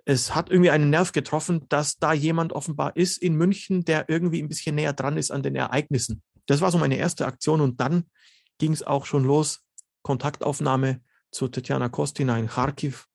es 0.05 0.35
hat 0.35 0.49
irgendwie 0.49 0.69
einen 0.69 0.89
Nerv 0.89 1.11
getroffen, 1.11 1.65
dass 1.69 1.97
da 1.97 2.13
jemand 2.13 2.53
offenbar 2.53 2.95
ist 2.95 3.17
in 3.17 3.35
München, 3.35 3.85
der 3.85 4.09
irgendwie 4.09 4.41
ein 4.41 4.49
bisschen 4.49 4.75
näher 4.75 4.93
dran 4.93 5.17
ist 5.17 5.31
an 5.31 5.43
den 5.43 5.55
Ereignissen. 5.55 6.21
Das 6.45 6.61
war 6.61 6.71
so 6.71 6.77
meine 6.77 6.97
erste 6.97 7.25
Aktion 7.25 7.61
und 7.61 7.79
dann 7.81 8.05
ging 8.57 8.73
es 8.73 8.83
auch 8.83 9.05
schon 9.05 9.23
los. 9.23 9.63
Kontaktaufnahme 10.03 11.01
zu 11.31 11.47
Tatjana 11.47 11.89
Kostina 11.89 12.37
in 12.37 12.47
Kharkiv, 12.47 13.07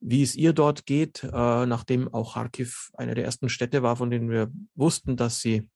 wie 0.00 0.22
es 0.22 0.34
ihr 0.34 0.52
dort 0.52 0.86
geht, 0.86 1.22
äh, 1.24 1.66
nachdem 1.66 2.12
auch 2.12 2.34
Kharkiv 2.34 2.90
eine 2.94 3.14
der 3.14 3.24
ersten 3.24 3.48
Städte 3.48 3.82
war, 3.82 3.96
von 3.96 4.10
denen 4.10 4.30
wir 4.30 4.50
wussten, 4.74 5.16
dass 5.16 5.40
sie 5.40 5.68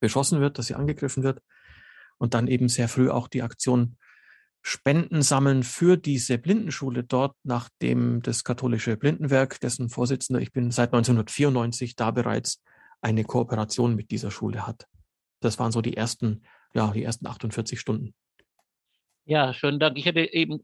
beschossen 0.00 0.40
wird, 0.40 0.58
dass 0.58 0.66
sie 0.66 0.74
angegriffen 0.74 1.22
wird. 1.22 1.40
Und 2.16 2.34
dann 2.34 2.48
eben 2.48 2.68
sehr 2.68 2.88
früh 2.88 3.10
auch 3.10 3.28
die 3.28 3.42
Aktion 3.42 3.96
Spenden 4.68 5.22
sammeln 5.22 5.62
für 5.62 5.96
diese 5.96 6.36
Blindenschule 6.36 7.02
dort, 7.02 7.34
nachdem 7.42 8.20
das 8.20 8.44
katholische 8.44 8.98
Blindenwerk, 8.98 9.58
dessen 9.60 9.88
Vorsitzender 9.88 10.42
ich 10.42 10.52
bin, 10.52 10.70
seit 10.70 10.90
1994 10.92 11.96
da 11.96 12.10
bereits 12.10 12.62
eine 13.00 13.24
Kooperation 13.24 13.94
mit 13.94 14.10
dieser 14.10 14.30
Schule 14.30 14.66
hat. 14.66 14.86
Das 15.40 15.58
waren 15.58 15.72
so 15.72 15.80
die 15.80 15.96
ersten, 15.96 16.42
ja, 16.74 16.90
die 16.90 17.02
ersten 17.02 17.26
48 17.26 17.80
Stunden. 17.80 18.12
Ja, 19.24 19.54
schönen 19.54 19.80
Dank. 19.80 19.96
Ich 19.96 20.04
hätte 20.04 20.20
eben 20.34 20.62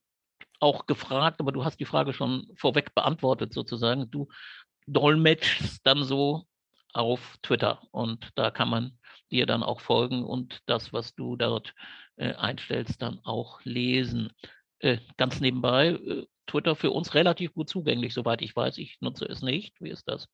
auch 0.60 0.84
gefragt, 0.84 1.40
aber 1.40 1.52
du 1.52 1.64
hast 1.64 1.80
die 1.80 1.86
Frage 1.86 2.12
schon 2.12 2.46
vorweg 2.56 2.94
beantwortet 2.94 3.54
sozusagen. 3.54 4.10
Du 4.10 4.28
dolmetschst 4.86 5.80
dann 5.82 6.04
so 6.04 6.44
auf 6.92 7.38
Twitter 7.40 7.80
und 7.90 8.32
da 8.34 8.50
kann 8.50 8.68
man 8.68 8.98
dir 9.30 9.46
dann 9.46 9.62
auch 9.62 9.80
folgen 9.80 10.24
und 10.24 10.60
das, 10.66 10.92
was 10.92 11.14
du 11.14 11.36
dort 11.36 11.74
äh, 12.16 12.34
einstellst, 12.34 13.02
dann 13.02 13.20
auch 13.24 13.60
lesen. 13.64 14.32
Äh, 14.78 14.98
ganz 15.16 15.40
nebenbei, 15.40 15.88
äh, 15.88 16.26
Twitter 16.46 16.76
für 16.76 16.90
uns 16.90 17.14
relativ 17.14 17.54
gut 17.54 17.68
zugänglich, 17.68 18.14
soweit 18.14 18.42
ich 18.42 18.54
weiß. 18.54 18.78
Ich 18.78 18.98
nutze 19.00 19.24
es 19.24 19.42
nicht. 19.42 19.74
Wie 19.80 19.90
ist 19.90 20.08
das? 20.08 20.28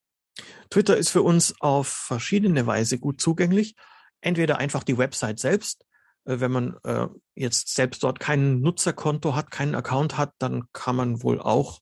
Twitter 0.71 0.97
ist 0.97 1.11
für 1.11 1.23
uns 1.23 1.55
auf 1.61 1.89
verschiedene 1.89 2.67
Weise 2.67 2.99
gut 2.99 3.21
zugänglich. 3.21 3.77
Entweder 4.21 4.59
einfach 4.59 4.85
die 4.85 4.99
Website 4.99 5.39
selbst. 5.39 5.85
Wenn 6.25 6.53
man 6.53 6.77
jetzt 7.35 7.75
selbst 7.75 8.03
dort 8.03 8.21
kein 8.21 8.61
Nutzerkonto 8.61 9.35
hat, 9.35 9.51
keinen 9.51 9.75
Account 9.75 10.19
hat, 10.19 10.35
dann 10.39 10.65
kann 10.73 10.95
man 10.95 11.23
wohl 11.23 11.41
auch 11.41 11.81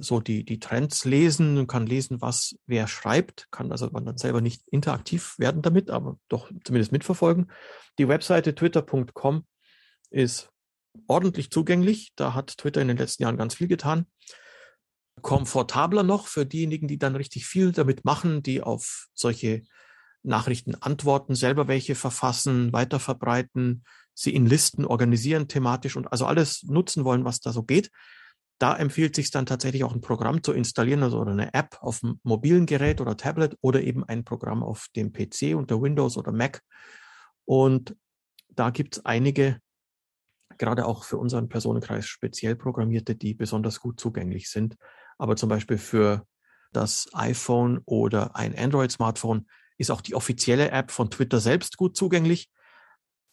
so 0.00 0.20
die, 0.20 0.44
die 0.44 0.58
Trends 0.58 1.04
lesen 1.04 1.58
und 1.58 1.66
kann 1.66 1.86
lesen, 1.86 2.20
was 2.20 2.56
wer 2.66 2.88
schreibt, 2.88 3.48
kann 3.50 3.70
also 3.70 3.88
man 3.90 4.04
dann 4.04 4.16
selber 4.16 4.40
nicht 4.40 4.62
interaktiv 4.68 5.38
werden 5.38 5.62
damit, 5.62 5.90
aber 5.90 6.18
doch 6.28 6.50
zumindest 6.64 6.92
mitverfolgen. 6.92 7.50
Die 7.98 8.08
Webseite 8.08 8.54
twitter.com 8.54 9.46
ist 10.10 10.50
ordentlich 11.06 11.50
zugänglich. 11.50 12.12
Da 12.16 12.34
hat 12.34 12.58
Twitter 12.58 12.82
in 12.82 12.88
den 12.88 12.96
letzten 12.96 13.22
Jahren 13.22 13.36
ganz 13.36 13.54
viel 13.54 13.68
getan. 13.68 14.06
Komfortabler 15.22 16.02
noch 16.02 16.26
für 16.26 16.44
diejenigen, 16.44 16.88
die 16.88 16.98
dann 16.98 17.16
richtig 17.16 17.46
viel 17.46 17.72
damit 17.72 18.04
machen, 18.04 18.42
die 18.42 18.62
auf 18.62 19.08
solche 19.14 19.62
Nachrichten 20.22 20.74
antworten, 20.74 21.34
selber 21.34 21.68
welche 21.68 21.94
verfassen, 21.94 22.72
weiterverbreiten, 22.72 23.84
sie 24.12 24.34
in 24.34 24.46
Listen 24.46 24.84
organisieren 24.84 25.46
thematisch 25.46 25.96
und 25.96 26.10
also 26.10 26.26
alles 26.26 26.64
nutzen 26.64 27.04
wollen, 27.04 27.24
was 27.24 27.40
da 27.40 27.52
so 27.52 27.62
geht. 27.62 27.90
Da 28.58 28.76
empfiehlt 28.76 29.14
sich 29.14 29.30
dann 29.30 29.44
tatsächlich 29.44 29.84
auch 29.84 29.94
ein 29.94 30.00
Programm 30.00 30.42
zu 30.42 30.52
installieren, 30.52 31.02
also 31.02 31.20
eine 31.20 31.52
App 31.52 31.76
auf 31.80 32.00
dem 32.00 32.20
mobilen 32.22 32.64
Gerät 32.64 33.00
oder 33.00 33.16
Tablet 33.16 33.56
oder 33.60 33.82
eben 33.82 34.02
ein 34.04 34.24
Programm 34.24 34.62
auf 34.62 34.86
dem 34.96 35.12
PC 35.12 35.54
unter 35.54 35.82
Windows 35.82 36.16
oder 36.16 36.32
Mac. 36.32 36.62
Und 37.44 37.94
da 38.48 38.70
gibt 38.70 38.96
es 38.96 39.04
einige, 39.04 39.60
gerade 40.56 40.86
auch 40.86 41.04
für 41.04 41.18
unseren 41.18 41.48
Personenkreis 41.50 42.06
speziell 42.06 42.56
programmierte, 42.56 43.14
die 43.14 43.34
besonders 43.34 43.80
gut 43.80 44.00
zugänglich 44.00 44.48
sind. 44.48 44.76
Aber 45.18 45.36
zum 45.36 45.50
Beispiel 45.50 45.76
für 45.78 46.26
das 46.72 47.08
iPhone 47.12 47.80
oder 47.84 48.36
ein 48.36 48.56
Android-Smartphone 48.56 49.46
ist 49.78 49.90
auch 49.90 50.00
die 50.00 50.14
offizielle 50.14 50.70
App 50.70 50.90
von 50.90 51.10
Twitter 51.10 51.40
selbst 51.40 51.76
gut 51.76 51.96
zugänglich. 51.96 52.50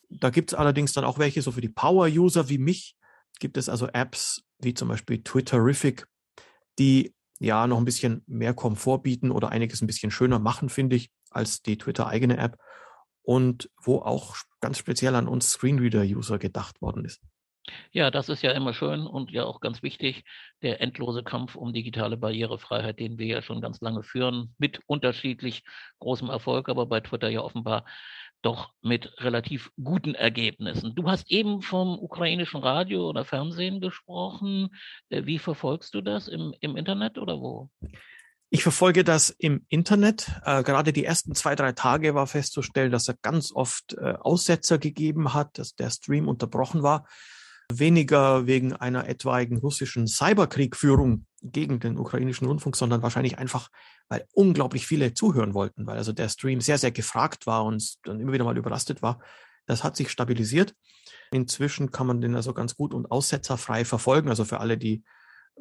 Da 0.09 0.29
gibt 0.29 0.51
es 0.51 0.57
allerdings 0.57 0.93
dann 0.93 1.05
auch 1.05 1.17
welche, 1.17 1.41
so 1.41 1.51
für 1.51 1.61
die 1.61 1.69
Power-User 1.69 2.49
wie 2.49 2.57
mich, 2.57 2.97
gibt 3.39 3.57
es 3.57 3.69
also 3.69 3.87
Apps, 3.87 4.43
wie 4.63 4.73
zum 4.73 4.87
Beispiel 4.87 5.23
Twitterific, 5.23 6.05
die 6.79 7.13
ja 7.39 7.67
noch 7.67 7.77
ein 7.77 7.85
bisschen 7.85 8.23
mehr 8.27 8.53
Komfort 8.53 8.99
bieten 8.99 9.31
oder 9.31 9.49
einiges 9.49 9.81
ein 9.81 9.87
bisschen 9.87 10.11
schöner 10.11 10.39
machen, 10.39 10.69
finde 10.69 10.95
ich, 10.95 11.11
als 11.29 11.61
die 11.61 11.77
Twitter-eigene 11.77 12.37
App 12.37 12.57
und 13.21 13.69
wo 13.81 13.97
auch 13.97 14.35
ganz 14.61 14.77
speziell 14.77 15.15
an 15.15 15.27
uns 15.27 15.51
Screenreader-User 15.51 16.37
gedacht 16.39 16.81
worden 16.81 17.05
ist. 17.05 17.21
Ja, 17.91 18.11
das 18.11 18.27
ist 18.27 18.43
ja 18.43 18.51
immer 18.51 18.73
schön 18.73 19.07
und 19.07 19.31
ja 19.31 19.45
auch 19.45 19.61
ganz 19.61 19.81
wichtig, 19.83 20.25
der 20.61 20.81
endlose 20.81 21.23
Kampf 21.23 21.55
um 21.55 21.71
digitale 21.71 22.17
Barrierefreiheit, 22.17 22.99
den 22.99 23.17
wir 23.17 23.27
ja 23.27 23.41
schon 23.41 23.61
ganz 23.61 23.79
lange 23.79 24.03
führen, 24.03 24.53
mit 24.57 24.81
unterschiedlich 24.85 25.63
großem 25.99 26.29
Erfolg, 26.29 26.67
aber 26.67 26.85
bei 26.85 26.99
Twitter 26.99 27.29
ja 27.29 27.41
offenbar 27.41 27.85
doch 28.43 28.71
mit 28.81 29.11
relativ 29.19 29.71
guten 29.81 30.15
Ergebnissen. 30.15 30.93
Du 30.95 31.09
hast 31.09 31.31
eben 31.31 31.61
vom 31.61 31.97
ukrainischen 31.97 32.61
Radio 32.61 33.09
oder 33.09 33.25
Fernsehen 33.25 33.81
gesprochen. 33.81 34.69
Äh, 35.09 35.25
wie 35.25 35.39
verfolgst 35.39 35.93
du 35.95 36.01
das 36.01 36.27
im, 36.27 36.53
im 36.59 36.77
Internet 36.77 37.17
oder 37.17 37.39
wo? 37.39 37.69
Ich 38.49 38.61
verfolge 38.61 39.03
das 39.03 39.31
im 39.31 39.65
Internet. 39.69 40.29
Äh, 40.45 40.61
gerade 40.63 40.93
die 40.93 41.05
ersten 41.05 41.33
zwei, 41.33 41.55
drei 41.55 41.71
Tage 41.71 42.13
war 42.13 42.27
festzustellen, 42.27 42.91
dass 42.91 43.07
er 43.07 43.15
ganz 43.21 43.51
oft 43.51 43.95
äh, 43.97 44.13
Aussetzer 44.19 44.77
gegeben 44.77 45.33
hat, 45.33 45.57
dass 45.57 45.73
der 45.75 45.89
Stream 45.89 46.27
unterbrochen 46.27 46.83
war 46.83 47.07
weniger 47.71 48.47
wegen 48.47 48.73
einer 48.73 49.07
etwaigen 49.07 49.57
russischen 49.57 50.07
Cyberkriegführung 50.07 51.25
gegen 51.43 51.79
den 51.79 51.97
ukrainischen 51.97 52.47
Rundfunk, 52.47 52.75
sondern 52.75 53.01
wahrscheinlich 53.01 53.37
einfach, 53.37 53.69
weil 54.07 54.25
unglaublich 54.33 54.87
viele 54.87 55.13
zuhören 55.13 55.53
wollten, 55.53 55.85
weil 55.85 55.97
also 55.97 56.13
der 56.13 56.29
Stream 56.29 56.61
sehr, 56.61 56.77
sehr 56.77 56.91
gefragt 56.91 57.45
war 57.45 57.65
und 57.65 57.95
dann 58.07 58.19
immer 58.19 58.31
wieder 58.31 58.45
mal 58.45 58.57
überlastet 58.57 59.01
war. 59.01 59.19
Das 59.65 59.83
hat 59.83 59.95
sich 59.95 60.09
stabilisiert. 60.09 60.73
Inzwischen 61.31 61.91
kann 61.91 62.07
man 62.07 62.21
den 62.21 62.35
also 62.35 62.53
ganz 62.53 62.75
gut 62.75 62.93
und 62.93 63.11
aussetzerfrei 63.11 63.85
verfolgen. 63.85 64.29
Also 64.29 64.45
für 64.45 64.59
alle, 64.59 64.77
die 64.77 65.03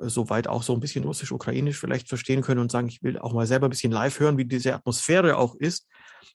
äh, 0.00 0.08
soweit 0.08 0.48
auch 0.48 0.62
so 0.62 0.72
ein 0.72 0.80
bisschen 0.80 1.04
russisch-ukrainisch 1.04 1.78
vielleicht 1.78 2.08
verstehen 2.08 2.42
können 2.42 2.60
und 2.60 2.70
sagen, 2.70 2.88
ich 2.88 3.02
will 3.02 3.18
auch 3.18 3.32
mal 3.32 3.46
selber 3.46 3.66
ein 3.66 3.70
bisschen 3.70 3.92
live 3.92 4.20
hören, 4.20 4.38
wie 4.38 4.44
diese 4.44 4.74
Atmosphäre 4.74 5.36
auch 5.36 5.54
ist. 5.56 5.88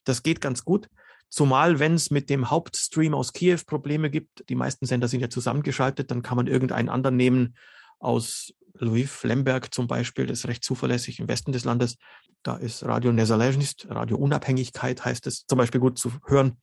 Das 0.04 0.22
geht 0.22 0.40
ganz 0.40 0.64
gut. 0.64 0.88
Zumal, 1.30 1.78
wenn 1.78 1.94
es 1.94 2.10
mit 2.10 2.30
dem 2.30 2.50
Hauptstream 2.50 3.14
aus 3.14 3.34
Kiew 3.34 3.60
Probleme 3.66 4.10
gibt, 4.10 4.48
die 4.48 4.54
meisten 4.54 4.86
Sender 4.86 5.08
sind 5.08 5.20
ja 5.20 5.28
zusammengeschaltet, 5.28 6.10
dann 6.10 6.22
kann 6.22 6.36
man 6.36 6.46
irgendeinen 6.46 6.88
anderen 6.88 7.16
nehmen 7.16 7.54
aus 7.98 8.54
Lviv, 8.80 9.24
Lemberg 9.24 9.72
zum 9.74 9.86
Beispiel, 9.86 10.26
das 10.26 10.40
ist 10.40 10.48
recht 10.48 10.64
zuverlässig 10.64 11.20
im 11.20 11.28
Westen 11.28 11.52
des 11.52 11.64
Landes. 11.64 11.96
Da 12.42 12.56
ist 12.56 12.84
Radio 12.84 13.12
Nezalezhnist, 13.12 13.86
Radio 13.90 14.16
Unabhängigkeit 14.16 15.04
heißt 15.04 15.26
es 15.26 15.46
zum 15.46 15.58
Beispiel 15.58 15.80
gut 15.80 15.98
zu 15.98 16.12
hören. 16.26 16.60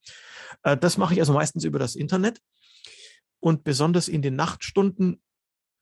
Äh, 0.63 0.78
das 0.78 0.97
mache 0.97 1.13
ich 1.13 1.19
also 1.19 1.34
meistens 1.34 1.63
über 1.63 1.80
das 1.80 1.95
Internet 1.95 2.39
und 3.39 3.63
besonders 3.63 4.08
in 4.08 4.21
den 4.21 4.36
Nachtstunden 4.36 5.21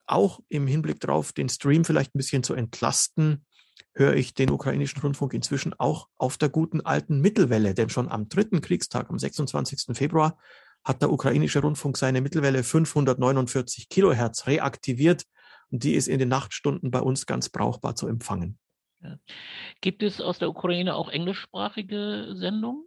auch 0.06 0.40
im 0.48 0.66
Hinblick 0.66 1.00
darauf, 1.00 1.32
den 1.32 1.48
Stream 1.48 1.84
vielleicht 1.84 2.14
ein 2.14 2.18
bisschen 2.18 2.42
zu 2.42 2.54
entlasten, 2.54 3.46
höre 3.94 4.14
ich 4.14 4.34
den 4.34 4.50
ukrainischen 4.50 5.00
Rundfunk 5.00 5.32
inzwischen 5.34 5.72
auch 5.74 6.08
auf 6.16 6.36
der 6.36 6.48
guten 6.48 6.80
alten 6.82 7.20
Mittelwelle, 7.20 7.74
denn 7.74 7.88
schon 7.88 8.08
am 8.08 8.28
dritten 8.28 8.60
Kriegstag, 8.60 9.08
am 9.08 9.18
26. 9.18 9.96
Februar, 9.96 10.38
hat 10.84 11.00
der 11.00 11.10
ukrainische 11.10 11.60
Rundfunk 11.60 11.96
seine 11.96 12.20
Mittelwelle 12.20 12.62
549 12.62 13.88
Kilohertz 13.88 14.46
reaktiviert 14.46 15.24
die 15.78 15.94
ist 15.94 16.08
in 16.08 16.18
den 16.18 16.28
Nachtstunden 16.28 16.90
bei 16.90 17.00
uns 17.00 17.26
ganz 17.26 17.48
brauchbar 17.48 17.94
zu 17.96 18.06
empfangen. 18.06 18.58
Gibt 19.80 20.02
es 20.02 20.20
aus 20.20 20.38
der 20.38 20.48
Ukraine 20.48 20.94
auch 20.94 21.08
englischsprachige 21.08 22.34
Sendungen? 22.34 22.84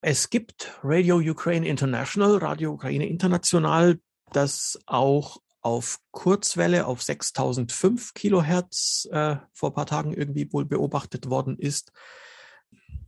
Es 0.00 0.30
gibt 0.30 0.78
Radio 0.82 1.18
Ukraine 1.18 1.66
International, 1.66 2.36
Radio 2.36 2.72
Ukraine 2.72 3.06
International, 3.06 3.98
das 4.32 4.78
auch 4.86 5.38
auf 5.62 5.98
Kurzwelle 6.12 6.86
auf 6.86 7.02
6005 7.02 8.14
Kilohertz 8.14 9.08
äh, 9.10 9.36
vor 9.52 9.70
ein 9.70 9.74
paar 9.74 9.86
Tagen 9.86 10.12
irgendwie 10.12 10.52
wohl 10.52 10.64
beobachtet 10.64 11.28
worden 11.28 11.58
ist 11.58 11.92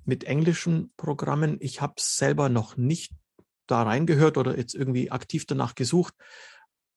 mit 0.05 0.25
englischen 0.25 0.93
Programmen. 0.97 1.59
Ich 1.61 1.81
habe 1.81 1.95
selber 1.99 2.49
noch 2.49 2.77
nicht 2.77 3.13
da 3.69 3.83
reingehört 3.83 4.39
oder 4.39 4.57
jetzt 4.57 4.75
irgendwie 4.75 5.11
aktiv 5.13 5.47
danach 5.47 5.75
gesucht. 5.75 6.15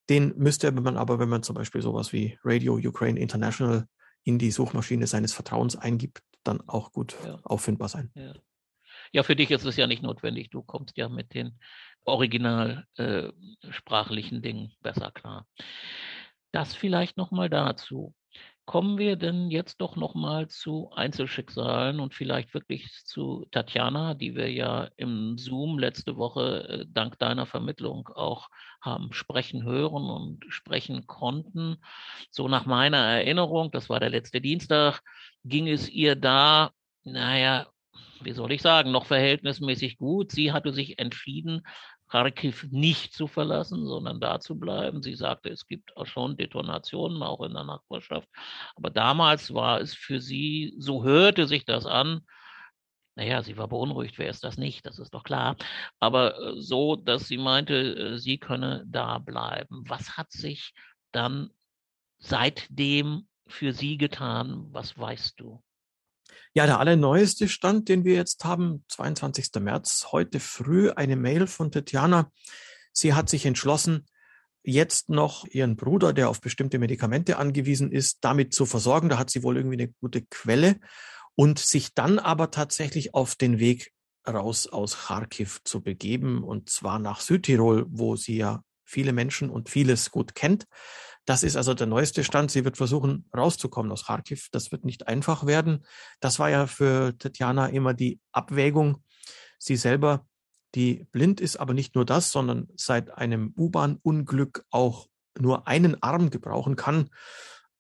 Den 0.10 0.34
müsste 0.38 0.72
man 0.72 0.98
aber, 0.98 1.20
wenn 1.20 1.30
man 1.30 1.44
zum 1.44 1.56
Beispiel 1.56 1.82
sowas 1.82 2.12
wie 2.12 2.38
Radio 2.44 2.76
Ukraine 2.76 3.20
International 3.20 3.88
in 4.24 4.40
die 4.40 4.52
Suchmaschine 4.52 5.08
seines 5.08 5.34
Vertrauens 5.34 5.76
eingibt, 5.76 6.22
dann 6.44 6.62
auch 6.68 6.92
gut 6.92 7.16
ja. 7.26 7.40
auffindbar 7.44 7.90
sein. 7.90 8.12
Ja. 8.16 8.34
ja. 9.12 9.24
für 9.24 9.36
dich 9.36 9.52
ist 9.52 9.66
es 9.66 9.78
ja 9.78 9.88
nicht 9.88 10.04
notwendig. 10.04 10.50
Du 10.50 10.64
kommst 10.64 10.98
ja 10.98 11.10
mit 11.10 11.34
den 11.34 11.60
original 12.04 12.86
äh, 12.96 13.30
Dingen 14.42 14.74
besser 14.82 15.12
klar. 15.12 15.48
Das 16.52 16.76
vielleicht 16.76 17.18
nochmal 17.18 17.50
dazu. 17.50 18.14
Kommen 18.65 18.97
wir 19.00 19.15
denn 19.15 19.50
jetzt 19.50 19.82
doch 19.82 19.95
nochmal 19.95 20.47
zu 20.47 20.91
Einzelschicksalen 20.91 22.00
und 22.00 22.13
vielleicht 22.13 22.54
wirklich 22.54 22.91
zu 23.06 23.45
Tatjana, 23.52 24.13
die 24.13 24.36
wir 24.36 24.52
ja 24.52 24.88
im 24.97 25.38
Zoom 25.38 25.80
letzte 25.80 26.15
Woche 26.15 26.67
äh, 26.69 26.86
dank 26.88 27.17
deiner 27.19 27.45
Vermittlung 27.45 28.08
auch 28.10 28.50
haben 28.80 29.13
sprechen 29.13 29.63
hören 29.63 30.10
und 30.10 30.45
sprechen 30.50 31.08
konnten. 31.08 31.78
So 32.30 32.47
nach 32.47 32.65
meiner 32.65 32.97
Erinnerung, 32.97 33.71
das 33.71 33.89
war 33.89 34.00
der 34.00 34.10
letzte 34.10 34.41
Dienstag, 34.41 35.02
ging 35.43 35.67
es 35.67 35.89
ihr 35.89 36.15
da, 36.15 36.71
naja, 37.04 37.67
wie 38.21 38.34
soll 38.34 38.52
ich 38.52 38.62
sagen, 38.62 38.91
noch 38.91 39.06
verhältnismäßig 39.06 39.97
gut. 39.97 40.32
Sie 40.32 40.52
hatte 40.52 40.71
sich 40.71 41.00
entschieden, 41.00 41.63
Kharkiv 42.12 42.67
nicht 42.71 43.13
zu 43.13 43.28
verlassen, 43.28 43.86
sondern 43.86 44.19
da 44.19 44.41
zu 44.41 44.60
bleiben. 44.60 45.02
Sie 45.02 45.15
sagte, 45.15 45.50
es 45.50 45.65
gibt 45.65 45.95
auch 45.95 46.06
schon 46.06 46.36
Detonationen, 46.36 47.24
auch 47.24 47.41
in 47.41 47.54
der 47.54 47.63
Nachbarschaft. 47.63 48.28
Aber 48.76 48.89
damals 48.89 49.54
war 49.54 49.80
es 49.80 49.93
für 49.93 50.19
sie, 50.19 50.74
so 50.78 51.06
hörte 51.06 51.47
sich 51.47 51.63
das 51.63 51.86
an, 51.86 52.21
naja, 53.15 53.43
sie 53.43 53.58
war 53.58 53.67
beunruhigt, 53.67 54.17
wer 54.19 54.30
ist 54.30 54.43
das 54.43 54.58
nicht, 54.58 54.86
das 54.86 55.00
ist 55.00 55.13
doch 55.13 55.24
klar. 55.24 55.56
Aber 56.00 56.38
äh, 56.38 56.62
so, 56.62 56.97
dass 56.97 57.28
sie 57.28 57.38
meinte, 57.38 57.76
äh, 57.76 58.17
sie 58.17 58.38
könne 58.38 58.84
da 58.88 59.17
bleiben. 59.17 59.84
Was 59.88 60.17
hat 60.17 60.32
sich 60.32 60.74
dann 61.13 61.50
seitdem 62.19 63.28
für 63.47 63.74
sie 63.74 63.97
getan? 63.97 64.67
Was 64.71 64.97
weißt 64.97 65.39
du? 65.39 65.63
Ja, 66.54 66.65
der 66.65 66.80
allerneueste 66.80 67.48
Stand, 67.48 67.89
den 67.89 68.04
wir 68.06 68.15
jetzt 68.15 68.44
haben, 68.44 68.84
22. 68.89 69.50
März, 69.60 70.08
heute 70.12 70.39
früh 70.39 70.89
eine 70.91 71.15
Mail 71.15 71.48
von 71.48 71.72
Tatjana. 71.72 72.32
Sie 72.94 73.13
hat 73.13 73.30
sich 73.30 73.46
entschlossen, 73.46 74.06
jetzt 74.63 75.10
noch 75.10 75.46
ihren 75.46 75.76
Bruder, 75.76 76.13
der 76.13 76.30
auf 76.30 76.41
bestimmte 76.41 76.80
Medikamente 76.80 77.38
angewiesen 77.38 77.91
ist, 77.91 78.20
damit 78.22 78.54
zu 78.54 78.65
versorgen. 78.65 79.10
Da 79.10 79.17
hat 79.17 79.30
sie 79.30 79.44
wohl 79.44 79.58
irgendwie 79.58 79.82
eine 79.82 79.94
gute 80.00 80.22
Quelle 80.24 80.80
und 81.36 81.60
sich 81.60 81.94
dann 81.94 82.20
aber 82.20 82.52
tatsächlich 82.52 83.13
auf 83.13 83.36
den 83.36 83.60
Weg 83.60 83.91
raus 84.28 84.67
aus 84.67 85.08
Kharkiv 85.08 85.62
zu 85.63 85.82
begeben 85.82 86.44
und 86.44 86.70
zwar 86.70 87.00
nach 87.00 87.22
Südtirol, 87.22 87.86
wo 87.89 88.15
sie 88.15 88.38
ja 88.38 88.63
viele 88.86 89.13
Menschen 89.13 89.50
und 89.50 89.70
vieles 89.70 90.12
gut 90.12 90.36
kennt. 90.36 90.65
Das 91.32 91.44
ist 91.44 91.56
also 91.56 91.74
der 91.74 91.88
neueste 91.88 92.26
Stand. 92.26 92.52
Sie 92.52 92.65
wird 92.65 92.76
versuchen, 92.76 93.24
rauszukommen 93.34 93.89
aus 93.94 94.08
Kharkiv. 94.08 94.50
Das 94.52 94.74
wird 94.74 94.84
nicht 94.84 95.08
einfach 95.08 95.46
werden. 95.46 95.86
Das 96.20 96.39
war 96.39 96.50
ja 96.50 96.67
für 96.67 97.17
Tatjana 97.17 97.67
immer 97.67 97.94
die 97.94 98.20
Abwägung. 98.34 99.02
Sie 99.58 99.78
selber, 99.78 100.28
die 100.76 101.08
blind 101.13 101.39
ist, 101.39 101.56
aber 101.56 101.74
nicht 101.74 101.96
nur 101.96 102.04
das, 102.04 102.34
sondern 102.34 102.67
seit 102.76 103.17
einem 103.17 103.54
U-Bahn-Unglück 103.56 104.65
auch 104.72 105.08
nur 105.39 105.70
einen 105.70 106.04
Arm 106.04 106.32
gebrauchen 106.32 106.76
kann, 106.76 107.10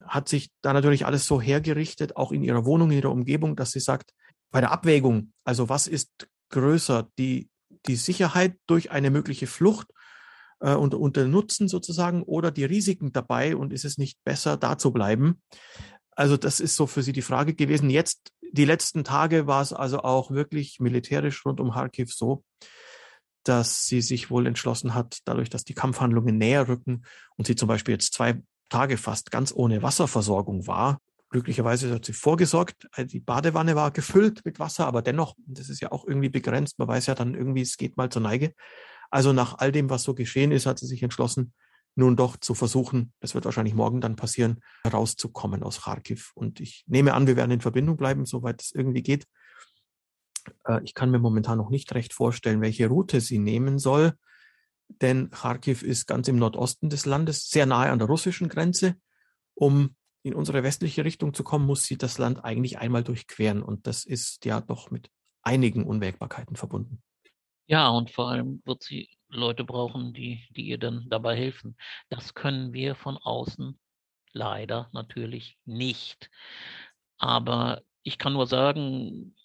hat 0.01 0.29
sich 0.29 0.51
da 0.61 0.71
natürlich 0.71 1.05
alles 1.05 1.27
so 1.27 1.41
hergerichtet, 1.41 2.15
auch 2.15 2.31
in 2.31 2.43
ihrer 2.43 2.63
Wohnung, 2.63 2.89
in 2.91 2.99
ihrer 2.99 3.11
Umgebung, 3.11 3.57
dass 3.57 3.71
sie 3.71 3.81
sagt, 3.81 4.13
bei 4.51 4.61
der 4.61 4.71
Abwägung, 4.71 5.33
also 5.43 5.67
was 5.67 5.87
ist 5.87 6.29
größer, 6.51 7.09
die, 7.17 7.49
die 7.85 7.97
Sicherheit 7.97 8.55
durch 8.65 8.91
eine 8.91 9.09
mögliche 9.09 9.47
Flucht 9.47 9.87
äh, 10.61 10.75
und, 10.75 10.93
und 10.93 11.17
der 11.17 11.27
Nutzen 11.27 11.67
sozusagen 11.67 12.23
oder 12.23 12.51
die 12.51 12.65
Risiken 12.65 13.11
dabei 13.11 13.55
und 13.55 13.73
ist 13.73 13.85
es 13.85 13.97
nicht 13.97 14.23
besser, 14.23 14.57
da 14.57 14.77
zu 14.77 14.91
bleiben? 14.91 15.41
Also 16.11 16.37
das 16.37 16.59
ist 16.59 16.75
so 16.75 16.87
für 16.87 17.03
sie 17.03 17.13
die 17.13 17.21
Frage 17.21 17.53
gewesen. 17.53 17.89
Jetzt, 17.89 18.31
die 18.51 18.65
letzten 18.65 19.03
Tage 19.03 19.47
war 19.47 19.61
es 19.61 19.73
also 19.73 19.99
auch 19.99 20.31
wirklich 20.31 20.79
militärisch 20.79 21.45
rund 21.45 21.59
um 21.59 21.71
Kharkiv 21.71 22.13
so, 22.13 22.43
dass 23.43 23.87
sie 23.87 24.01
sich 24.01 24.29
wohl 24.29 24.45
entschlossen 24.45 24.93
hat, 24.93 25.19
dadurch, 25.25 25.49
dass 25.49 25.63
die 25.63 25.73
Kampfhandlungen 25.73 26.37
näher 26.37 26.67
rücken 26.67 27.03
und 27.37 27.47
sie 27.47 27.55
zum 27.55 27.67
Beispiel 27.67 27.93
jetzt 27.93 28.13
zwei 28.13 28.41
Tage 28.69 28.97
fast 28.97 29.31
ganz 29.31 29.51
ohne 29.55 29.81
Wasserversorgung 29.81 30.67
war. 30.67 30.99
Glücklicherweise 31.29 31.93
hat 31.93 32.05
sie 32.05 32.13
vorgesorgt. 32.13 32.87
Äh, 32.95 33.05
die 33.05 33.19
Badewanne 33.19 33.75
war 33.75 33.91
gefüllt 33.91 34.43
mit 34.45 34.59
Wasser, 34.59 34.85
aber 34.85 35.01
dennoch, 35.01 35.35
das 35.45 35.69
ist 35.69 35.81
ja 35.81 35.91
auch 35.91 36.05
irgendwie 36.05 36.29
begrenzt. 36.29 36.77
Man 36.77 36.89
weiß 36.89 37.05
ja 37.07 37.15
dann 37.15 37.35
irgendwie, 37.35 37.61
es 37.61 37.77
geht 37.77 37.97
mal 37.97 38.09
zur 38.09 38.21
Neige. 38.21 38.53
Also 39.11 39.33
nach 39.33 39.59
all 39.59 39.71
dem, 39.71 39.89
was 39.89 40.03
so 40.03 40.15
geschehen 40.15 40.51
ist, 40.51 40.65
hat 40.65 40.79
sie 40.79 40.87
sich 40.87 41.03
entschlossen, 41.03 41.53
nun 41.95 42.15
doch 42.15 42.37
zu 42.37 42.55
versuchen, 42.55 43.13
das 43.19 43.35
wird 43.35 43.45
wahrscheinlich 43.45 43.75
morgen 43.75 44.01
dann 44.01 44.15
passieren, 44.15 44.61
herauszukommen 44.83 45.61
aus 45.61 45.81
Kharkiv. 45.81 46.31
Und 46.33 46.59
ich 46.59 46.85
nehme 46.87 47.13
an, 47.13 47.27
wir 47.27 47.35
werden 47.35 47.51
in 47.51 47.61
Verbindung 47.61 47.97
bleiben, 47.97 48.25
soweit 48.25 48.61
es 48.61 48.71
irgendwie 48.71 49.03
geht. 49.03 49.27
Äh, 50.65 50.81
ich 50.83 50.93
kann 50.93 51.11
mir 51.11 51.19
momentan 51.19 51.57
noch 51.57 51.69
nicht 51.69 51.93
recht 51.93 52.13
vorstellen, 52.13 52.61
welche 52.61 52.87
Route 52.87 53.21
sie 53.21 53.37
nehmen 53.37 53.77
soll 53.77 54.13
denn 54.99 55.29
Kharkiv 55.29 55.83
ist 55.83 56.07
ganz 56.07 56.27
im 56.27 56.37
Nordosten 56.37 56.89
des 56.89 57.05
Landes, 57.05 57.49
sehr 57.49 57.65
nahe 57.65 57.91
an 57.91 57.99
der 57.99 58.07
russischen 58.07 58.49
Grenze. 58.49 58.95
Um 59.53 59.95
in 60.23 60.33
unsere 60.33 60.63
westliche 60.63 61.05
Richtung 61.05 61.33
zu 61.33 61.43
kommen, 61.43 61.65
muss 61.65 61.83
sie 61.83 61.97
das 61.97 62.17
Land 62.17 62.43
eigentlich 62.43 62.79
einmal 62.79 63.03
durchqueren. 63.03 63.63
Und 63.63 63.87
das 63.87 64.05
ist 64.05 64.45
ja 64.45 64.61
doch 64.61 64.91
mit 64.91 65.09
einigen 65.41 65.85
Unwägbarkeiten 65.85 66.55
verbunden. 66.55 67.01
Ja, 67.69 67.89
und 67.89 68.11
vor 68.11 68.29
allem 68.29 68.61
wird 68.65 68.83
sie 68.83 69.09
Leute 69.29 69.63
brauchen, 69.63 70.13
die, 70.13 70.45
die 70.51 70.63
ihr 70.63 70.77
dann 70.77 71.07
dabei 71.09 71.35
helfen. 71.35 71.77
Das 72.09 72.33
können 72.33 72.73
wir 72.73 72.95
von 72.95 73.17
außen 73.17 73.79
leider 74.33 74.89
natürlich 74.93 75.57
nicht. 75.65 76.29
Aber 77.17 77.81
ich 78.03 78.17
kann 78.17 78.33
nur 78.33 78.47
sagen, 78.47 79.35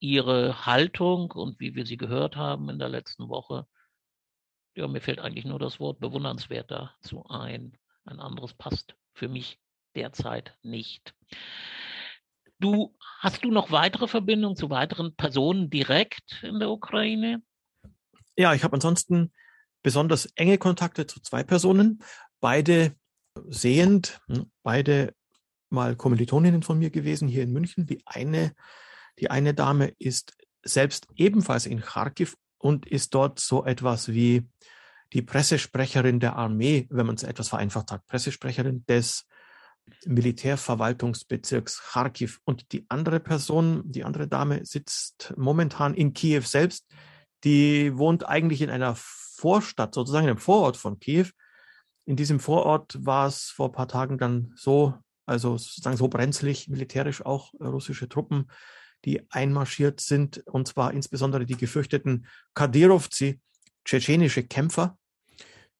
ihre 0.00 0.66
Haltung 0.66 1.32
und 1.32 1.58
wie 1.60 1.74
wir 1.74 1.84
sie 1.86 1.96
gehört 1.96 2.36
haben 2.36 2.68
in 2.68 2.78
der 2.78 2.88
letzten 2.88 3.28
Woche, 3.28 3.66
ja, 4.76 4.86
mir 4.88 5.00
fällt 5.00 5.20
eigentlich 5.20 5.44
nur 5.44 5.58
das 5.58 5.80
Wort 5.80 6.00
bewundernswert 6.00 6.70
dazu 6.70 7.24
ein. 7.26 7.76
Ein 8.04 8.20
anderes 8.20 8.54
passt 8.54 8.96
für 9.12 9.28
mich 9.28 9.58
derzeit 9.94 10.56
nicht. 10.62 11.14
Du, 12.58 12.94
hast 13.18 13.44
du 13.44 13.50
noch 13.50 13.70
weitere 13.70 14.08
Verbindungen 14.08 14.56
zu 14.56 14.70
weiteren 14.70 15.14
Personen 15.14 15.70
direkt 15.70 16.42
in 16.42 16.58
der 16.58 16.70
Ukraine? 16.70 17.42
Ja, 18.36 18.54
ich 18.54 18.64
habe 18.64 18.74
ansonsten 18.74 19.32
besonders 19.82 20.26
enge 20.34 20.58
Kontakte 20.58 21.06
zu 21.06 21.20
zwei 21.20 21.42
Personen, 21.42 22.02
beide 22.40 22.94
sehend, 23.48 24.20
hm, 24.26 24.50
beide 24.62 25.14
mal 25.68 25.96
Kommilitoninnen 25.96 26.62
von 26.62 26.78
mir 26.78 26.90
gewesen 26.90 27.28
hier 27.28 27.42
in 27.42 27.52
München. 27.52 27.86
Die 27.86 28.02
eine, 28.06 28.54
die 29.18 29.30
eine 29.30 29.54
Dame 29.54 29.92
ist 29.98 30.36
selbst 30.62 31.08
ebenfalls 31.16 31.66
in 31.66 31.80
Kharkiv 31.80 32.36
und 32.58 32.86
ist 32.86 33.14
dort 33.14 33.40
so 33.40 33.64
etwas 33.64 34.08
wie 34.08 34.48
die 35.12 35.22
Pressesprecherin 35.22 36.18
der 36.20 36.36
Armee, 36.36 36.86
wenn 36.90 37.06
man 37.06 37.16
es 37.16 37.22
etwas 37.22 37.48
vereinfacht 37.48 37.90
sagt, 37.90 38.06
Pressesprecherin 38.06 38.84
des 38.86 39.26
Militärverwaltungsbezirks 40.06 41.82
Kharkiv. 41.82 42.40
Und 42.44 42.72
die 42.72 42.86
andere 42.88 43.20
Person, 43.20 43.82
die 43.84 44.04
andere 44.04 44.28
Dame 44.28 44.64
sitzt 44.64 45.32
momentan 45.36 45.94
in 45.94 46.12
Kiew 46.12 46.42
selbst. 46.42 46.86
Die 47.44 47.96
wohnt 47.96 48.26
eigentlich 48.26 48.62
in 48.62 48.70
einer 48.70 48.94
Vorstadt, 48.96 49.94
sozusagen 49.94 50.26
einem 50.26 50.38
Vorort 50.38 50.76
von 50.76 50.98
Kiew. 50.98 51.26
In 52.06 52.16
diesem 52.16 52.40
Vorort 52.40 52.98
war 53.04 53.26
es 53.26 53.44
vor 53.44 53.68
ein 53.68 53.72
paar 53.72 53.88
Tagen 53.88 54.18
dann 54.18 54.52
so, 54.56 54.94
also 55.26 55.56
sozusagen 55.56 55.96
so 55.96 56.08
brenzlig, 56.08 56.68
militärisch 56.68 57.24
auch 57.24 57.52
russische 57.60 58.08
Truppen 58.08 58.46
die 59.04 59.30
einmarschiert 59.30 60.00
sind, 60.00 60.42
und 60.46 60.68
zwar 60.68 60.92
insbesondere 60.92 61.46
die 61.46 61.56
gefürchteten 61.56 62.26
Kadyrovzi, 62.54 63.40
tschetschenische 63.84 64.44
Kämpfer, 64.44 64.98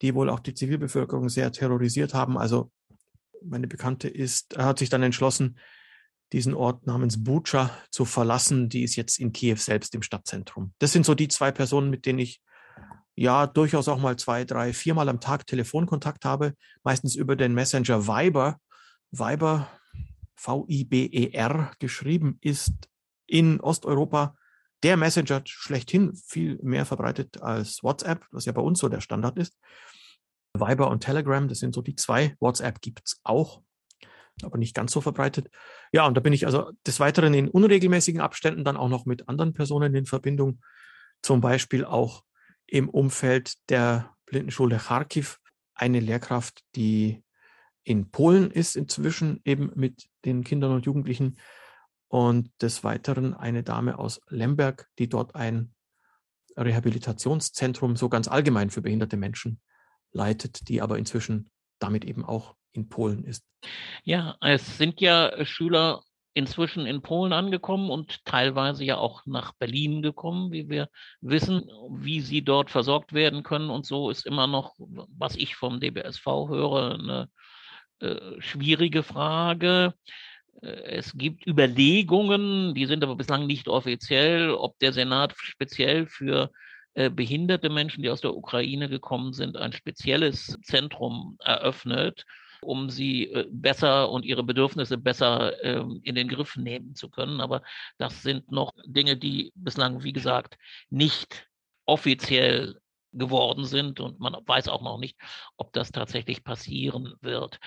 die 0.02 0.14
wohl 0.14 0.28
auch 0.28 0.40
die 0.40 0.54
Zivilbevölkerung 0.54 1.28
sehr 1.28 1.50
terrorisiert 1.52 2.12
haben. 2.12 2.36
Also 2.36 2.70
meine 3.46 3.66
Bekannte 3.66 4.08
ist, 4.08 4.56
hat 4.56 4.78
sich 4.78 4.88
dann 4.88 5.02
entschlossen, 5.02 5.58
diesen 6.32 6.54
Ort 6.54 6.86
namens 6.86 7.22
Bucha 7.22 7.70
zu 7.90 8.04
verlassen. 8.04 8.68
Die 8.68 8.82
ist 8.82 8.96
jetzt 8.96 9.18
in 9.20 9.32
Kiew 9.32 9.56
selbst 9.56 9.94
im 9.94 10.02
Stadtzentrum. 10.02 10.72
Das 10.78 10.92
sind 10.92 11.06
so 11.06 11.14
die 11.14 11.28
zwei 11.28 11.52
Personen, 11.52 11.90
mit 11.90 12.06
denen 12.06 12.18
ich 12.18 12.42
ja 13.14 13.46
durchaus 13.46 13.88
auch 13.88 13.98
mal 13.98 14.16
zwei, 14.16 14.44
drei, 14.44 14.72
viermal 14.72 15.08
am 15.08 15.20
Tag 15.20 15.46
Telefonkontakt 15.46 16.24
habe, 16.24 16.54
meistens 16.82 17.14
über 17.14 17.36
den 17.36 17.54
Messenger 17.54 18.06
Viber. 18.06 18.58
Viber, 19.12 19.68
V-I-B-E-R 20.34 21.70
geschrieben, 21.78 22.38
ist 22.40 22.72
in 23.26 23.60
Osteuropa 23.60 24.34
der 24.82 24.96
Messenger 24.96 25.42
schlechthin 25.46 26.14
viel 26.14 26.58
mehr 26.62 26.84
verbreitet 26.84 27.40
als 27.40 27.82
WhatsApp, 27.82 28.26
was 28.32 28.44
ja 28.44 28.52
bei 28.52 28.60
uns 28.60 28.80
so 28.80 28.88
der 28.88 29.00
Standard 29.00 29.38
ist. 29.38 29.56
Viber 30.54 30.88
und 30.88 31.00
Telegram, 31.00 31.48
das 31.48 31.58
sind 31.58 31.74
so 31.74 31.82
die 31.82 31.96
zwei. 31.96 32.36
WhatsApp 32.40 32.80
gibt's 32.80 33.20
auch, 33.24 33.62
aber 34.42 34.58
nicht 34.58 34.74
ganz 34.74 34.92
so 34.92 35.00
verbreitet. 35.00 35.50
Ja, 35.92 36.06
und 36.06 36.16
da 36.16 36.20
bin 36.20 36.32
ich 36.32 36.46
also 36.46 36.70
des 36.86 37.00
Weiteren 37.00 37.34
in 37.34 37.48
unregelmäßigen 37.48 38.20
Abständen 38.20 38.64
dann 38.64 38.76
auch 38.76 38.88
noch 38.88 39.04
mit 39.04 39.28
anderen 39.28 39.52
Personen 39.52 39.94
in 39.94 40.06
Verbindung, 40.06 40.60
zum 41.22 41.40
Beispiel 41.40 41.84
auch 41.84 42.24
im 42.66 42.88
Umfeld 42.88 43.54
der 43.68 44.14
Blindenschule 44.26 44.78
Kharkiv, 44.78 45.40
eine 45.74 46.00
Lehrkraft, 46.00 46.62
die 46.76 47.22
in 47.82 48.10
Polen 48.10 48.50
ist 48.50 48.76
inzwischen 48.76 49.40
eben 49.44 49.72
mit 49.74 50.08
den 50.24 50.44
Kindern 50.44 50.72
und 50.72 50.86
Jugendlichen 50.86 51.36
und 52.08 52.50
des 52.62 52.84
Weiteren 52.84 53.34
eine 53.34 53.62
Dame 53.62 53.98
aus 53.98 54.20
Lemberg, 54.28 54.88
die 54.98 55.08
dort 55.08 55.34
ein 55.34 55.74
Rehabilitationszentrum 56.56 57.96
so 57.96 58.08
ganz 58.08 58.28
allgemein 58.28 58.70
für 58.70 58.82
behinderte 58.82 59.16
Menschen 59.16 59.60
leitet, 60.14 60.68
die 60.68 60.80
aber 60.80 60.98
inzwischen 60.98 61.50
damit 61.78 62.04
eben 62.04 62.24
auch 62.24 62.54
in 62.72 62.88
Polen 62.88 63.24
ist. 63.24 63.44
Ja, 64.04 64.36
es 64.40 64.78
sind 64.78 65.00
ja 65.00 65.44
Schüler 65.44 66.02
inzwischen 66.34 66.86
in 66.86 67.00
Polen 67.00 67.32
angekommen 67.32 67.90
und 67.90 68.24
teilweise 68.24 68.84
ja 68.84 68.96
auch 68.96 69.24
nach 69.24 69.52
Berlin 69.52 70.02
gekommen, 70.02 70.50
wie 70.50 70.68
wir 70.68 70.88
wissen, 71.20 71.70
wie 71.90 72.20
sie 72.20 72.42
dort 72.42 72.70
versorgt 72.70 73.12
werden 73.12 73.44
können. 73.44 73.70
Und 73.70 73.86
so 73.86 74.10
ist 74.10 74.26
immer 74.26 74.48
noch, 74.48 74.74
was 74.78 75.36
ich 75.36 75.54
vom 75.54 75.78
DBSV 75.78 76.26
höre, 76.26 76.94
eine 76.94 77.28
äh, 78.00 78.40
schwierige 78.40 79.04
Frage. 79.04 79.94
Äh, 80.60 80.66
es 80.66 81.16
gibt 81.16 81.46
Überlegungen, 81.46 82.74
die 82.74 82.86
sind 82.86 83.04
aber 83.04 83.14
bislang 83.14 83.46
nicht 83.46 83.68
offiziell, 83.68 84.50
ob 84.50 84.76
der 84.80 84.92
Senat 84.92 85.34
speziell 85.36 86.08
für 86.08 86.50
äh, 86.50 86.73
behinderte 87.10 87.70
Menschen, 87.70 88.02
die 88.02 88.10
aus 88.10 88.20
der 88.20 88.36
Ukraine 88.36 88.88
gekommen 88.88 89.32
sind, 89.32 89.56
ein 89.56 89.72
spezielles 89.72 90.58
Zentrum 90.62 91.36
eröffnet, 91.40 92.24
um 92.64 92.90
sie 92.90 93.30
äh, 93.30 93.46
besser 93.50 94.10
und 94.10 94.24
ihre 94.24 94.42
Bedürfnisse 94.42 94.98
besser 94.98 95.62
ähm, 95.64 96.00
in 96.02 96.14
den 96.14 96.28
Griff 96.28 96.56
nehmen 96.56 96.94
zu 96.94 97.08
können. 97.08 97.40
Aber 97.40 97.62
das 97.98 98.22
sind 98.22 98.50
noch 98.50 98.72
Dinge, 98.86 99.16
die 99.16 99.52
bislang, 99.54 100.02
wie 100.02 100.12
gesagt, 100.12 100.56
nicht 100.90 101.48
offiziell 101.86 102.80
geworden 103.12 103.64
sind 103.64 104.00
und 104.00 104.18
man 104.18 104.34
weiß 104.44 104.68
auch 104.68 104.82
noch 104.82 104.98
nicht, 104.98 105.16
ob 105.56 105.72
das 105.72 105.92
tatsächlich 105.92 106.42
passieren 106.42 107.14
wird. 107.20 107.60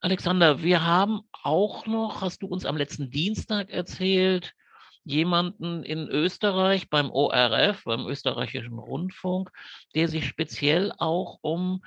Alexander, 0.00 0.62
wir 0.62 0.84
haben 0.84 1.20
auch 1.42 1.86
noch, 1.86 2.22
hast 2.22 2.42
du 2.42 2.46
uns 2.46 2.64
am 2.64 2.76
letzten 2.76 3.10
Dienstag 3.10 3.70
erzählt, 3.70 4.54
jemanden 5.04 5.82
in 5.82 6.08
Österreich 6.08 6.88
beim 6.88 7.10
ORF, 7.10 7.84
beim 7.84 8.06
österreichischen 8.06 8.78
Rundfunk, 8.78 9.50
der 9.94 10.08
sich 10.08 10.26
speziell 10.26 10.92
auch 10.96 11.38
um 11.42 11.82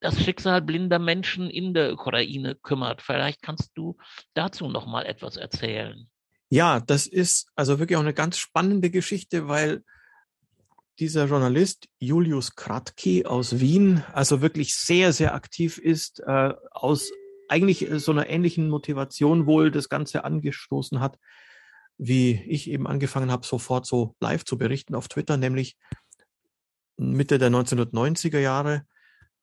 das 0.00 0.22
Schicksal 0.22 0.62
blinder 0.62 0.98
Menschen 0.98 1.50
in 1.50 1.74
der 1.74 1.92
Ukraine 1.92 2.54
kümmert. 2.54 3.02
Vielleicht 3.02 3.42
kannst 3.42 3.72
du 3.74 3.96
dazu 4.34 4.68
noch 4.68 4.86
mal 4.86 5.04
etwas 5.04 5.36
erzählen. 5.36 6.08
Ja, 6.48 6.80
das 6.80 7.06
ist 7.06 7.50
also 7.54 7.78
wirklich 7.78 7.96
auch 7.96 8.02
eine 8.02 8.14
ganz 8.14 8.38
spannende 8.38 8.90
Geschichte, 8.90 9.46
weil 9.48 9.84
dieser 10.98 11.26
Journalist 11.26 11.88
Julius 11.98 12.56
Kratky 12.56 13.24
aus 13.24 13.60
Wien 13.60 14.04
also 14.12 14.42
wirklich 14.42 14.74
sehr, 14.74 15.12
sehr 15.12 15.34
aktiv 15.34 15.78
ist, 15.78 16.20
äh, 16.20 16.54
aus 16.72 17.10
eigentlich 17.48 17.88
so 17.96 18.12
einer 18.12 18.28
ähnlichen 18.28 18.68
Motivation 18.68 19.46
wohl 19.46 19.70
das 19.70 19.88
Ganze 19.88 20.24
angestoßen 20.24 21.00
hat, 21.00 21.18
wie 22.02 22.42
ich 22.48 22.70
eben 22.70 22.86
angefangen 22.86 23.30
habe, 23.30 23.46
sofort 23.46 23.84
so 23.84 24.14
live 24.20 24.44
zu 24.44 24.56
berichten 24.56 24.94
auf 24.94 25.08
Twitter, 25.08 25.36
nämlich 25.36 25.76
Mitte 26.96 27.38
der 27.38 27.50
1990er 27.50 28.38
Jahre 28.38 28.86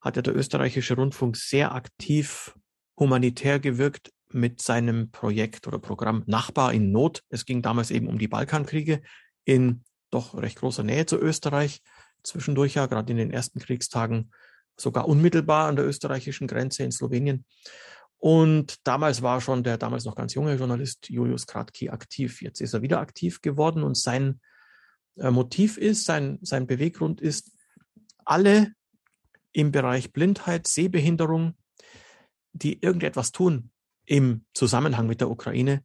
hat 0.01 0.15
ja 0.15 0.23
der 0.23 0.35
österreichische 0.35 0.95
Rundfunk 0.95 1.37
sehr 1.37 1.73
aktiv 1.73 2.55
humanitär 2.99 3.59
gewirkt 3.59 4.11
mit 4.31 4.59
seinem 4.59 5.11
Projekt 5.11 5.67
oder 5.67 5.77
Programm 5.77 6.23
Nachbar 6.25 6.73
in 6.73 6.91
Not. 6.91 7.23
Es 7.29 7.45
ging 7.45 7.61
damals 7.61 7.91
eben 7.91 8.07
um 8.07 8.17
die 8.17 8.27
Balkankriege 8.27 9.01
in 9.45 9.83
doch 10.09 10.35
recht 10.35 10.57
großer 10.57 10.83
Nähe 10.83 11.05
zu 11.05 11.17
Österreich. 11.17 11.81
Zwischendurch 12.23 12.73
ja, 12.73 12.87
gerade 12.87 13.11
in 13.11 13.17
den 13.17 13.31
ersten 13.31 13.59
Kriegstagen, 13.59 14.31
sogar 14.75 15.07
unmittelbar 15.07 15.67
an 15.67 15.75
der 15.75 15.85
österreichischen 15.85 16.47
Grenze 16.47 16.83
in 16.83 16.91
Slowenien. 16.91 17.45
Und 18.19 18.87
damals 18.87 19.21
war 19.21 19.41
schon 19.41 19.63
der 19.63 19.77
damals 19.77 20.05
noch 20.05 20.15
ganz 20.15 20.33
junge 20.33 20.55
Journalist 20.55 21.09
Julius 21.09 21.45
Kratky 21.45 21.89
aktiv. 21.89 22.41
Jetzt 22.41 22.61
ist 22.61 22.73
er 22.73 22.81
wieder 22.81 22.99
aktiv 22.99 23.41
geworden 23.41 23.83
und 23.83 23.95
sein 23.95 24.41
äh, 25.17 25.29
Motiv 25.29 25.77
ist, 25.77 26.05
sein, 26.05 26.39
sein 26.41 26.67
Beweggrund 26.67 27.21
ist, 27.21 27.51
alle 28.25 28.73
im 29.51 29.71
Bereich 29.71 30.11
Blindheit, 30.13 30.67
Sehbehinderung, 30.67 31.55
die 32.53 32.81
irgendetwas 32.81 33.31
tun 33.31 33.71
im 34.05 34.45
Zusammenhang 34.53 35.07
mit 35.07 35.21
der 35.21 35.29
Ukraine, 35.29 35.83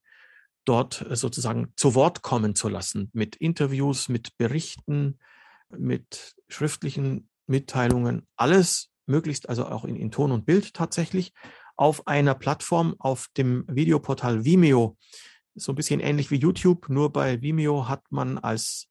dort 0.65 1.03
äh, 1.03 1.17
sozusagen 1.17 1.73
zu 1.77 1.95
Wort 1.95 2.23
kommen 2.23 2.55
zu 2.55 2.69
lassen, 2.69 3.11
mit 3.13 3.37
Interviews, 3.37 4.09
mit 4.09 4.37
Berichten, 4.39 5.19
mit 5.69 6.35
schriftlichen 6.49 7.29
Mitteilungen, 7.47 8.27
alles 8.37 8.91
möglichst 9.07 9.49
also 9.49 9.67
auch 9.67 9.85
in, 9.85 9.97
in 9.97 10.11
Ton 10.11 10.33
und 10.33 10.47
Bild 10.47 10.75
tatsächlich 10.75 11.33
auf 11.77 12.07
einer 12.07 12.35
Plattform 12.35 12.95
auf 12.99 13.29
dem 13.37 13.65
Videoportal 13.69 14.45
Vimeo. 14.45 14.97
So 15.55 15.73
ein 15.73 15.77
bisschen 15.77 16.01
ähnlich 16.01 16.31
wie 16.31 16.37
YouTube, 16.37 16.89
nur 16.89 17.13
bei 17.13 17.43
Vimeo 17.43 17.89
hat 17.89 18.05
man 18.11 18.39
als, 18.39 18.89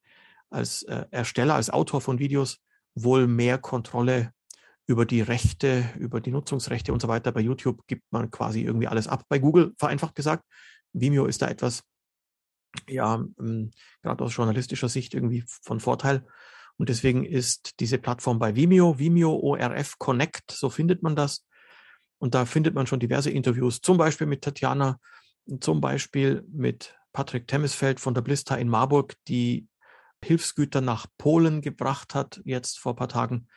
als 0.50 0.84
äh, 0.84 1.06
Ersteller, 1.12 1.56
als 1.56 1.70
Autor 1.70 2.02
von 2.02 2.20
Videos 2.20 2.60
wohl 2.94 3.28
mehr 3.28 3.58
Kontrolle 3.58 4.34
über 4.88 5.06
die 5.06 5.22
Rechte, 5.22 5.90
über 5.98 6.20
die 6.20 6.32
Nutzungsrechte 6.32 6.92
und 6.92 7.02
so 7.02 7.08
weiter. 7.08 7.32
Bei 7.32 7.40
YouTube 7.40 7.86
gibt 7.88 8.04
man 8.12 8.30
quasi 8.30 8.62
irgendwie 8.62 8.88
alles 8.88 9.08
ab. 9.08 9.24
Bei 9.30 9.40
Google, 9.40 9.74
vereinfacht 9.78 10.16
gesagt, 10.16 10.46
Vimeo 10.94 11.26
ist 11.26 11.42
da 11.42 11.48
etwas, 11.48 11.84
ja, 12.88 13.24
ähm, 13.40 13.72
gerade 14.02 14.24
aus 14.24 14.36
journalistischer 14.36 14.90
Sicht 14.90 15.14
irgendwie 15.14 15.44
von 15.48 15.80
Vorteil. 15.80 16.26
Und 16.78 16.90
deswegen 16.90 17.26
ist 17.26 17.80
diese 17.80 17.98
Plattform 17.98 18.40
bei 18.40 18.56
Vimeo, 18.56 18.98
Vimeo 18.98 19.34
ORF 19.36 19.98
Connect, 19.98 20.52
so 20.52 20.70
findet 20.70 21.04
man 21.04 21.16
das. 21.16 21.46
Und 22.22 22.36
da 22.36 22.46
findet 22.46 22.76
man 22.76 22.86
schon 22.86 23.00
diverse 23.00 23.32
Interviews, 23.32 23.82
zum 23.82 23.98
Beispiel 23.98 24.28
mit 24.28 24.44
Tatjana, 24.44 25.00
zum 25.60 25.82
Beispiel 25.82 26.46
mit 26.52 26.96
Patrick 27.14 27.48
Temmisfeld 27.48 28.00
von 28.00 28.14
der 28.14 28.22
Blista 28.22 28.56
in 28.56 28.70
Marburg, 28.70 29.16
die 29.28 29.68
Hilfsgüter 30.24 30.82
nach 30.82 31.08
Polen 31.18 31.62
gebracht 31.62 32.14
hat, 32.14 32.40
jetzt 32.46 32.78
vor 32.78 32.94
ein 32.94 32.98
paar 32.98 33.10
Tagen. 33.10 33.48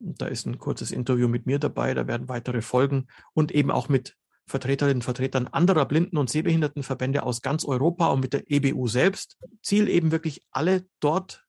Da 0.00 0.26
ist 0.26 0.44
ein 0.44 0.58
kurzes 0.58 0.90
Interview 0.90 1.28
mit 1.28 1.46
mir 1.46 1.60
dabei, 1.60 1.94
da 1.94 2.08
werden 2.08 2.28
weitere 2.28 2.62
Folgen 2.62 3.06
und 3.32 3.52
eben 3.52 3.70
auch 3.70 3.88
mit 3.88 4.16
Vertreterinnen 4.48 4.96
und 4.96 5.04
Vertretern 5.04 5.46
anderer 5.46 5.86
Blinden- 5.86 6.16
und 6.16 6.30
Sehbehindertenverbände 6.30 7.22
aus 7.22 7.42
ganz 7.42 7.64
Europa 7.64 8.08
und 8.08 8.18
mit 8.18 8.32
der 8.32 8.50
EBU 8.50 8.88
selbst. 8.88 9.38
Ziel 9.62 9.88
eben 9.88 10.10
wirklich 10.10 10.44
alle 10.50 10.84
dort 10.98 11.46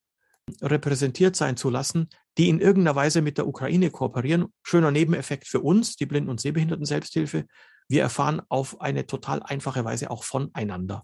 repräsentiert 0.61 1.35
sein 1.35 1.57
zu 1.57 1.71
lassen, 1.71 2.09
die 2.37 2.49
in 2.49 2.59
irgendeiner 2.59 2.95
Weise 2.95 3.21
mit 3.21 3.37
der 3.37 3.47
Ukraine 3.47 3.91
kooperieren. 3.91 4.53
Schöner 4.63 4.91
Nebeneffekt 4.91 5.47
für 5.47 5.59
uns, 5.59 5.95
die 5.95 6.05
Blinden- 6.05 6.29
und 6.29 6.39
Sehbehinderten-Selbsthilfe. 6.39 7.45
Wir 7.87 8.01
erfahren 8.01 8.41
auf 8.47 8.79
eine 8.81 9.05
total 9.05 9.43
einfache 9.43 9.83
Weise 9.83 10.11
auch 10.11 10.23
voneinander. 10.23 11.03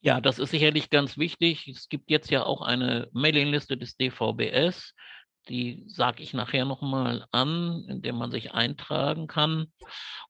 Ja, 0.00 0.20
das 0.20 0.38
ist 0.38 0.50
sicherlich 0.50 0.90
ganz 0.90 1.18
wichtig. 1.18 1.68
Es 1.68 1.88
gibt 1.88 2.10
jetzt 2.10 2.30
ja 2.30 2.44
auch 2.44 2.62
eine 2.62 3.08
Mailingliste 3.12 3.76
des 3.76 3.96
DVBS. 3.96 4.94
Die 5.48 5.84
sage 5.86 6.22
ich 6.22 6.32
nachher 6.32 6.64
nochmal 6.64 7.26
an, 7.30 7.84
in 7.88 8.02
dem 8.02 8.16
man 8.16 8.30
sich 8.30 8.52
eintragen 8.52 9.26
kann. 9.26 9.72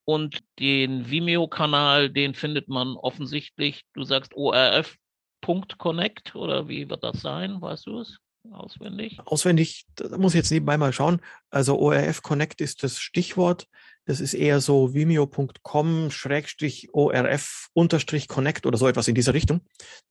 Und 0.05 0.41
den 0.59 1.11
Vimeo-Kanal, 1.11 2.11
den 2.11 2.35
findet 2.35 2.69
man 2.69 2.97
offensichtlich, 2.97 3.85
du 3.95 4.05
sagst 4.05 4.35
ORF.connect 4.35 6.35
oder 6.35 6.69
wie 6.69 6.91
wird 6.91 7.05
das 7.05 7.21
sein? 7.21 7.61
Weißt 7.61 7.87
du 7.87 8.01
es? 8.01 8.19
Auswendig? 8.53 9.19
Auswendig, 9.25 9.87
da 9.97 10.17
muss 10.19 10.35
ich 10.35 10.39
jetzt 10.39 10.51
nebenbei 10.51 10.77
mal 10.77 10.93
schauen. 10.93 11.21
Also 11.51 11.79
ORF 11.79 12.23
Connect 12.23 12.61
ist 12.61 12.83
das 12.83 12.99
Stichwort. 12.99 13.69
Das 14.07 14.21
ist 14.21 14.35
eher 14.35 14.61
so 14.61 14.95
vimeo.com 14.95 16.11
Schrägstrich 16.11 16.95
ORF 16.95 17.69
unterstrich 17.73 18.29
Connect 18.29 18.67
oder 18.67 18.79
so 18.79 18.87
etwas 18.87 19.09
in 19.09 19.15
dieser 19.15 19.35
Richtung. 19.35 19.63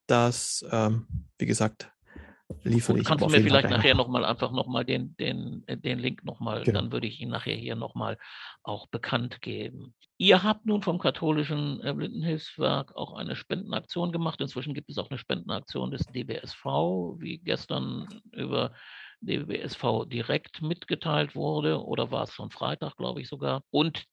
Das, 0.08 0.66
ähm, 0.70 1.08
wie 1.38 1.46
gesagt, 1.46 1.92
liefere 2.64 3.00
ich. 3.00 3.06
Kannst 3.06 3.24
du 3.24 3.30
mir 3.30 3.42
vielleicht 3.42 3.70
nachher 3.70 3.96
nochmal 3.96 4.26
einfach 4.26 4.52
nochmal 4.52 4.86
den, 4.86 5.16
den, 5.18 5.64
den 5.68 6.00
Link 6.00 6.24
nochmal, 6.24 6.64
genau. 6.64 6.82
dann 6.82 6.92
würde 6.92 7.08
ich 7.08 7.20
ihn 7.22 7.30
nachher 7.30 7.56
hier 7.56 7.76
nochmal 7.76 8.18
auch 8.64 8.88
bekannt 8.88 9.42
geben. 9.42 9.94
Ihr 10.18 10.44
habt 10.44 10.66
nun 10.66 10.82
vom 10.82 11.00
katholischen 11.00 11.82
äh, 11.84 11.94
Blindenhilfswerk 11.94 12.96
auch 12.96 13.14
eine 13.14 13.36
Spendenaktion 13.36 14.12
gemacht. 14.12 14.40
Inzwischen 14.42 14.74
gibt 14.74 14.90
es 14.90 14.98
auch 14.98 15.10
eine 15.10 15.20
Spendenaktion 15.20 15.92
des 15.92 16.06
DBSV, 16.06 16.66
wie 17.20 17.38
gestern 17.40 18.08
über 18.32 18.74
DBSV 19.22 20.06
direkt 20.08 20.62
mitgeteilt 20.62 21.36
wurde, 21.36 21.84
oder 21.84 22.12
war 22.12 22.24
es 22.24 22.34
schon 22.34 22.52
Freitag, 22.52 22.96
glaube 22.96 23.22
ich 23.22 23.28
sogar. 23.28 23.64
Und 23.72 24.06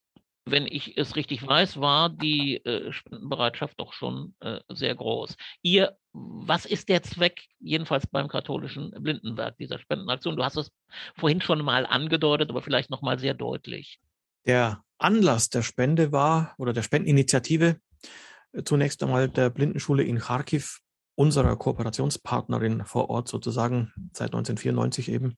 wenn 0.44 0.66
ich 0.66 0.96
es 0.98 1.16
richtig 1.16 1.46
weiß, 1.46 1.80
war 1.80 2.08
die 2.10 2.56
äh, 2.64 2.92
Spendenbereitschaft 2.92 3.78
doch 3.78 3.92
schon 3.92 4.34
äh, 4.40 4.58
sehr 4.68 4.94
groß. 4.94 5.36
Ihr, 5.62 5.96
was 6.12 6.66
ist 6.66 6.88
der 6.88 7.02
Zweck, 7.02 7.42
jedenfalls 7.60 8.06
beim 8.06 8.28
katholischen 8.28 8.90
Blindenwerk 8.90 9.56
dieser 9.58 9.78
Spendenaktion? 9.78 10.36
Du 10.36 10.44
hast 10.44 10.56
es 10.56 10.72
vorhin 11.16 11.40
schon 11.40 11.64
mal 11.64 11.86
angedeutet, 11.86 12.50
aber 12.50 12.62
vielleicht 12.62 12.90
noch 12.90 13.02
mal 13.02 13.18
sehr 13.18 13.34
deutlich. 13.34 14.00
Der 14.46 14.82
Anlass 14.98 15.48
der 15.48 15.62
Spende 15.62 16.10
war 16.12 16.54
oder 16.58 16.72
der 16.72 16.82
Spendeninitiative 16.82 17.80
äh, 18.52 18.62
zunächst 18.64 19.02
einmal 19.02 19.28
der 19.28 19.50
Blindenschule 19.50 20.02
in 20.02 20.18
Kharkiv, 20.18 20.80
unserer 21.14 21.56
Kooperationspartnerin 21.56 22.84
vor 22.84 23.10
Ort 23.10 23.28
sozusagen 23.28 23.92
seit 24.12 24.28
1994 24.34 25.10
eben 25.10 25.36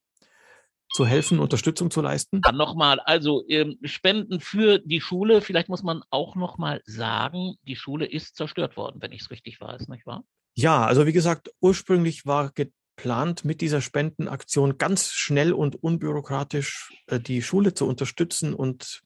zu 0.94 1.04
helfen, 1.04 1.40
Unterstützung 1.40 1.90
zu 1.90 2.00
leisten? 2.00 2.40
Ja, 2.44 2.52
nochmal, 2.52 3.00
also 3.00 3.44
ähm, 3.48 3.78
Spenden 3.82 4.38
für 4.40 4.78
die 4.78 5.00
Schule. 5.00 5.40
Vielleicht 5.40 5.68
muss 5.68 5.82
man 5.82 6.02
auch 6.10 6.36
nochmal 6.36 6.82
sagen, 6.86 7.56
die 7.66 7.74
Schule 7.74 8.06
ist 8.06 8.36
zerstört 8.36 8.76
worden, 8.76 9.02
wenn 9.02 9.10
ich 9.10 9.22
es 9.22 9.30
richtig 9.30 9.60
weiß, 9.60 9.88
nicht 9.88 10.06
wahr? 10.06 10.22
Ja, 10.54 10.86
also 10.86 11.04
wie 11.04 11.12
gesagt, 11.12 11.50
ursprünglich 11.60 12.26
war 12.26 12.52
geplant, 12.52 13.44
mit 13.44 13.60
dieser 13.60 13.80
Spendenaktion 13.80 14.78
ganz 14.78 15.10
schnell 15.10 15.52
und 15.52 15.82
unbürokratisch 15.82 16.92
äh, 17.08 17.18
die 17.18 17.42
Schule 17.42 17.74
zu 17.74 17.88
unterstützen 17.88 18.54
und 18.54 19.02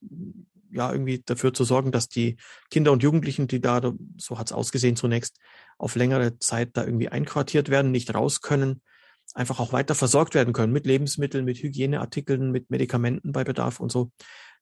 ja, 0.71 0.93
irgendwie 0.93 1.23
dafür 1.25 1.55
zu 1.55 1.65
sorgen, 1.65 1.91
dass 1.91 2.11
die 2.11 2.37
Kinder 2.71 2.93
und 2.93 3.03
Jugendlichen, 3.03 3.49
die 3.49 3.63
da, 3.63 3.95
so 4.19 4.39
hat 4.39 4.49
es 4.49 4.53
ausgesehen 4.53 4.97
zunächst, 4.97 5.39
auf 5.79 5.97
längere 5.97 6.39
Zeit 6.39 6.77
da 6.77 6.85
irgendwie 6.85 7.09
einquartiert 7.09 7.71
werden, 7.71 7.91
nicht 7.91 8.15
raus 8.15 8.43
können, 8.43 8.83
einfach 9.39 9.61
auch 9.61 9.73
weiter 9.73 9.95
versorgt 9.95 10.35
werden 10.35 10.53
können 10.53 10.73
mit 10.73 10.85
Lebensmitteln, 10.85 11.45
mit 11.45 11.59
Hygieneartikeln, 11.63 12.51
mit 12.51 12.71
Medikamenten 12.71 13.33
bei 13.33 13.45
Bedarf 13.45 13.79
und 13.79 13.93
so. 13.93 14.11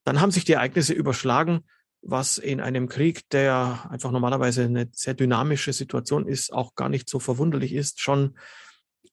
Dann 0.05 0.21
haben 0.21 0.31
sich 0.31 0.45
die 0.45 0.53
Ereignisse 0.53 0.93
überschlagen, 0.93 1.65
was 2.03 2.37
in 2.37 2.61
einem 2.61 2.89
Krieg, 2.89 3.29
der 3.31 3.89
einfach 3.91 4.11
normalerweise 4.11 4.65
eine 4.65 4.89
sehr 4.93 5.15
dynamische 5.15 5.73
Situation 5.73 6.29
ist, 6.29 6.53
auch 6.53 6.75
gar 6.75 6.91
nicht 6.91 7.09
so 7.09 7.19
verwunderlich 7.19 7.73
ist, 7.73 8.01
schon 8.01 8.37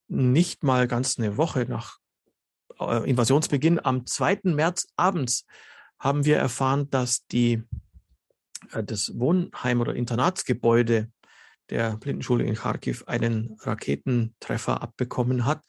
nicht 0.10 0.64
mal 0.64 0.88
ganz 0.88 1.18
eine 1.18 1.38
Woche 1.38 1.66
nach 1.68 1.98
äh, 2.80 3.10
Invasionsbeginn, 3.10 3.84
am 3.84 4.06
2. 4.06 4.42
März 4.44 4.88
abends, 4.98 5.46
haben 5.98 6.26
wir 6.26 6.38
erfahren, 6.38 6.90
dass 6.90 7.26
die, 7.28 7.64
äh, 8.74 8.84
das 8.84 9.18
Wohnheim- 9.18 9.80
oder 9.80 9.96
Internatsgebäude 9.96 11.10
der 11.70 11.98
Blindenschule 11.98 12.44
in 12.44 12.56
Kharkiv 12.56 13.04
einen 13.08 13.58
Raketentreffer 13.62 14.82
abbekommen 14.82 15.46
hat, 15.46 15.62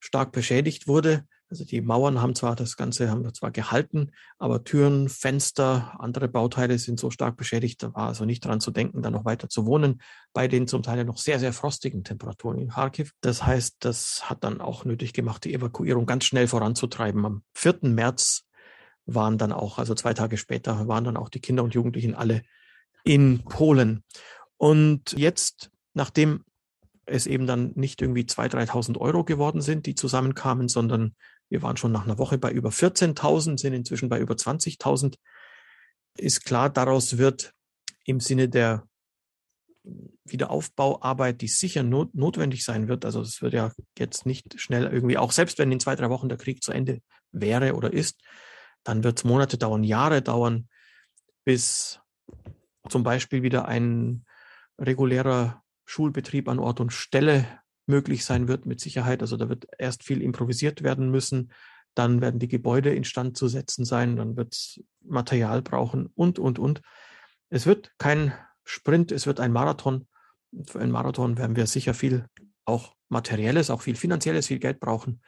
stark 0.00 0.32
beschädigt 0.32 0.86
wurde. 0.86 1.24
Also 1.50 1.66
die 1.66 1.82
Mauern 1.82 2.22
haben 2.22 2.34
zwar 2.34 2.56
das 2.56 2.78
Ganze 2.78 3.10
haben 3.10 3.34
zwar 3.34 3.50
gehalten, 3.50 4.12
aber 4.38 4.64
Türen, 4.64 5.10
Fenster, 5.10 5.94
andere 5.98 6.26
Bauteile 6.26 6.78
sind 6.78 6.98
so 6.98 7.10
stark 7.10 7.36
beschädigt, 7.36 7.82
da 7.82 7.92
war 7.92 8.08
also 8.08 8.24
nicht 8.24 8.42
dran 8.42 8.58
zu 8.58 8.70
denken, 8.70 9.02
da 9.02 9.10
noch 9.10 9.26
weiter 9.26 9.50
zu 9.50 9.66
wohnen, 9.66 10.00
bei 10.32 10.48
den 10.48 10.66
zum 10.66 10.82
Teil 10.82 11.04
noch 11.04 11.18
sehr, 11.18 11.38
sehr 11.38 11.52
frostigen 11.52 12.04
Temperaturen 12.04 12.58
in 12.58 12.70
Kharkiv. 12.70 13.12
Das 13.20 13.44
heißt, 13.44 13.76
das 13.80 14.30
hat 14.30 14.44
dann 14.44 14.62
auch 14.62 14.86
nötig 14.86 15.12
gemacht, 15.12 15.44
die 15.44 15.52
Evakuierung 15.52 16.06
ganz 16.06 16.24
schnell 16.24 16.48
voranzutreiben. 16.48 17.26
Am 17.26 17.42
4. 17.52 17.80
März 17.82 18.46
waren 19.04 19.36
dann 19.36 19.52
auch, 19.52 19.78
also 19.78 19.94
zwei 19.94 20.14
Tage 20.14 20.38
später, 20.38 20.88
waren 20.88 21.04
dann 21.04 21.18
auch 21.18 21.28
die 21.28 21.40
Kinder 21.40 21.64
und 21.64 21.74
Jugendlichen 21.74 22.14
alle 22.14 22.42
in 23.04 23.44
Polen. 23.44 24.04
Und 24.62 25.14
jetzt, 25.14 25.72
nachdem 25.92 26.44
es 27.04 27.26
eben 27.26 27.48
dann 27.48 27.72
nicht 27.74 28.00
irgendwie 28.00 28.22
2.000, 28.22 28.68
3.000 28.68 28.98
Euro 28.98 29.24
geworden 29.24 29.60
sind, 29.60 29.86
die 29.86 29.96
zusammenkamen, 29.96 30.68
sondern 30.68 31.16
wir 31.48 31.62
waren 31.62 31.76
schon 31.76 31.90
nach 31.90 32.04
einer 32.04 32.16
Woche 32.16 32.38
bei 32.38 32.52
über 32.52 32.68
14.000, 32.68 33.58
sind 33.58 33.72
inzwischen 33.72 34.08
bei 34.08 34.20
über 34.20 34.34
20.000. 34.34 35.16
Ist 36.16 36.44
klar, 36.44 36.70
daraus 36.70 37.18
wird 37.18 37.52
im 38.04 38.20
Sinne 38.20 38.48
der 38.48 38.86
Wiederaufbauarbeit, 40.22 41.40
die 41.40 41.48
sicher 41.48 41.82
not 41.82 42.14
notwendig 42.14 42.64
sein 42.64 42.86
wird. 42.86 43.04
Also 43.04 43.20
es 43.20 43.42
wird 43.42 43.54
ja 43.54 43.72
jetzt 43.98 44.26
nicht 44.26 44.60
schnell 44.60 44.84
irgendwie, 44.84 45.18
auch 45.18 45.32
selbst 45.32 45.58
wenn 45.58 45.72
in 45.72 45.80
zwei, 45.80 45.96
drei 45.96 46.08
Wochen 46.08 46.28
der 46.28 46.38
Krieg 46.38 46.62
zu 46.62 46.70
Ende 46.70 47.02
wäre 47.32 47.74
oder 47.74 47.92
ist, 47.92 48.20
dann 48.84 49.02
wird 49.02 49.18
es 49.18 49.24
Monate 49.24 49.58
dauern, 49.58 49.82
Jahre 49.82 50.22
dauern, 50.22 50.68
bis 51.44 51.98
zum 52.88 53.02
Beispiel 53.02 53.42
wieder 53.42 53.66
ein 53.66 54.24
regulärer 54.82 55.62
Schulbetrieb 55.84 56.48
an 56.48 56.58
Ort 56.58 56.80
und 56.80 56.92
Stelle 56.92 57.46
möglich 57.86 58.24
sein 58.24 58.48
wird, 58.48 58.66
mit 58.66 58.80
Sicherheit. 58.80 59.22
Also 59.22 59.36
da 59.36 59.48
wird 59.48 59.66
erst 59.78 60.04
viel 60.04 60.22
improvisiert 60.22 60.82
werden 60.82 61.10
müssen. 61.10 61.52
Dann 61.94 62.20
werden 62.20 62.40
die 62.40 62.48
Gebäude 62.48 62.94
instand 62.94 63.36
zu 63.36 63.48
setzen 63.48 63.84
sein. 63.84 64.16
Dann 64.16 64.36
wird 64.36 64.54
es 64.54 64.82
Material 65.04 65.62
brauchen 65.62 66.06
und, 66.14 66.38
und, 66.38 66.58
und. 66.58 66.82
Es 67.50 67.66
wird 67.66 67.92
kein 67.98 68.32
Sprint, 68.64 69.12
es 69.12 69.26
wird 69.26 69.40
ein 69.40 69.52
Marathon. 69.52 70.06
Für 70.66 70.80
einen 70.80 70.92
Marathon 70.92 71.38
werden 71.38 71.56
wir 71.56 71.66
sicher 71.66 71.94
viel 71.94 72.26
auch 72.64 72.94
materielles, 73.08 73.70
auch 73.70 73.82
viel 73.82 73.96
finanzielles, 73.96 74.46
viel 74.46 74.58
Geld 74.58 74.80
brauchen. 74.80 75.20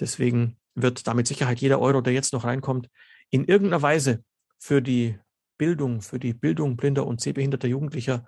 Deswegen 0.00 0.58
wird 0.74 1.06
damit 1.06 1.26
Sicherheit 1.26 1.60
jeder 1.60 1.80
Euro, 1.80 2.00
der 2.00 2.12
jetzt 2.12 2.32
noch 2.32 2.44
reinkommt, 2.44 2.88
in 3.30 3.44
irgendeiner 3.44 3.82
Weise 3.82 4.22
für 4.58 4.80
die 4.80 5.18
Bildung, 5.58 6.00
für 6.00 6.18
die 6.18 6.34
Bildung 6.34 6.76
blinder 6.76 7.06
und 7.06 7.20
sehbehinderter 7.20 7.68
Jugendlicher 7.68 8.26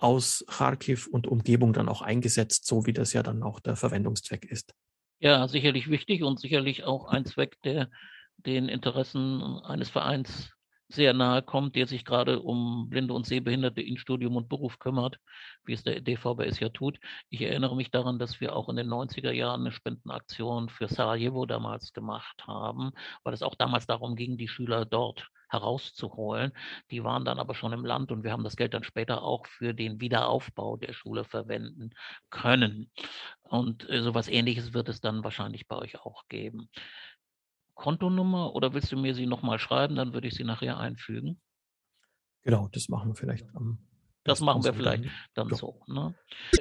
aus 0.00 0.44
Kharkiv 0.48 1.06
und 1.06 1.26
Umgebung 1.26 1.72
dann 1.72 1.88
auch 1.88 2.02
eingesetzt, 2.02 2.66
so 2.66 2.86
wie 2.86 2.92
das 2.92 3.12
ja 3.12 3.22
dann 3.22 3.42
auch 3.42 3.60
der 3.60 3.76
Verwendungszweck 3.76 4.44
ist. 4.44 4.74
Ja, 5.20 5.46
sicherlich 5.48 5.90
wichtig 5.90 6.22
und 6.22 6.40
sicherlich 6.40 6.84
auch 6.84 7.06
ein 7.06 7.26
Zweck, 7.26 7.60
der 7.62 7.90
den 8.38 8.68
Interessen 8.68 9.42
eines 9.42 9.90
Vereins 9.90 10.50
sehr 10.92 11.12
nahe 11.14 11.42
kommt, 11.42 11.76
der 11.76 11.86
sich 11.86 12.04
gerade 12.04 12.40
um 12.40 12.88
Blinde 12.90 13.14
und 13.14 13.26
Sehbehinderte 13.26 13.80
in 13.80 13.96
Studium 13.98 14.36
und 14.36 14.48
Beruf 14.48 14.78
kümmert, 14.78 15.18
wie 15.64 15.72
es 15.72 15.82
der 15.82 16.00
DVBS 16.00 16.60
ja 16.60 16.68
tut. 16.68 16.98
Ich 17.28 17.42
erinnere 17.42 17.76
mich 17.76 17.90
daran, 17.90 18.18
dass 18.18 18.40
wir 18.40 18.54
auch 18.56 18.68
in 18.68 18.76
den 18.76 18.88
90er 18.88 19.32
Jahren 19.32 19.62
eine 19.62 19.72
Spendenaktion 19.72 20.68
für 20.68 20.88
Sarajevo 20.88 21.46
damals 21.46 21.92
gemacht 21.92 22.46
haben, 22.46 22.90
weil 23.22 23.34
es 23.34 23.42
auch 23.42 23.54
damals 23.54 23.86
darum 23.86 24.16
ging, 24.16 24.36
die 24.36 24.48
Schüler 24.48 24.84
dort 24.84 25.28
herauszuholen. 25.50 26.52
Die 26.90 27.04
waren 27.04 27.24
dann 27.24 27.38
aber 27.38 27.54
schon 27.54 27.72
im 27.72 27.84
Land 27.84 28.12
und 28.12 28.22
wir 28.24 28.32
haben 28.32 28.44
das 28.44 28.56
Geld 28.56 28.74
dann 28.74 28.84
später 28.84 29.22
auch 29.22 29.46
für 29.46 29.74
den 29.74 30.00
Wiederaufbau 30.00 30.76
der 30.76 30.92
Schule 30.92 31.24
verwenden 31.24 31.90
können. 32.30 32.90
Und 33.42 33.88
äh, 33.90 34.02
sowas 34.02 34.28
ähnliches 34.28 34.74
wird 34.74 34.88
es 34.88 35.00
dann 35.00 35.24
wahrscheinlich 35.24 35.66
bei 35.66 35.76
euch 35.76 36.00
auch 36.00 36.28
geben. 36.28 36.70
Kontonummer 37.80 38.54
oder 38.54 38.74
willst 38.74 38.92
du 38.92 38.98
mir 38.98 39.14
sie 39.14 39.26
nochmal 39.26 39.58
schreiben? 39.58 39.96
Dann 39.96 40.12
würde 40.12 40.28
ich 40.28 40.34
sie 40.34 40.44
nachher 40.44 40.78
einfügen. 40.78 41.40
Genau, 42.42 42.68
das 42.68 42.88
machen 42.90 43.10
wir 43.10 43.14
vielleicht 43.14 43.48
am. 43.54 43.89
Das 44.24 44.40
machen 44.40 44.64
wir 44.64 44.74
vielleicht 44.74 45.04
dann 45.34 45.48
ja. 45.48 45.56
so. 45.56 45.82
Ne? 45.86 46.14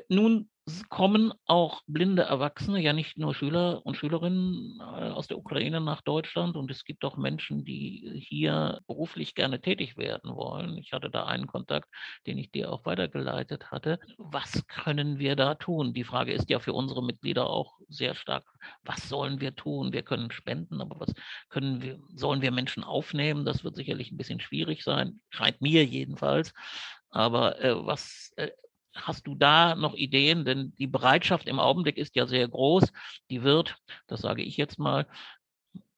Nun 0.07 0.49
kommen 0.89 1.33
auch 1.45 1.81
blinde 1.87 2.23
Erwachsene, 2.23 2.81
ja 2.81 2.93
nicht 2.93 3.17
nur 3.17 3.33
Schüler 3.33 3.85
und 3.85 3.95
Schülerinnen 3.95 4.79
äh, 4.79 5.09
aus 5.09 5.27
der 5.27 5.37
Ukraine 5.37 5.81
nach 5.81 6.01
Deutschland 6.01 6.55
und 6.55 6.69
es 6.71 6.83
gibt 6.83 7.03
auch 7.05 7.17
Menschen, 7.17 7.65
die 7.65 8.23
hier 8.27 8.79
beruflich 8.87 9.35
gerne 9.35 9.61
tätig 9.61 9.97
werden 9.97 10.35
wollen. 10.35 10.77
Ich 10.77 10.93
hatte 10.93 11.09
da 11.09 11.25
einen 11.25 11.47
Kontakt, 11.47 11.89
den 12.27 12.37
ich 12.37 12.51
dir 12.51 12.71
auch 12.71 12.85
weitergeleitet 12.85 13.71
hatte. 13.71 13.99
Was 14.17 14.65
können 14.67 15.19
wir 15.19 15.35
da 15.35 15.55
tun? 15.55 15.93
Die 15.93 16.03
Frage 16.03 16.33
ist 16.33 16.49
ja 16.49 16.59
für 16.59 16.73
unsere 16.73 17.03
Mitglieder 17.03 17.49
auch 17.49 17.79
sehr 17.87 18.15
stark, 18.15 18.45
was 18.83 19.09
sollen 19.09 19.41
wir 19.41 19.55
tun? 19.55 19.93
Wir 19.93 20.03
können 20.03 20.31
spenden, 20.31 20.81
aber 20.81 20.99
was 20.99 21.13
können 21.49 21.81
wir, 21.81 21.99
sollen 22.13 22.41
wir 22.41 22.51
Menschen 22.51 22.83
aufnehmen? 22.83 23.45
Das 23.45 23.63
wird 23.63 23.75
sicherlich 23.75 24.11
ein 24.11 24.17
bisschen 24.17 24.39
schwierig 24.39 24.83
sein, 24.83 25.19
scheint 25.29 25.61
mir 25.61 25.83
jedenfalls. 25.85 26.53
Aber 27.09 27.61
äh, 27.61 27.75
was 27.85 28.31
äh, 28.35 28.49
Hast 28.93 29.27
du 29.27 29.35
da 29.35 29.75
noch 29.75 29.93
Ideen? 29.93 30.45
Denn 30.45 30.73
die 30.75 30.87
Bereitschaft 30.87 31.47
im 31.47 31.59
Augenblick 31.59 31.97
ist 31.97 32.15
ja 32.15 32.27
sehr 32.27 32.47
groß. 32.47 32.91
Die 33.29 33.43
wird, 33.43 33.77
das 34.07 34.21
sage 34.21 34.41
ich 34.41 34.57
jetzt 34.57 34.79
mal, 34.79 35.07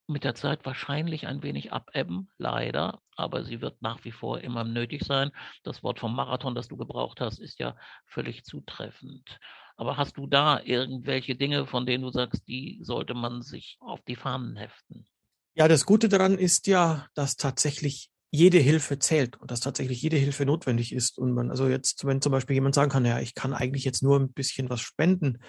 mit 0.08 0.24
der 0.24 0.36
Zeit 0.36 0.66
wahrscheinlich 0.66 1.28
ein 1.28 1.42
wenig 1.42 1.72
abebben, 1.72 2.30
leider, 2.38 3.02
aber 3.16 3.46
sie 3.46 3.62
wird 3.62 3.82
nach 3.82 4.04
wie 4.04 4.12
vor 4.12 4.42
immer 4.42 4.66
nötig 4.66 5.04
sein. 5.04 5.32
Das 5.64 5.84
Wort 5.84 6.00
vom 6.00 6.14
Marathon, 6.14 6.54
das 6.54 6.68
du 6.68 6.76
gebraucht 6.76 7.22
hast, 7.22 7.40
ist 7.40 7.60
ja 7.60 7.78
völlig 8.06 8.44
zutreffend. 8.44 9.40
Aber 9.78 9.96
hast 9.96 10.18
du 10.18 10.28
da 10.28 10.60
irgendwelche 10.62 11.36
Dinge, 11.36 11.66
von 11.66 11.86
denen 11.86 12.04
du 12.04 12.12
sagst, 12.12 12.46
die 12.48 12.80
sollte 12.84 13.14
man 13.14 13.42
sich 13.42 13.78
auf 13.80 14.02
die 14.02 14.18
Fahnen 14.18 14.58
heften? 14.58 15.08
Ja, 15.54 15.68
das 15.70 15.86
Gute 15.86 16.10
daran 16.10 16.38
ist 16.38 16.68
ja, 16.68 17.08
dass 17.14 17.38
tatsächlich 17.38 18.10
jede 18.32 18.58
Hilfe 18.60 18.98
zählt 18.98 19.38
und 19.38 19.52
dass 19.52 19.60
tatsächlich 19.60 20.02
jede 20.02 20.16
Hilfe 20.16 20.46
notwendig 20.46 20.94
ist. 20.94 21.18
Und 21.18 21.34
man, 21.34 21.52
also 21.52 21.68
jetzt, 21.68 22.06
wenn 22.06 22.22
zum 22.22 22.32
Beispiel 22.32 22.54
jemand 22.54 22.74
sagen 22.74 22.90
kann, 22.90 23.06
ja, 23.06 23.20
ich 23.20 23.36
kann 23.36 23.54
eigentlich 23.54 23.84
jetzt 23.84 24.02
nur 24.02 24.18
ein 24.18 24.32
bisschen 24.32 24.70
was 24.70 24.80
spenden, 24.80 25.40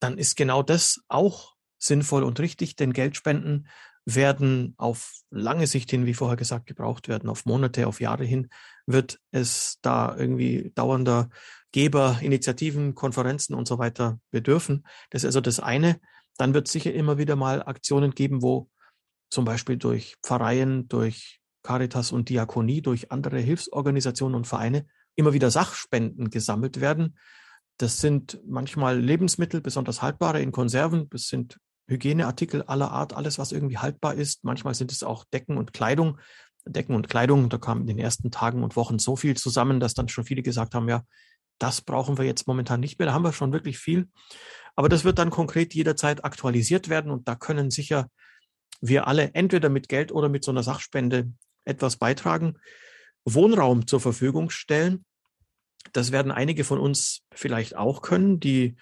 dann 0.00 0.18
ist 0.18 0.36
genau 0.36 0.62
das 0.62 1.00
auch 1.08 1.54
sinnvoll 1.78 2.24
und 2.24 2.40
richtig, 2.40 2.74
denn 2.76 2.92
Geldspenden 2.92 3.68
werden 4.04 4.74
auf 4.76 5.12
lange 5.30 5.66
Sicht 5.66 5.90
hin, 5.90 6.06
wie 6.06 6.14
vorher 6.14 6.36
gesagt, 6.36 6.66
gebraucht 6.66 7.08
werden, 7.08 7.30
auf 7.30 7.46
Monate, 7.46 7.86
auf 7.86 8.00
Jahre 8.00 8.24
hin, 8.24 8.48
wird 8.84 9.18
es 9.30 9.78
da 9.80 10.14
irgendwie 10.14 10.72
dauernder 10.74 11.30
Geber, 11.72 12.18
Initiativen, 12.20 12.94
Konferenzen 12.94 13.54
und 13.54 13.66
so 13.66 13.78
weiter 13.78 14.18
bedürfen. 14.30 14.86
Das 15.10 15.22
ist 15.22 15.26
also 15.26 15.40
das 15.40 15.60
eine. 15.60 16.00
Dann 16.36 16.52
wird 16.52 16.66
es 16.66 16.72
sicher 16.72 16.92
immer 16.92 17.16
wieder 17.16 17.36
mal 17.36 17.62
Aktionen 17.62 18.10
geben, 18.10 18.42
wo 18.42 18.68
zum 19.30 19.44
Beispiel 19.44 19.76
durch 19.76 20.16
Pfarreien, 20.22 20.88
durch 20.88 21.40
Caritas 21.64 22.12
und 22.12 22.28
Diakonie 22.28 22.82
durch 22.82 23.10
andere 23.10 23.40
Hilfsorganisationen 23.40 24.36
und 24.36 24.46
Vereine 24.46 24.86
immer 25.16 25.32
wieder 25.32 25.50
Sachspenden 25.50 26.30
gesammelt 26.30 26.80
werden. 26.80 27.16
Das 27.78 28.00
sind 28.00 28.38
manchmal 28.46 29.00
Lebensmittel, 29.00 29.60
besonders 29.60 30.02
haltbare 30.02 30.40
in 30.40 30.52
Konserven. 30.52 31.08
Das 31.10 31.26
sind 31.26 31.58
Hygieneartikel 31.88 32.62
aller 32.62 32.92
Art, 32.92 33.14
alles, 33.14 33.38
was 33.38 33.50
irgendwie 33.50 33.78
haltbar 33.78 34.14
ist. 34.14 34.44
Manchmal 34.44 34.74
sind 34.74 34.92
es 34.92 35.02
auch 35.02 35.24
Decken 35.24 35.56
und 35.56 35.72
Kleidung. 35.72 36.18
Decken 36.66 36.94
und 36.94 37.08
Kleidung, 37.08 37.48
da 37.48 37.58
kam 37.58 37.80
in 37.80 37.86
den 37.86 37.98
ersten 37.98 38.30
Tagen 38.30 38.62
und 38.62 38.76
Wochen 38.76 38.98
so 38.98 39.16
viel 39.16 39.36
zusammen, 39.36 39.80
dass 39.80 39.94
dann 39.94 40.08
schon 40.08 40.24
viele 40.24 40.42
gesagt 40.42 40.74
haben, 40.74 40.88
ja, 40.88 41.02
das 41.58 41.82
brauchen 41.82 42.16
wir 42.16 42.24
jetzt 42.24 42.46
momentan 42.46 42.80
nicht 42.80 42.98
mehr. 42.98 43.06
Da 43.06 43.12
haben 43.12 43.24
wir 43.24 43.32
schon 43.32 43.52
wirklich 43.52 43.78
viel. 43.78 44.08
Aber 44.76 44.88
das 44.88 45.04
wird 45.04 45.18
dann 45.18 45.30
konkret 45.30 45.74
jederzeit 45.74 46.24
aktualisiert 46.24 46.88
werden 46.88 47.10
und 47.10 47.28
da 47.28 47.34
können 47.34 47.70
sicher 47.70 48.08
wir 48.80 49.06
alle 49.06 49.34
entweder 49.34 49.68
mit 49.68 49.88
Geld 49.88 50.10
oder 50.10 50.28
mit 50.28 50.44
so 50.44 50.50
einer 50.50 50.62
Sachspende 50.62 51.32
etwas 51.64 51.96
beitragen, 51.96 52.58
Wohnraum 53.24 53.86
zur 53.86 54.00
Verfügung 54.00 54.50
stellen. 54.50 55.04
Das 55.92 56.12
werden 56.12 56.32
einige 56.32 56.64
von 56.64 56.78
uns 56.78 57.22
vielleicht 57.32 57.76
auch 57.76 58.02
können, 58.02 58.40
die 58.40 58.76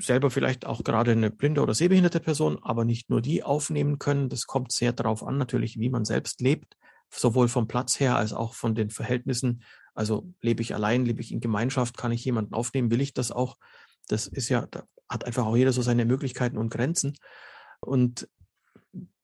selber 0.00 0.30
vielleicht 0.30 0.66
auch 0.66 0.84
gerade 0.84 1.12
eine 1.12 1.30
blinde 1.30 1.60
oder 1.60 1.74
sehbehinderte 1.74 2.20
Person, 2.20 2.58
aber 2.62 2.84
nicht 2.84 3.10
nur 3.10 3.20
die 3.20 3.42
aufnehmen 3.42 3.98
können. 3.98 4.28
Das 4.28 4.46
kommt 4.46 4.72
sehr 4.72 4.92
darauf 4.92 5.24
an, 5.24 5.36
natürlich, 5.36 5.78
wie 5.78 5.90
man 5.90 6.04
selbst 6.04 6.40
lebt, 6.40 6.76
sowohl 7.10 7.48
vom 7.48 7.66
Platz 7.66 7.98
her 7.98 8.16
als 8.16 8.32
auch 8.32 8.54
von 8.54 8.74
den 8.74 8.90
Verhältnissen. 8.90 9.62
Also 9.94 10.32
lebe 10.40 10.62
ich 10.62 10.74
allein, 10.74 11.04
lebe 11.04 11.20
ich 11.20 11.32
in 11.32 11.40
Gemeinschaft, 11.40 11.96
kann 11.96 12.12
ich 12.12 12.24
jemanden 12.24 12.54
aufnehmen, 12.54 12.90
will 12.90 13.00
ich 13.00 13.14
das 13.14 13.32
auch? 13.32 13.56
Das 14.08 14.26
ist 14.26 14.48
ja, 14.48 14.66
da 14.70 14.84
hat 15.08 15.24
einfach 15.24 15.46
auch 15.46 15.56
jeder 15.56 15.72
so 15.72 15.82
seine 15.82 16.04
Möglichkeiten 16.04 16.58
und 16.58 16.70
Grenzen. 16.70 17.16
Und 17.80 18.28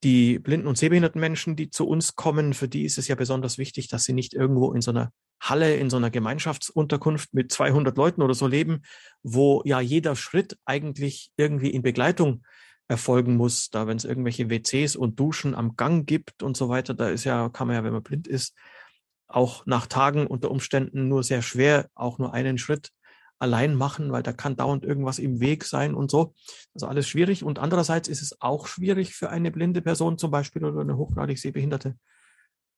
die 0.03 0.39
blinden 0.39 0.67
und 0.67 0.77
sehbehinderten 0.77 1.21
Menschen, 1.21 1.55
die 1.55 1.69
zu 1.69 1.87
uns 1.87 2.15
kommen, 2.15 2.53
für 2.53 2.67
die 2.67 2.85
ist 2.85 2.97
es 2.97 3.07
ja 3.07 3.15
besonders 3.15 3.57
wichtig, 3.57 3.87
dass 3.87 4.03
sie 4.03 4.13
nicht 4.13 4.33
irgendwo 4.33 4.73
in 4.73 4.81
so 4.81 4.91
einer 4.91 5.11
Halle, 5.39 5.75
in 5.75 5.89
so 5.89 5.97
einer 5.97 6.11
Gemeinschaftsunterkunft 6.11 7.33
mit 7.33 7.51
200 7.51 7.97
Leuten 7.97 8.21
oder 8.21 8.33
so 8.33 8.47
leben, 8.47 8.83
wo 9.23 9.61
ja 9.65 9.79
jeder 9.79 10.15
Schritt 10.15 10.57
eigentlich 10.65 11.31
irgendwie 11.37 11.69
in 11.69 11.81
Begleitung 11.81 12.43
erfolgen 12.87 13.37
muss. 13.37 13.69
Da, 13.69 13.87
wenn 13.87 13.97
es 13.97 14.05
irgendwelche 14.05 14.49
WCs 14.49 14.95
und 14.95 15.19
Duschen 15.19 15.55
am 15.55 15.75
Gang 15.75 16.05
gibt 16.07 16.43
und 16.43 16.57
so 16.57 16.69
weiter, 16.69 16.93
da 16.93 17.09
ist 17.09 17.23
ja, 17.23 17.49
kann 17.49 17.67
man 17.67 17.75
ja, 17.75 17.83
wenn 17.83 17.93
man 17.93 18.03
blind 18.03 18.27
ist, 18.27 18.55
auch 19.27 19.65
nach 19.65 19.87
Tagen 19.87 20.27
unter 20.27 20.51
Umständen 20.51 21.07
nur 21.07 21.23
sehr 21.23 21.41
schwer 21.41 21.89
auch 21.95 22.19
nur 22.19 22.33
einen 22.33 22.57
Schritt 22.57 22.91
allein 23.41 23.75
machen, 23.75 24.11
weil 24.11 24.23
da 24.23 24.33
kann 24.33 24.55
dauernd 24.55 24.85
irgendwas 24.85 25.19
im 25.19 25.39
Weg 25.39 25.63
sein 25.63 25.95
und 25.95 26.11
so. 26.11 26.33
Also 26.73 26.87
alles 26.87 27.07
schwierig. 27.07 27.43
Und 27.43 27.59
andererseits 27.59 28.07
ist 28.07 28.21
es 28.21 28.41
auch 28.41 28.67
schwierig 28.67 29.13
für 29.13 29.29
eine 29.29 29.51
blinde 29.51 29.81
Person 29.81 30.17
zum 30.17 30.31
Beispiel 30.31 30.63
oder 30.63 30.81
eine 30.81 30.97
hochgradig 30.97 31.39
Sehbehinderte, 31.39 31.97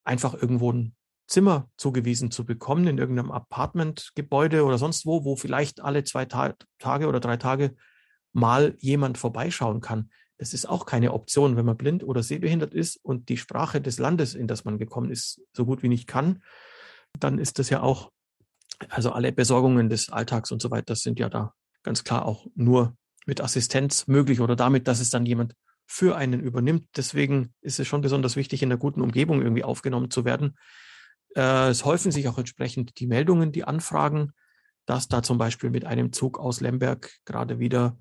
einfach 0.04 0.34
irgendwo 0.34 0.72
ein 0.72 0.96
Zimmer 1.28 1.70
zugewiesen 1.78 2.32
zu 2.32 2.46
bekommen 2.46 2.88
in 2.88 2.98
irgendeinem 2.98 3.32
Apartmentgebäude 3.32 4.64
oder 4.64 4.78
sonst 4.78 5.06
wo, 5.06 5.26
wo 5.26 5.36
vielleicht 5.36 5.82
alle 5.82 6.04
zwei 6.04 6.26
Ta 6.26 6.54
Tage 6.80 7.08
oder 7.08 7.20
drei 7.20 7.38
Tage 7.38 7.76
mal 8.32 8.76
jemand 8.80 9.18
vorbeischauen 9.18 9.82
kann. 9.82 10.10
Das 10.38 10.54
ist 10.54 10.68
auch 10.68 10.86
keine 10.86 11.14
Option, 11.14 11.56
wenn 11.56 11.66
man 11.66 11.78
blind 11.78 12.04
oder 12.04 12.24
sehbehindert 12.24 12.74
ist 12.74 12.98
und 13.04 13.30
die 13.30 13.38
Sprache 13.38 13.82
des 13.82 14.00
Landes, 14.00 14.34
in 14.34 14.48
das 14.48 14.66
man 14.66 14.78
gekommen 14.78 15.12
ist, 15.12 15.42
so 15.54 15.66
gut 15.66 15.84
wie 15.84 15.90
nicht 15.90 16.08
kann. 16.08 16.42
Dann 17.20 17.38
ist 17.38 17.60
das 17.60 17.70
ja 17.70 17.82
auch 17.82 18.13
also 18.90 19.12
alle 19.12 19.32
Besorgungen 19.32 19.90
des 19.90 20.10
Alltags 20.10 20.52
und 20.52 20.62
so 20.62 20.72
weiter 20.72 20.96
sind 20.96 21.20
ja 21.20 21.30
da 21.30 21.54
ganz 21.84 22.04
klar 22.04 22.26
auch 22.26 22.48
nur 22.56 22.96
mit 23.26 23.42
Assistenz 23.42 24.08
möglich 24.08 24.42
oder 24.42 24.56
damit, 24.56 24.88
dass 24.88 25.00
es 25.00 25.10
dann 25.10 25.26
jemand 25.26 25.54
für 25.86 26.16
einen 26.16 26.40
übernimmt. 26.40 26.88
Deswegen 26.96 27.54
ist 27.62 27.80
es 27.80 27.88
schon 27.88 28.02
besonders 28.02 28.36
wichtig, 28.36 28.64
in 28.64 28.72
einer 28.72 28.80
guten 28.80 29.02
Umgebung 29.02 29.42
irgendwie 29.42 29.64
aufgenommen 29.64 30.10
zu 30.10 30.26
werden. 30.26 30.58
Äh, 31.36 31.70
es 31.70 31.86
häufen 31.86 32.12
sich 32.12 32.28
auch 32.28 32.38
entsprechend 32.38 33.00
die 33.00 33.08
Meldungen, 33.08 33.52
die 33.52 33.66
Anfragen, 33.66 34.32
dass 34.86 35.08
da 35.08 35.24
zum 35.24 35.38
Beispiel 35.38 35.70
mit 35.70 35.86
einem 35.86 36.12
Zug 36.12 36.40
aus 36.40 36.62
Lemberg 36.62 37.12
gerade 37.26 37.60
wieder 37.60 37.98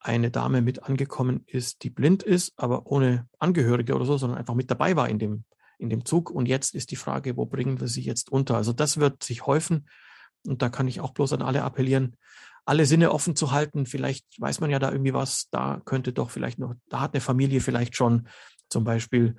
eine 0.00 0.30
Dame 0.30 0.62
mit 0.62 0.82
angekommen 0.82 1.44
ist, 1.46 1.82
die 1.82 1.90
blind 1.90 2.22
ist, 2.22 2.54
aber 2.56 2.86
ohne 2.86 3.28
Angehörige 3.38 3.94
oder 3.94 4.06
so, 4.06 4.16
sondern 4.16 4.38
einfach 4.38 4.54
mit 4.54 4.70
dabei 4.70 4.96
war 4.96 5.08
in 5.08 5.18
dem 5.18 5.44
in 5.80 5.90
dem 5.90 6.04
Zug. 6.04 6.30
Und 6.30 6.46
jetzt 6.46 6.74
ist 6.74 6.90
die 6.90 6.96
Frage, 6.96 7.36
wo 7.36 7.46
bringen 7.46 7.80
wir 7.80 7.88
sie 7.88 8.02
jetzt 8.02 8.30
unter? 8.30 8.56
Also 8.56 8.72
das 8.72 8.98
wird 8.98 9.24
sich 9.24 9.46
häufen. 9.46 9.88
Und 10.46 10.62
da 10.62 10.68
kann 10.68 10.88
ich 10.88 11.00
auch 11.00 11.12
bloß 11.12 11.32
an 11.34 11.42
alle 11.42 11.62
appellieren, 11.62 12.16
alle 12.64 12.86
Sinne 12.86 13.12
offen 13.12 13.36
zu 13.36 13.52
halten. 13.52 13.86
Vielleicht 13.86 14.26
weiß 14.38 14.60
man 14.60 14.70
ja 14.70 14.78
da 14.78 14.90
irgendwie 14.90 15.14
was. 15.14 15.48
Da 15.50 15.80
könnte 15.84 16.12
doch 16.12 16.30
vielleicht 16.30 16.58
noch, 16.58 16.74
da 16.88 17.00
hat 17.00 17.14
eine 17.14 17.20
Familie 17.20 17.60
vielleicht 17.60 17.96
schon 17.96 18.28
zum 18.68 18.84
Beispiel 18.84 19.36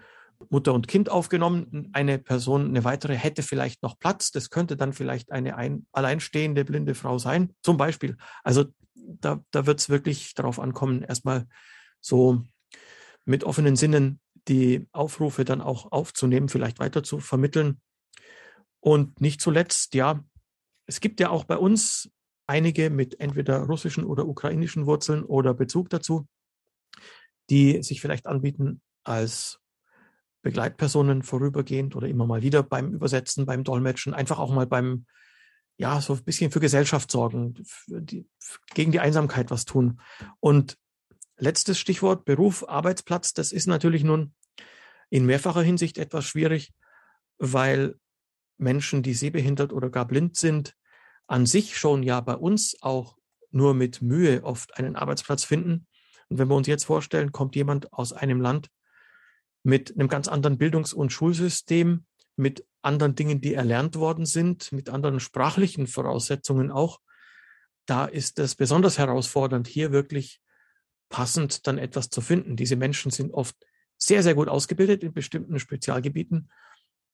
Mutter 0.50 0.74
und 0.74 0.88
Kind 0.88 1.10
aufgenommen. 1.10 1.90
Eine 1.94 2.18
Person, 2.18 2.68
eine 2.68 2.84
weitere 2.84 3.16
hätte 3.16 3.44
vielleicht 3.44 3.84
noch 3.84 4.00
Platz. 4.00 4.32
Das 4.32 4.50
könnte 4.50 4.76
dann 4.76 4.94
vielleicht 4.94 5.32
eine 5.32 5.56
ein, 5.56 5.86
alleinstehende 5.92 6.66
blinde 6.66 6.96
Frau 6.96 7.18
sein, 7.18 7.54
zum 7.62 7.78
Beispiel. 7.78 8.18
Also 8.44 8.66
da, 8.96 9.44
da 9.52 9.66
wird 9.66 9.80
es 9.80 9.90
wirklich 9.90 10.34
darauf 10.34 10.60
ankommen, 10.60 11.04
erstmal 11.04 11.48
so 12.00 12.44
mit 13.26 13.44
offenen 13.44 13.76
Sinnen 13.76 14.20
die 14.48 14.88
Aufrufe 14.92 15.46
dann 15.46 15.62
auch 15.62 15.92
aufzunehmen, 15.92 16.50
vielleicht 16.50 16.80
weiter 16.80 17.04
zu 17.04 17.20
vermitteln. 17.20 17.80
Und 18.80 19.22
nicht 19.22 19.42
zuletzt, 19.42 19.94
ja, 19.94 20.24
es 20.92 21.00
gibt 21.00 21.22
ja 21.22 21.30
auch 21.30 21.46
bei 21.46 21.56
uns 21.56 22.12
einige 22.48 22.90
mit 22.90 23.22
entweder 23.22 23.60
russischen 23.60 24.04
oder 24.04 24.28
ukrainischen 24.28 24.86
Wurzeln 24.86 25.24
oder 25.24 25.54
Bezug 25.54 25.90
dazu, 25.90 26.28
die 27.50 27.82
sich 27.82 28.02
vielleicht 28.02 28.28
anbieten 28.28 28.82
als 29.06 29.62
Begleitpersonen 30.42 31.24
vorübergehend 31.24 31.96
oder 31.96 32.10
immer 32.10 32.28
mal 32.28 32.42
wieder 32.42 32.62
beim 32.62 32.92
Übersetzen, 32.92 33.46
beim 33.46 33.64
Dolmetschen, 33.64 34.14
einfach 34.14 34.38
auch 34.38 34.54
mal 34.54 34.68
beim, 34.68 35.06
ja, 35.78 36.02
so 36.02 36.14
ein 36.14 36.26
bisschen 36.26 36.52
für 36.52 36.60
Gesellschaft 36.60 37.10
sorgen, 37.10 37.54
die, 37.88 38.28
gegen 38.74 38.92
die 38.92 39.00
Einsamkeit 39.00 39.50
was 39.50 39.64
tun. 39.64 40.02
Und 40.42 40.78
letztes 41.38 41.80
Stichwort, 41.80 42.26
Beruf, 42.26 42.68
Arbeitsplatz, 42.68 43.34
das 43.34 43.54
ist 43.54 43.68
natürlich 43.68 44.04
nun 44.04 44.34
in 45.10 45.26
mehrfacher 45.26 45.62
Hinsicht 45.62 45.98
etwas 45.98 46.26
schwierig, 46.26 46.74
weil 47.38 47.96
Menschen, 48.58 49.04
die 49.04 49.14
sehbehindert 49.14 49.72
oder 49.72 49.90
gar 49.90 50.06
blind 50.06 50.36
sind, 50.36 50.76
an 51.32 51.46
sich 51.46 51.78
schon 51.78 52.04
ja 52.04 52.20
bei 52.20 52.36
uns 52.36 52.76
auch 52.82 53.16
nur 53.52 53.74
mit 53.74 54.02
Mühe 54.02 54.44
oft 54.44 54.78
einen 54.78 54.98
Arbeitsplatz 54.98 55.46
finden. 55.46 55.88
Und 56.28 56.40
wenn 56.40 56.50
wir 56.50 56.56
uns 56.58 56.68
jetzt 56.68 56.84
vorstellen, 56.84 57.32
kommt 57.32 57.56
jemand 57.56 57.94
aus 57.94 58.12
einem 58.12 58.42
Land 58.42 58.70
mit 59.64 59.96
einem 59.96 60.10
ganz 60.10 60.28
anderen 60.28 60.58
Bildungs- 60.58 60.94
und 60.94 61.14
Schulsystem, 61.14 62.06
mit 62.36 62.66
anderen 62.82 63.16
Dingen, 63.16 63.40
die 63.40 63.54
erlernt 63.54 63.96
worden 63.96 64.26
sind, 64.26 64.74
mit 64.74 64.90
anderen 64.90 65.22
sprachlichen 65.22 65.88
Voraussetzungen 65.88 66.70
auch, 66.70 67.00
da 67.86 68.06
ist 68.06 68.38
es 68.38 68.56
besonders 68.56 68.98
herausfordernd, 68.98 69.68
hier 69.68 69.94
wirklich 69.94 70.42
passend 71.08 71.66
dann 71.66 71.78
etwas 71.78 72.10
zu 72.10 72.20
finden. 72.20 72.58
Diese 72.58 72.76
Menschen 72.76 73.10
sind 73.10 73.34
oft 73.34 73.56
sehr, 73.98 74.22
sehr 74.22 74.36
gut 74.36 74.50
ausgebildet 74.50 75.02
in 75.02 75.14
bestimmten 75.14 75.60
Spezialgebieten, 75.60 76.52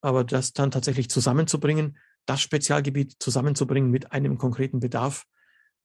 aber 0.00 0.24
das 0.24 0.54
dann 0.54 0.72
tatsächlich 0.72 1.08
zusammenzubringen, 1.08 1.98
das 2.28 2.42
Spezialgebiet 2.42 3.16
zusammenzubringen 3.18 3.90
mit 3.90 4.12
einem 4.12 4.36
konkreten 4.36 4.80
Bedarf, 4.80 5.24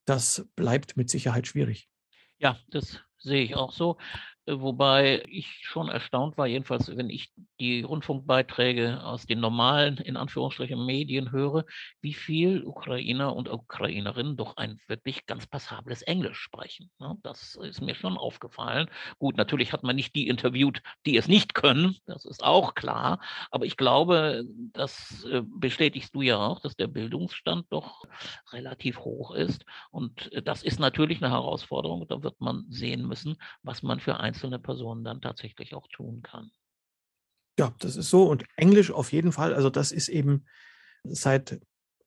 das 0.06 0.50
bleibt 0.56 0.98
mit 0.98 1.10
Sicherheit 1.10 1.48
schwierig. 1.48 1.90
Ja, 2.38 2.60
das 2.70 3.00
sehe 3.18 3.44
ich 3.44 3.56
auch 3.56 3.72
so. 3.72 3.98
Wobei 4.46 5.24
ich 5.30 5.48
schon 5.62 5.88
erstaunt 5.88 6.38
war, 6.38 6.48
jedenfalls, 6.48 6.96
wenn 6.98 7.10
ich 7.10 7.32
die 7.62 7.82
Rundfunkbeiträge 7.82 9.02
aus 9.02 9.26
den 9.26 9.40
normalen, 9.40 9.98
in 9.98 10.18
Anführungsstrichen, 10.18 10.86
Medien 10.86 11.32
höre, 11.32 11.64
wie 12.02 12.14
viel 12.14 12.66
Ukrainer 12.66 13.34
und 13.36 13.50
Ukrainerinnen 13.50 14.36
doch 14.36 14.58
ein 14.58 14.80
wirklich 14.88 15.26
ganz 15.28 15.48
passables 15.48 16.02
Englisch 16.02 16.40
sprechen. 16.40 16.92
Ne? 17.00 17.18
Das 17.24 17.56
ist 17.56 17.82
mir 17.82 17.96
schon 17.96 18.18
aufgefallen. 18.18 18.90
Gut, 19.18 19.38
natürlich 19.38 19.72
hat 19.72 19.84
man 19.84 19.96
nicht 19.96 20.14
die 20.14 20.28
interviewt, 20.28 20.82
die 21.06 21.16
es 21.16 21.30
nicht 21.30 21.54
können, 21.54 21.96
das 22.06 22.26
ist 22.26 22.44
auch 22.44 22.76
klar. 22.76 23.22
Aber 23.50 23.66
ich 23.66 23.78
glaube, 23.78 24.44
das 24.74 25.24
äh, 25.24 25.42
bestätigst 25.46 26.14
du 26.16 26.22
ja 26.22 26.38
auch, 26.38 26.60
dass 26.60 26.76
der 26.76 26.88
Bildungsstand 26.88 27.68
doch 27.70 28.04
relativ 28.52 29.00
hoch 29.00 29.32
ist. 29.32 29.64
Und 29.90 30.34
äh, 30.34 30.42
das 30.42 30.64
ist 30.64 30.82
natürlich 30.82 31.24
eine 31.24 31.32
Herausforderung. 31.32 32.06
Da 32.10 32.24
wird 32.24 32.42
man 32.42 32.66
sehen 32.70 33.08
müssen, 33.08 33.38
was 33.62 33.84
man 33.84 34.02
für 34.02 34.20
einzelne 34.34 34.60
Personen 34.60 35.04
dann 35.04 35.22
tatsächlich 35.22 35.76
auch 35.76 35.88
tun 35.88 36.22
kann. 36.24 36.52
Ja, 37.60 37.74
das 37.80 37.96
ist 37.96 38.10
so. 38.10 38.28
Und 38.28 38.46
Englisch 38.56 38.92
auf 38.92 39.12
jeden 39.12 39.32
Fall. 39.32 39.54
Also 39.54 39.70
das 39.70 39.92
ist 39.92 40.10
eben 40.10 40.46
seit 41.04 41.60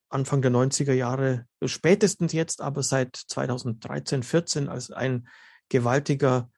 Anfang 0.08 0.42
der 0.42 0.50
90er 0.50 0.92
Jahre, 0.92 1.46
spätestens 1.64 2.32
jetzt, 2.32 2.60
aber 2.60 2.82
seit 2.82 3.16
2013, 3.16 4.22
14 4.22 4.68
als 4.68 4.90
ein 4.90 5.28
gewaltiger 5.68 6.50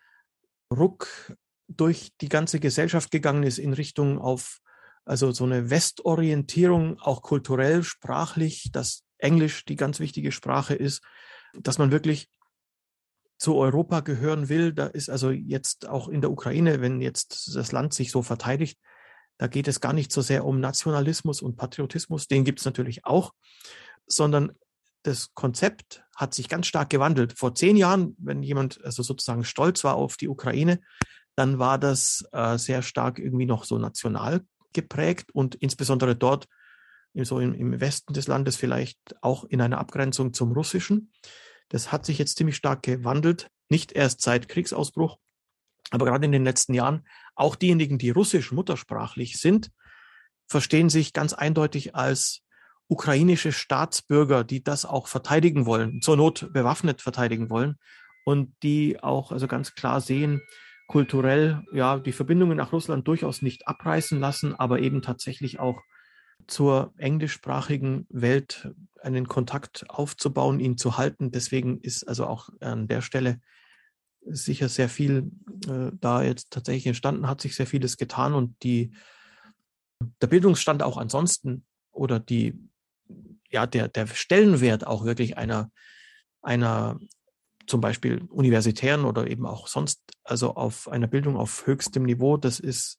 Ruck 0.73 1.37
durch 1.67 2.13
die 2.21 2.29
ganze 2.29 2.61
Gesellschaft 2.61 3.11
gegangen 3.11 3.43
ist 3.43 3.59
in 3.59 3.75
Richtung 3.75 4.19
auf 4.19 4.61
also 5.05 5.33
so 5.33 5.45
eine 5.45 5.71
Westorientierung, 5.71 7.01
auch 7.01 7.23
kulturell, 7.23 7.83
sprachlich, 7.83 8.69
dass 8.73 9.05
Englisch 9.17 9.65
die 9.65 9.77
ganz 9.77 10.01
wichtige 10.01 10.33
Sprache 10.33 10.75
ist, 10.75 11.03
dass 11.55 11.79
man 11.79 11.91
wirklich 11.91 12.29
zu 13.39 13.55
Europa 13.57 14.01
gehören 14.01 14.49
will, 14.49 14.73
da 14.73 14.87
ist 14.87 15.09
also 15.09 15.31
jetzt 15.31 15.89
auch 15.89 16.09
in 16.09 16.21
der 16.21 16.31
Ukraine, 16.31 16.81
wenn 16.81 17.01
jetzt 17.01 17.55
das 17.55 17.73
Land 17.73 17.95
sich 17.95 18.11
so 18.11 18.23
verteidigt, 18.23 18.79
da 19.39 19.47
geht 19.47 19.69
es 19.69 19.81
gar 19.81 19.93
nicht 19.93 20.13
so 20.13 20.21
sehr 20.21 20.45
um 20.45 20.61
Nationalismus 20.61 21.41
und 21.41 21.57
Patriotismus, 21.57 22.27
den 22.27 22.45
gibt 22.45 22.59
es 22.59 22.65
natürlich 22.65 23.05
auch, 23.05 23.33
sondern 24.07 24.53
das 25.05 25.33
Konzept 25.35 26.03
hat 26.17 26.35
sich 26.35 26.49
ganz 26.49 26.67
stark 26.67 26.91
gewandelt. 26.91 27.39
Vor 27.39 27.55
zehn 27.55 27.77
Jahren, 27.77 28.17
wenn 28.19 28.43
jemand 28.43 28.85
also 28.85 29.05
sozusagen 29.05 29.45
stolz 29.45 29.85
war 29.85 29.95
auf 29.95 30.17
die 30.17 30.29
Ukraine, 30.29 30.81
dann 31.37 31.61
war 31.61 31.79
das 31.79 32.25
äh, 32.33 32.59
sehr 32.59 32.83
stark 32.83 33.21
irgendwie 33.21 33.47
noch 33.47 33.63
so 33.63 33.79
national 33.79 34.41
geprägt 34.73 35.31
und 35.33 35.55
insbesondere 35.55 36.17
dort 36.17 36.49
so 37.15 37.39
im, 37.39 37.55
im 37.55 37.81
Westen 37.81 38.13
des 38.13 38.27
Landes 38.27 38.57
vielleicht 38.57 38.99
auch 39.23 39.45
in 39.45 39.61
einer 39.61 39.79
Abgrenzung 39.79 40.33
zum 40.33 40.53
Russischen. 40.53 41.13
Das 41.69 41.93
hat 41.93 42.07
sich 42.07 42.19
jetzt 42.19 42.37
ziemlich 42.37 42.57
stark 42.57 42.83
gewandelt, 42.83 43.51
nicht 43.69 43.93
erst 43.93 44.23
seit 44.23 44.49
Kriegsausbruch, 44.49 45.19
aber 45.91 46.07
gerade 46.07 46.25
in 46.25 46.33
den 46.33 46.45
letzten 46.45 46.75
Jahren. 46.75 47.07
Auch 47.35 47.57
diejenigen, 47.57 47.99
die 47.99 48.11
russisch 48.11 48.53
muttersprachlich 48.53 49.39
sind, 49.39 49.71
verstehen 50.47 50.89
sich 50.89 51.13
ganz 51.13 51.33
eindeutig 51.33 51.95
als 51.95 52.43
ukrainische 52.89 53.53
Staatsbürger, 53.53 54.45
die 54.45 54.65
das 54.65 54.87
auch 54.87 55.09
verteidigen 55.09 55.67
wollen, 55.67 56.01
zur 56.01 56.17
Not 56.17 56.51
bewaffnet 56.53 57.03
verteidigen 57.03 57.51
wollen 57.51 57.77
und 58.25 58.55
die 58.63 59.03
auch 59.03 59.31
also 59.31 59.47
ganz 59.47 59.75
klar 59.75 60.01
sehen, 60.01 60.41
kulturell 60.89 61.63
ja 61.73 61.99
die 61.99 62.13
Verbindungen 62.13 62.57
nach 62.57 62.73
Russland 62.73 63.07
durchaus 63.07 63.43
nicht 63.43 63.69
abreißen 63.69 64.19
lassen, 64.19 64.55
aber 64.55 64.81
eben 64.81 65.03
tatsächlich 65.03 65.61
auch 65.61 65.83
zur 66.49 66.93
englischsprachigen 66.97 68.07
Welt 68.09 68.71
einen 69.01 69.29
Kontakt 69.29 69.89
aufzubauen, 69.89 70.59
ihn 70.59 70.77
zu 70.77 70.97
halten. 70.97 71.31
Deswegen 71.31 71.81
ist 71.81 72.09
also 72.09 72.27
auch 72.27 72.49
an 72.61 72.89
der 72.89 73.03
Stelle 73.03 73.41
sicher 74.25 74.69
sehr 74.69 74.89
viel 74.89 75.31
äh, 75.69 75.93
da 76.01 76.23
jetzt 76.23 76.51
tatsächlich 76.51 76.87
entstanden, 76.87 77.29
hat 77.29 77.41
sich 77.41 77.55
sehr 77.55 77.67
vieles 77.67 77.97
getan 77.97 78.35
und 78.35 78.63
die, 78.63 78.93
der 80.21 80.27
Bildungsstand 80.27 80.83
auch 80.83 80.97
ansonsten 80.97 81.65
oder 81.93 82.19
die, 82.19 82.59
ja, 83.51 83.67
der, 83.67 83.89
der 83.89 84.07
Stellenwert 84.07 84.87
auch 84.87 85.05
wirklich 85.05 85.39
einer, 85.39 85.71
einer 86.43 86.99
zum 87.67 87.81
Beispiel 87.81 88.23
universitären 88.31 89.05
oder 89.05 89.29
eben 89.29 89.47
auch 89.47 89.69
sonst, 89.69 90.01
also 90.25 90.55
auf 90.55 90.89
einer 90.89 91.07
Bildung 91.07 91.37
auf 91.37 91.67
höchstem 91.67 92.05
Niveau, 92.05 92.37
das 92.37 92.59
ist 92.59 92.99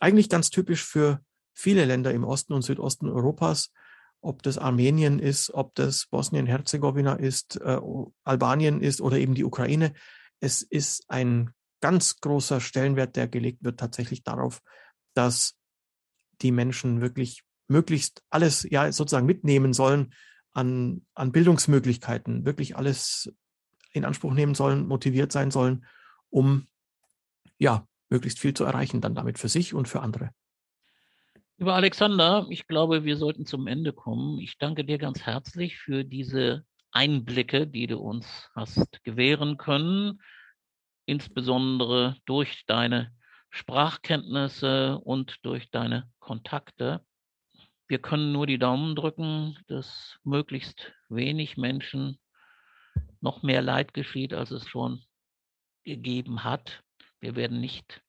eigentlich 0.00 0.28
ganz 0.28 0.50
typisch 0.50 0.84
für 0.84 1.20
viele 1.54 1.84
Länder 1.84 2.12
im 2.12 2.24
Osten 2.24 2.52
und 2.52 2.62
Südosten 2.62 3.08
Europas, 3.08 3.72
ob 4.20 4.42
das 4.42 4.58
Armenien 4.58 5.18
ist, 5.18 5.52
ob 5.52 5.74
das 5.74 6.06
Bosnien-Herzegowina 6.06 7.14
ist, 7.14 7.60
äh, 7.60 7.78
Albanien 8.24 8.80
ist 8.80 9.00
oder 9.00 9.18
eben 9.18 9.34
die 9.34 9.44
Ukraine. 9.44 9.92
Es 10.40 10.62
ist 10.62 11.04
ein 11.08 11.50
ganz 11.80 12.20
großer 12.20 12.60
Stellenwert, 12.60 13.16
der 13.16 13.28
gelegt 13.28 13.64
wird 13.64 13.80
tatsächlich 13.80 14.22
darauf, 14.22 14.62
dass 15.14 15.56
die 16.40 16.52
Menschen 16.52 17.00
wirklich 17.00 17.42
möglichst 17.68 18.22
alles 18.30 18.66
ja 18.68 18.92
sozusagen 18.92 19.26
mitnehmen 19.26 19.72
sollen 19.72 20.14
an, 20.52 21.04
an 21.14 21.32
Bildungsmöglichkeiten, 21.32 22.44
wirklich 22.44 22.76
alles 22.76 23.32
in 23.92 24.04
Anspruch 24.04 24.34
nehmen 24.34 24.54
sollen, 24.54 24.86
motiviert 24.86 25.32
sein 25.32 25.50
sollen, 25.50 25.84
um 26.30 26.68
ja 27.58 27.86
möglichst 28.08 28.38
viel 28.38 28.54
zu 28.54 28.64
erreichen, 28.64 29.00
dann 29.00 29.14
damit 29.14 29.38
für 29.38 29.48
sich 29.48 29.74
und 29.74 29.88
für 29.88 30.00
andere. 30.00 30.30
Lieber 31.58 31.74
Alexander, 31.74 32.46
ich 32.50 32.66
glaube, 32.66 33.04
wir 33.04 33.16
sollten 33.16 33.46
zum 33.46 33.66
Ende 33.66 33.92
kommen. 33.92 34.38
Ich 34.38 34.58
danke 34.58 34.84
dir 34.84 34.98
ganz 34.98 35.22
herzlich 35.22 35.78
für 35.78 36.04
diese 36.04 36.64
Einblicke, 36.90 37.66
die 37.66 37.86
du 37.86 37.98
uns 37.98 38.50
hast 38.54 39.04
gewähren 39.04 39.58
können, 39.58 40.20
insbesondere 41.06 42.16
durch 42.26 42.64
deine 42.66 43.12
Sprachkenntnisse 43.50 44.98
und 44.98 45.36
durch 45.42 45.70
deine 45.70 46.10
Kontakte. 46.18 47.04
Wir 47.86 48.00
können 48.00 48.32
nur 48.32 48.46
die 48.46 48.58
Daumen 48.58 48.96
drücken, 48.96 49.58
dass 49.68 50.18
möglichst 50.24 50.92
wenig 51.10 51.58
Menschen 51.58 52.18
noch 53.20 53.42
mehr 53.42 53.62
Leid 53.62 53.94
geschieht, 53.94 54.32
als 54.32 54.50
es 54.50 54.66
schon 54.66 55.04
gegeben 55.84 56.44
hat. 56.44 56.82
Wir 57.20 57.36
werden 57.36 57.60
nicht 57.60 58.02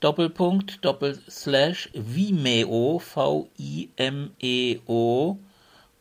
Doppelpunkt, 0.00 0.84
Doppelslash, 0.84 1.88
Vimeo, 1.94 2.98
V-I-M-E-O, 2.98 3.78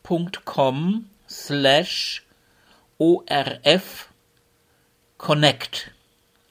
Punkt 0.04 0.44
com, 0.46 1.10
slash, 1.28 2.24
ORF, 2.98 4.10
Connect. 5.18 5.92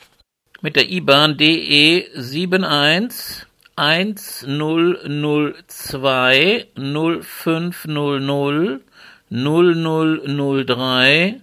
Mit 0.60 0.76
der 0.76 0.90
IBAN 0.90 1.38
DE 1.38 2.06
71 2.14 3.46
1002 3.74 6.66
0500 6.76 8.82
0003 9.30 11.40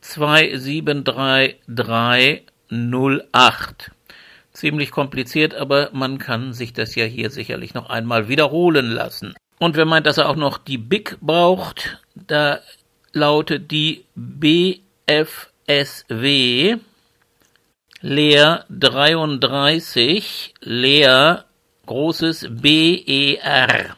2733 0.00 2.42
08 2.70 3.95
ziemlich 4.56 4.90
kompliziert, 4.90 5.54
aber 5.54 5.90
man 5.92 6.18
kann 6.18 6.52
sich 6.52 6.72
das 6.72 6.94
ja 6.94 7.04
hier 7.04 7.30
sicherlich 7.30 7.74
noch 7.74 7.88
einmal 7.88 8.28
wiederholen 8.28 8.90
lassen. 8.90 9.34
Und 9.58 9.76
wer 9.76 9.86
meint, 9.86 10.06
dass 10.06 10.18
er 10.18 10.28
auch 10.28 10.36
noch 10.36 10.58
die 10.58 10.78
BIC 10.78 11.18
braucht, 11.20 11.98
da 12.14 12.60
lautet 13.12 13.70
die 13.70 14.04
BFSW 14.14 14.78
Leer 18.02 18.66
33 18.68 20.54
Leer 20.60 21.46
großes 21.86 22.48
BER. 22.50 23.96